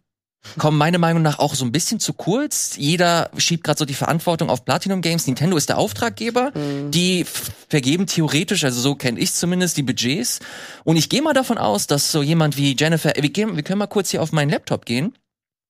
[0.57, 2.75] kommen meiner Meinung nach auch so ein bisschen zu kurz.
[2.77, 5.27] Jeder schiebt gerade so die Verantwortung auf Platinum Games.
[5.27, 6.51] Nintendo ist der Auftraggeber.
[6.53, 6.91] Mhm.
[6.91, 7.25] Die
[7.69, 10.39] vergeben theoretisch, also so kenne ich zumindest, die Budgets.
[10.83, 13.79] Und ich gehe mal davon aus, dass so jemand wie Jennifer, wir, gehen, wir können
[13.79, 15.13] mal kurz hier auf meinen Laptop gehen.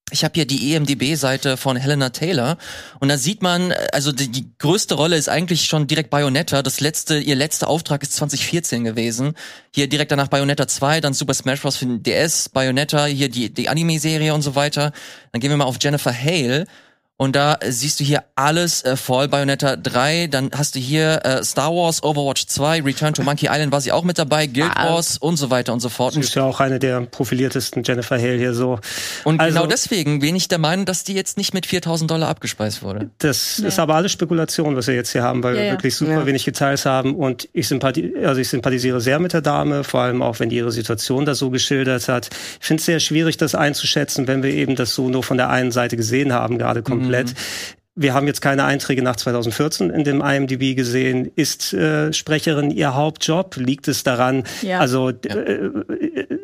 [0.10, 2.58] Ich habe hier die EMDB-Seite von Helena Taylor
[3.02, 6.64] und da sieht man, also die, die größte Rolle ist eigentlich schon direkt Bayonetta.
[6.64, 9.34] Das letzte, ihr letzter Auftrag ist 2014 gewesen.
[9.76, 11.76] Hier direkt danach Bayonetta 2, dann Super Smash Bros.
[11.76, 14.94] für den DS, Bayonetta, hier die, die Anime-Serie und so weiter.
[15.34, 16.68] Dann gehen wir mal auf Jennifer Hale.
[17.20, 19.28] Und da siehst du hier alles äh, voll.
[19.28, 23.72] Bayonetta 3, dann hast du hier äh, Star Wars, Overwatch 2, Return to Monkey Island
[23.72, 24.92] war sie auch mit dabei, Guild Ah.
[24.94, 26.14] Wars und so weiter und so fort.
[26.14, 28.78] Sie ist ja auch eine der profiliertesten Jennifer Hale hier so.
[29.24, 32.30] Und Also- genau deswegen bin ich der Meinung, dass die jetzt nicht mit 4000 Dollar
[32.30, 33.10] abgespeist wurde.
[33.18, 33.68] Das Ja.
[33.70, 35.74] ist aber alles Spekulation, was wir jetzt hier haben, weil Ja, wir ja.
[35.74, 36.26] wirklich super Ja.
[36.28, 37.16] wenig Details haben.
[37.16, 40.58] Und ich, sympathi also ich sympathisiere sehr mit der Dame, vor allem auch, wenn die
[40.58, 42.30] ihre Situation da so geschildert hat.
[42.62, 45.50] Ich finde es sehr schwierig, das einzuschätzen, wenn wir eben das so nur von der
[45.50, 47.07] einen Seite gesehen haben, gerade komplett.
[47.08, 47.34] komplett.
[47.34, 47.77] Mhm.
[48.00, 51.32] Wir haben jetzt keine Einträge nach 2014 in dem IMDb gesehen.
[51.36, 53.56] Ist äh, Sprecherin ihr Hauptjob?
[53.58, 54.44] Liegt es daran?
[54.62, 54.80] Ja.
[54.80, 55.72] Also äh,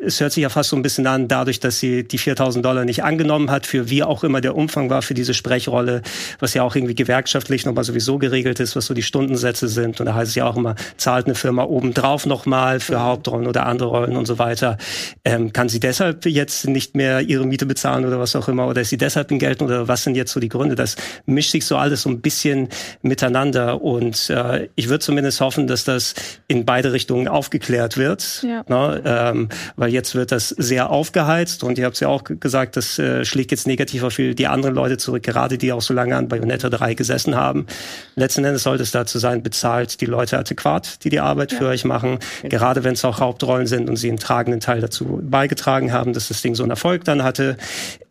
[0.04, 2.84] es hört sich ja fast so ein bisschen an, dadurch, dass sie die 4000 Dollar
[2.84, 6.02] nicht angenommen hat, für wie auch immer der Umfang war für diese Sprechrolle,
[6.40, 10.00] was ja auch irgendwie gewerkschaftlich nochmal sowieso geregelt ist, was so die Stundensätze sind.
[10.00, 13.66] Und da heißt es ja auch immer, zahlt eine Firma obendrauf nochmal für Hauptrollen oder
[13.66, 14.76] andere Rollen und so weiter.
[15.24, 18.66] Ähm, kann sie deshalb jetzt nicht mehr ihre Miete bezahlen oder was auch immer?
[18.66, 20.74] Oder ist sie deshalb in Geld oder was sind jetzt so die Gründe?
[20.74, 20.96] Das
[21.44, 22.68] mischt sich so alles so ein bisschen
[23.02, 23.82] miteinander.
[23.82, 26.14] Und äh, ich würde zumindest hoffen, dass das
[26.48, 28.42] in beide Richtungen aufgeklärt wird.
[28.42, 28.64] Ja.
[28.66, 29.02] Ne?
[29.04, 32.98] Ähm, weil jetzt wird das sehr aufgeheizt und ihr habt es ja auch gesagt, das
[32.98, 36.28] äh, schlägt jetzt negativ auf die anderen Leute zurück, gerade die auch so lange an
[36.28, 37.66] Bayonetta 3 gesessen haben.
[38.14, 41.84] Letzten Endes sollte es dazu sein, bezahlt die Leute adäquat, die die Arbeit für euch
[41.84, 46.12] machen, gerade wenn es auch Hauptrollen sind und sie einen tragenden Teil dazu beigetragen haben,
[46.14, 47.56] dass das Ding so einen Erfolg dann hatte.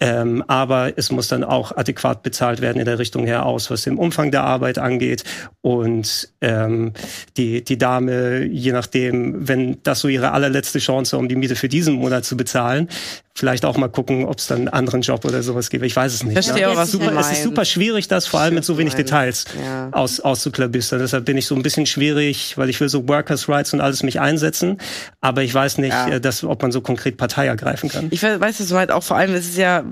[0.04, 3.84] Ähm, aber es muss dann auch adäquat bezahlt werden in der Richtung her aus, was
[3.84, 5.24] den Umfang der Arbeit angeht.
[5.62, 6.92] Und ähm,
[7.38, 11.70] die, die Dame, je nachdem, wenn das so ihre allerletzte Chance, um die Miete für
[11.70, 12.90] diesen Monat zu bezahlen,
[13.36, 15.84] vielleicht auch mal gucken, ob es dann einen anderen Job oder sowas gibt.
[15.84, 16.34] Ich weiß es nicht.
[16.34, 18.94] Verstehe auch, was du super, es ist super schwierig, das vor allem mit so wenig.
[18.94, 19.90] Details Ja.
[19.92, 21.00] aus, auszuklabüstern.
[21.00, 24.04] Deshalb bin ich so ein bisschen schwierig, weil ich will so Workers' Rights und alles
[24.04, 24.78] mich einsetzen.
[25.20, 26.08] Aber ich weiß nicht, Ja.
[26.10, 28.08] äh, dass, ob man so konkret Partei ergreifen kann.
[28.12, 29.84] Ich weiß, weiß das soweit auch, vor allem, es ist ja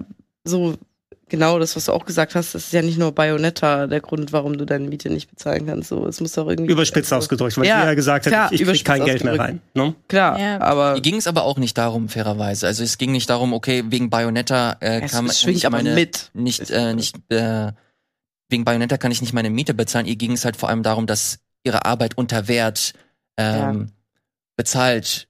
[0.43, 0.75] so
[1.31, 4.31] genau das, was du auch gesagt hast, es ist ja nicht nur Bayonetta der Grund,
[4.33, 5.89] warum du deine Miete nicht bezahlen kannst.
[5.89, 6.71] So, es muss doch irgendwie.
[6.71, 9.23] Überspitzt also, ausgedrückt, weil Ja, sie ja gesagt klar, hat, ich, ich krieg kein Geld
[9.23, 9.61] mehr rein.
[9.73, 9.95] Ne?
[10.07, 10.61] Klar, Ja.
[10.61, 12.67] aber Hier ging es aber auch nicht darum, fairerweise.
[12.67, 16.29] Also es ging nicht darum, okay, wegen Bayonetta äh, Es kann, ich aber meine mit.
[16.33, 17.71] nicht äh, nicht äh,
[18.49, 20.05] wegen Bayonetta kann ich nicht meine Miete bezahlen.
[20.05, 22.93] Ihr ging es halt vor allem darum, dass ihre Arbeit unter Wert
[23.37, 23.91] ähm,
[24.57, 25.27] bezahlt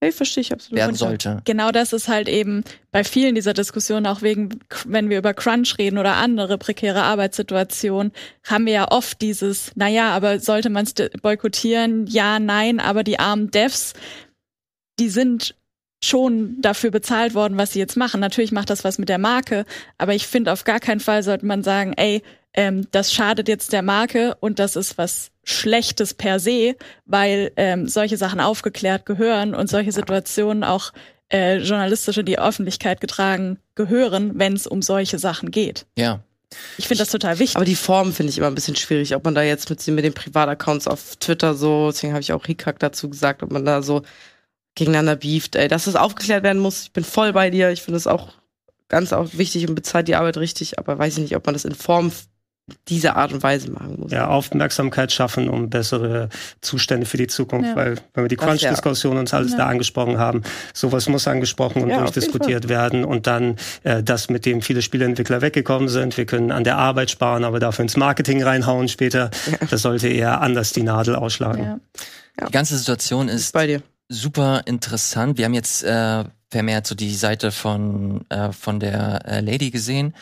[0.00, 0.76] Hey, verstehe ich absolut.
[0.76, 1.40] werden sollte.
[1.44, 2.62] Genau das ist halt eben
[2.92, 8.12] bei vielen dieser Diskussionen, auch wegen, wenn wir über Crunch reden oder andere prekäre Arbeitssituationen,
[8.44, 12.06] haben wir ja oft dieses, naja, aber sollte man es boykottieren?
[12.06, 13.94] Ja, nein, aber die armen Devs,
[14.98, 15.54] die sind
[16.04, 18.20] schon dafür bezahlt worden, was sie jetzt machen.
[18.20, 19.64] Natürlich macht das was mit der Marke,
[19.96, 22.22] aber ich finde, auf gar keinen Fall sollte man sagen, ey,
[22.54, 27.86] ähm, das schadet jetzt der Marke und das ist was Schlechtes per se, weil ähm,
[27.88, 30.92] solche Sachen aufgeklärt gehören und solche Situationen auch
[31.32, 35.86] äh, journalistisch in die Öffentlichkeit getragen gehören, wenn es um solche Sachen geht.
[35.98, 36.20] Ja.
[36.78, 37.56] Ich finde das total wichtig.
[37.56, 40.04] Aber die Form finde ich immer ein bisschen schwierig, ob man da jetzt mit, mit
[40.04, 43.82] den Privataccounts auf Twitter so, deswegen habe ich auch Hickhack dazu gesagt, ob man da
[43.82, 44.02] so
[44.76, 46.84] gegeneinander beeft, ey, dass das aufgeklärt werden muss.
[46.84, 47.70] Ich bin voll bei dir.
[47.70, 48.32] Ich finde das auch
[48.88, 51.64] ganz auch wichtig und bezahlt die Arbeit richtig, aber weiß ich nicht, ob man das
[51.64, 52.12] in Form
[52.88, 54.10] dieser Art und Weise machen muss.
[54.12, 56.30] Ja, Aufmerksamkeit schaffen, um bessere
[56.62, 57.76] Zustände für die Zukunft, Ja.
[57.76, 58.36] weil wenn wir die.
[58.36, 59.58] Crunch-Diskussion uns alles Ja.
[59.58, 60.42] da angesprochen haben,
[60.72, 65.42] sowas muss angesprochen und Ja, durchdiskutiert werden und dann äh, das, mit dem viele Spieleentwickler
[65.42, 66.16] weggekommen sind.
[66.16, 69.30] Wir können an der Arbeit sparen, aber dafür ins Marketing reinhauen später.
[69.70, 71.80] Das sollte eher anders die Nadel ausschlagen.
[72.40, 72.46] Ja.
[72.46, 73.82] Die ganze Situation Ist ist bei dir.
[74.08, 75.36] super interessant.
[75.38, 80.14] Wir haben jetzt äh, vermehrt so die Seite von, äh, von der äh, Lady gesehen.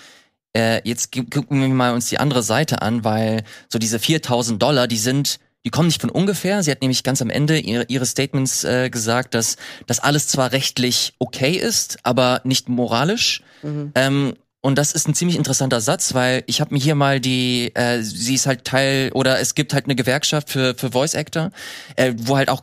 [0.56, 4.62] Äh, jetzt gu- gucken wir mal uns die andere Seite an, weil so diese 4000
[4.62, 6.62] Dollar, die sind, die kommen nicht von ungefähr.
[6.62, 9.56] Sie hat nämlich ganz am Ende ihre, ihre Statements äh, gesagt, dass
[9.86, 13.42] das alles zwar rechtlich okay ist, aber nicht moralisch.
[13.94, 14.34] Ähm,
[14.64, 18.00] und das ist ein ziemlich interessanter Satz, weil ich habe mir hier mal die, äh,
[18.02, 21.50] sie ist halt Teil oder es gibt halt eine Gewerkschaft für für Voice Actor,
[21.96, 22.62] äh, wo halt auch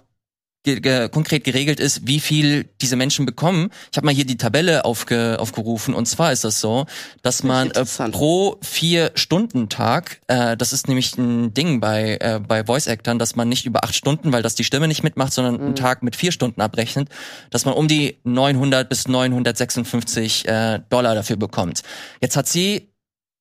[0.64, 3.69] ge ge konkret geregelt ist, wie viel diese Menschen bekommen.
[3.91, 6.86] Ich habe mal hier die Tabelle aufge aufgerufen und zwar ist das so,
[7.22, 12.40] dass man äh, pro vier Stunden Tag, äh, das ist nämlich ein Ding bei äh,
[12.45, 15.34] bei Voice Actern, dass man nicht über acht Stunden, weil das die Stimme nicht mitmacht,
[15.34, 17.10] sondern einen Tag mit vier Stunden abrechnet,
[17.52, 21.84] dass man um die 900 bis 956 äh, Dollar dafür bekommt.
[22.22, 22.90] Jetzt hat sie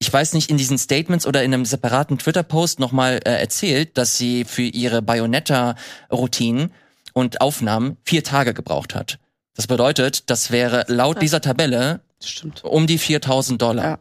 [0.01, 4.16] ich weiß nicht, in diesen Statements oder in einem separaten Twitter-Post nochmal äh, erzählt, dass
[4.16, 6.73] sie für ihre Bayonetta-Routinen
[7.19, 9.19] und Aufnahmen vier Tage gebraucht hat.
[9.55, 12.65] Das bedeutet, das wäre laut dieser Tabelle stimmt.
[12.65, 13.85] um die 4000 Dollar.
[13.85, 13.99] Ja.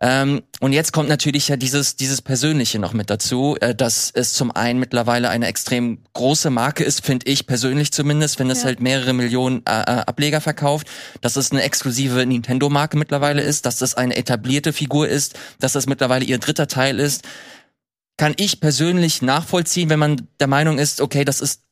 [0.00, 4.32] Ähm, und jetzt kommt natürlich ja dieses, dieses Persönliche noch mit dazu, äh, dass es
[4.32, 8.66] zum einen mittlerweile eine extrem große Marke ist, finde ich persönlich zumindest, wenn es Ja.
[8.66, 10.86] halt mehrere Millionen äh, äh, Ableger verkauft,
[11.20, 15.86] dass es eine exklusive Nintendo-Marke mittlerweile ist, dass das eine etablierte Figur ist, dass das
[15.86, 17.24] mittlerweile ihr dritter Teil ist,
[18.18, 21.62] kann ich persönlich nachvollziehen, wenn man der Meinung ist, okay, das ist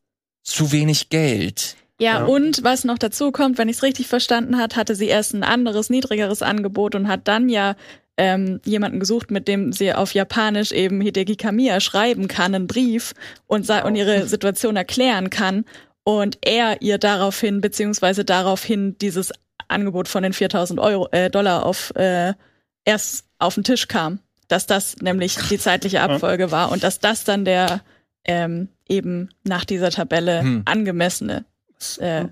[0.47, 1.77] zu wenig Geld.
[1.99, 2.25] Ja, Ja.
[2.25, 5.43] und was noch dazu kommt, wenn ich es richtig verstanden hat, hatte sie erst ein
[5.45, 7.75] anderes, niedrigeres Angebot und hat dann ja
[8.19, 13.13] ähm, jemanden gesucht, mit dem sie auf Japanisch eben Hideki Kamiya schreiben kann, einen Brief
[13.47, 15.65] und, sa- und ihre Situation erklären kann
[16.05, 19.33] und er ihr daraufhin, beziehungsweise daraufhin dieses
[19.69, 22.33] Angebot von den 4000 Euro, äh, Dollar auf, äh,
[22.85, 24.21] erst auf den Tisch kam.
[24.49, 27.81] Dass das nämlich die zeitliche Abfolge war und dass das dann der
[28.25, 30.63] ähm, eben nach dieser Tabelle Hm.
[30.65, 31.45] angemessene
[31.99, 32.27] äh,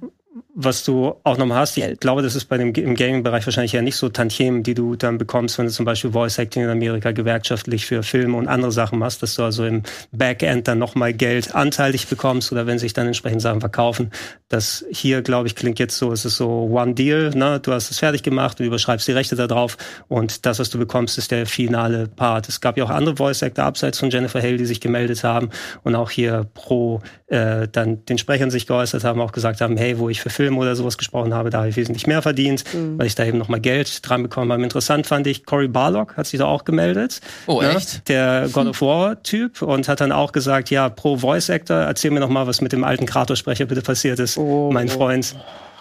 [0.57, 3.83] was du auch nochmal hast, ich glaube, das ist bei dem im Gaming-Bereich wahrscheinlich ja
[3.83, 7.11] nicht so Tantiemen, die du dann bekommst, wenn du zum Beispiel Voice Acting in Amerika
[7.11, 9.83] gewerkschaftlich für Filme und andere Sachen machst, dass du also im
[10.13, 14.13] Backend dann nochmal Geld anteilig bekommst oder wenn sich dann entsprechend Sachen verkaufen.
[14.49, 17.59] Das hier, glaube ich, klingt jetzt so, es ist so One Deal, ne?
[17.59, 19.77] Du hast es fertig gemacht, du überschreibst die Rechte da drauf
[20.07, 22.49] und das, was du bekommst, ist der finale Part.
[22.49, 25.51] Es gab ja auch andere Voice Actor abseits von Jennifer Hale, die sich gemeldet haben
[25.83, 29.99] und auch hier pro äh, dann den Sprechern sich geäußert haben, auch gesagt haben, hey,
[29.99, 32.65] wo ich für Filme oder sowas gesprochen habe, da habe ich wesentlich mehr verdient,
[32.97, 34.63] weil ich da eben nochmal Geld dran bekommen habe.
[34.63, 37.21] Interessant fand ich, Cory Barlock hat sich da auch gemeldet.
[37.47, 37.71] Oh, ne?
[37.77, 38.09] echt?
[38.09, 42.11] Der God of War Typ und hat dann auch gesagt, ja, pro Voice Actor, erzähl
[42.11, 44.71] mir noch mal, was mit dem alten Kratos-Sprecher bitte passiert ist, Oh.
[44.73, 45.35] mein Freund.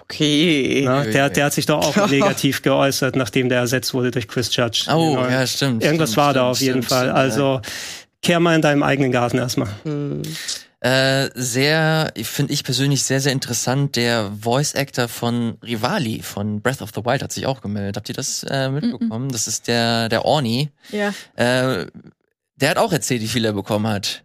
[0.03, 0.84] Okay.
[0.85, 1.10] Ne?
[1.11, 4.85] Der, der hat sich doch auch negativ geäußert, nachdem der ersetzt wurde durch Chris Judge.
[4.94, 5.27] Oh, Genau.
[5.30, 5.84] ja, stimmt.
[5.84, 7.03] Irgendwas stimmt, war da stimmt, auf jeden stimmt, Fall.
[7.06, 7.61] stimmt, also
[8.22, 9.69] kehr mal in deinem eigenen Garten erstmal.
[10.84, 13.96] Äh, sehr, finde ich persönlich sehr, sehr interessant.
[13.96, 17.96] Der Voice Actor von Rivali von Breath of the Wild hat sich auch gemeldet.
[17.96, 19.30] Habt ihr das äh, mitbekommen?
[19.32, 20.72] Das ist der, der Orni.
[20.92, 21.14] ja.
[21.36, 21.86] Äh,
[22.56, 24.24] der hat auch erzählt, wie viel er bekommen hat.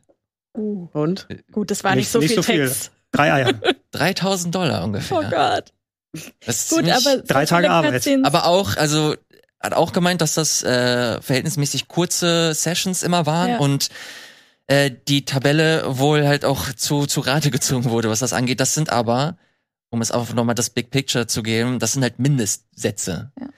[0.52, 1.26] Und?
[1.50, 2.66] Gut, das war nicht, Nicht- so nicht viel so viel.
[2.66, 2.90] Text.
[3.12, 3.52] Drei Eier.
[3.92, 5.16] 3000 Dollar ungefähr.
[5.18, 5.72] Oh Gott.
[6.44, 8.06] Das ist Gut, aber Drei so Tage Arbeit.
[8.24, 9.14] Aber auch, also
[9.60, 13.58] hat auch gemeint, dass das äh, verhältnismäßig kurze Sessions immer waren Ja.
[13.58, 13.88] und
[14.68, 18.60] äh, die Tabelle wohl halt auch zu, zu Rate gezogen wurde, was das angeht.
[18.60, 19.36] Das sind aber,
[19.90, 23.32] um es auch nochmal das Big Picture zu geben, das sind halt Mindestsätze.
[23.40, 23.48] Ja.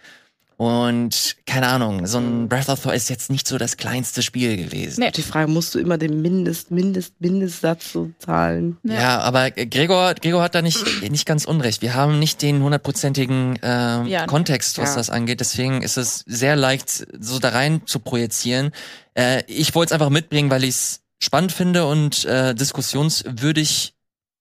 [0.60, 4.20] Und keine Ahnung, so ein Breath of the Wild ist jetzt nicht so das kleinste
[4.20, 5.00] Spiel gewesen.
[5.00, 5.10] Nee.
[5.10, 8.76] Die Frage, musst du immer den Mindest, Mindest, Mindestsatz so zahlen?
[8.82, 8.94] Ja.
[8.94, 11.80] ja, aber Gregor, Gregor hat da nicht, nicht ganz unrecht.
[11.80, 14.26] Wir haben nicht den hundertprozentigen äh, ja.
[14.26, 14.96] Kontext, was ja.
[14.96, 15.40] das angeht.
[15.40, 18.72] Deswegen ist es sehr leicht, so da rein zu projizieren.
[19.14, 23.94] Äh, ich wollte es einfach mitbringen, weil ich es spannend finde und äh, diskussionswürdig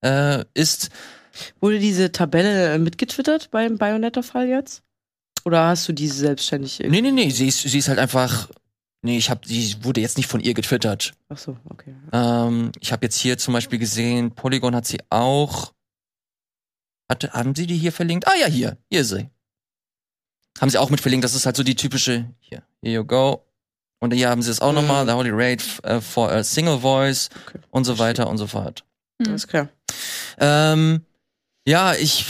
[0.03, 0.89] äh, ist.
[1.59, 4.83] Wurde diese Tabelle mitgetwittert beim Bayonetta-Fall jetzt?
[5.45, 6.79] Oder hast du diese selbstständig?
[6.79, 8.49] Nee, nee, nee, sie ist, sie ist halt einfach.
[9.01, 11.13] Nee, ich habe, die wurde jetzt nicht von ihr getwittert.
[11.29, 11.95] Ach so, okay.
[12.11, 15.73] Ähm, ich habe jetzt hier zum Beispiel gesehen, Polygon hat sie auch.
[17.07, 18.27] Hatte, haben sie die hier verlinkt?
[18.27, 19.29] Ah ja, hier, hier ist sie.
[20.59, 21.23] Haben sie auch mit verlinkt.
[21.23, 22.29] Das ist halt so die typische.
[22.39, 23.45] Hier, here you go.
[23.99, 24.75] Und hier haben sie es auch mhm.
[24.75, 27.59] nochmal, the Holy Raid uh, for a Single Voice okay.
[27.69, 28.83] und so weiter und so fort.
[29.19, 29.29] Mhm.
[29.29, 29.69] Alles klar.
[30.39, 31.01] Ähm,
[31.65, 32.25] ja, ich,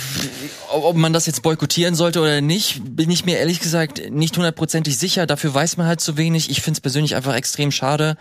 [0.72, 4.98] ob man das jetzt boykottieren sollte oder nicht, bin ich mir ehrlich gesagt nicht hundertprozentig
[4.98, 5.28] sicher.
[5.28, 6.50] Dafür weiß man halt zu wenig.
[6.50, 8.18] Ich finde es persönlich einfach extrem schade.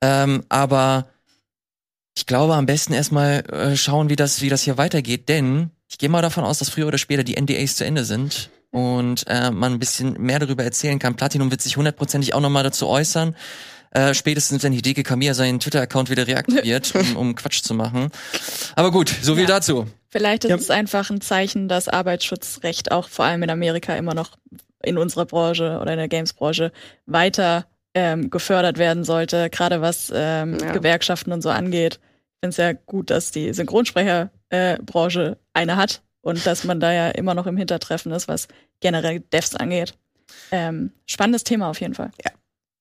[0.00, 1.06] Ähm, aber
[2.16, 5.98] ich glaube, am besten erstmal äh, schauen, wie das, wie das hier weitergeht, denn ich
[5.98, 9.50] gehe mal davon aus, dass früher oder später die NDAs zu Ende sind und äh,
[9.50, 11.16] man ein bisschen mehr darüber erzählen kann.
[11.16, 13.34] Platinum wird sich hundertprozentig auch nochmal dazu äußern.
[13.92, 18.10] Äh, spätestens wenn Hideki Kamiya seinen Twitter-Account wieder reaktiviert, um, um Quatsch zu machen.
[18.74, 19.48] Aber gut, so viel ja.
[19.48, 19.86] dazu.
[20.08, 20.56] Vielleicht ist ja.
[20.56, 24.36] es einfach ein Zeichen, dass Arbeitsschutzrecht auch vor allem in Amerika immer noch
[24.82, 26.72] in unserer Branche oder in der Games-Branche
[27.06, 30.72] weiter ähm, gefördert werden sollte, gerade was ähm, ja.
[30.72, 31.94] Gewerkschaften und so angeht.
[31.94, 36.92] Ich finde es ja gut, dass die Synchronsprecherbranche äh, eine hat und dass man da
[36.92, 38.48] ja immer noch im Hintertreffen ist, was
[38.80, 39.94] generell Devs angeht.
[40.50, 42.10] Ähm, spannendes Thema auf jeden Fall.
[42.24, 42.32] Ja.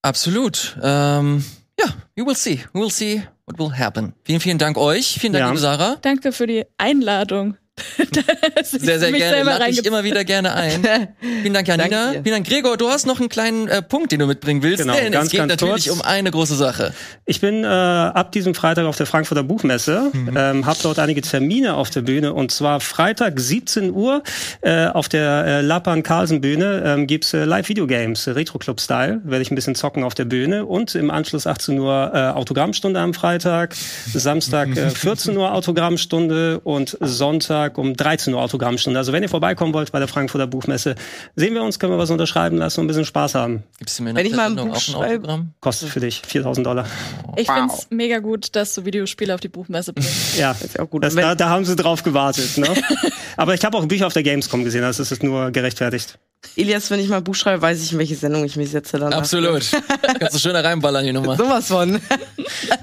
[0.02, 0.76] Absolut.
[0.82, 1.46] Ähm,
[1.80, 1.86] ja,
[2.16, 2.64] we will see.
[2.74, 4.14] We will see what will happen.
[4.24, 5.20] Vielen, vielen Dank euch.
[5.20, 5.48] Vielen Dank, ja.
[5.50, 5.98] liebe Sarah.
[6.02, 7.56] Danke für die Einladung.
[8.64, 9.44] sehr, sehr gerne.
[9.44, 10.82] Lade ich immer wieder gerne ein.
[11.42, 12.12] Vielen Dank, Janina.
[12.12, 12.78] Vielen Dank, Gregor.
[12.78, 14.84] Du hast noch einen kleinen äh, Punkt, den du mitbringen willst.
[14.84, 16.00] Genau, denn ganz, es geht ganz natürlich kurz.
[16.00, 16.94] um eine große Sache.
[17.26, 20.38] Ich bin äh, ab diesem Freitag auf der Frankfurter Buchmesse, mhm.
[20.38, 24.24] ähm, habe dort einige Termine auf der Bühne und zwar Freitag 17 Uhr
[24.62, 28.80] äh, auf der äh, Lapan Carlsen Bühne ähm, gibt's äh, Live Video Games, Retro Club
[28.80, 29.20] Style.
[29.26, 33.02] Werde ich ein bisschen zocken auf der Bühne und im Anschluss 18 Uhr äh, Autogrammstunde
[33.02, 33.76] am Freitag,
[34.14, 39.00] Samstag äh, 14 Uhr Autogrammstunde und Sonntag Samstag um 13 Uhr Autogrammstunde.
[39.00, 40.96] Also wenn ihr vorbeikommen wollt bei der Frankfurter Buchmesse,
[41.36, 43.64] sehen wir uns, können wir was unterschreiben lassen und ein bisschen Spaß haben.
[43.80, 45.54] Gibst du mir wenn ich mal ein Buch auch ein Autogramm?
[45.60, 46.86] Kostet für dich 4000 Dollar.
[47.36, 47.56] Ich wow.
[47.56, 50.38] find's mega gut, dass du Videospiele auf die Buchmesse bringst.
[50.38, 51.04] ja, ist auch gut.
[51.04, 52.58] Das, da, da haben sie drauf gewartet.
[52.58, 52.68] Ne?
[53.38, 56.18] Aber ich habe auch Bücher auf der Gamescom gesehen, also es ist nur gerechtfertigt.
[56.56, 58.98] Elias, wenn ich mal ein Buch schreibe, weiß ich, in welche Sendung ich mich setze
[58.98, 59.14] dann.
[59.14, 59.66] Absolut.
[60.20, 61.36] Kannst du schön da reinballern, die Nummer.
[61.36, 62.00] Sowas von.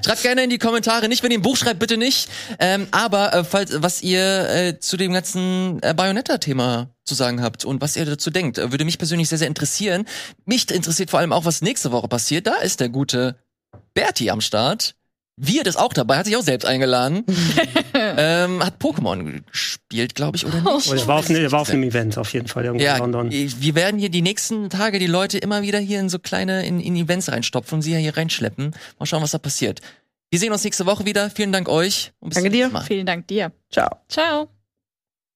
[0.05, 2.29] Schreibt gerne in die Kommentare, nicht wenn ihr ein Buch schreibt, bitte nicht.
[2.59, 7.65] Ähm, aber äh, falls, was ihr äh, zu dem ganzen äh, Bayonetta-Thema zu sagen habt
[7.65, 10.05] und was ihr dazu denkt, äh, würde mich persönlich sehr, sehr interessieren.
[10.45, 12.47] Mich interessiert vor allem auch, was nächste Woche passiert.
[12.47, 13.37] Da ist der gute
[13.95, 14.95] Berti am Start.
[15.37, 17.25] Wir das auch dabei, hat sich auch selbst eingeladen.
[17.95, 20.91] ähm, hat Pokémon gespielt, glaube ich, oder nicht?
[20.91, 23.01] Oh, er war, auf, ne, war auf einem Event auf jeden Fall irgendwo ja, in
[23.01, 23.31] London.
[23.31, 26.81] Wir werden hier die nächsten Tage die Leute immer wieder hier in so kleine in,
[26.81, 28.75] in Events reinstopfen und sie hier reinschleppen.
[28.99, 29.81] Mal schauen, was da passiert.
[30.33, 31.29] Wir sehen uns nächste Woche wieder.
[31.29, 32.13] Vielen Dank euch.
[32.21, 32.71] Danke dir.
[32.87, 33.53] Vielen Dank dir.
[33.71, 33.89] Ciao.
[34.09, 34.49] Ciao.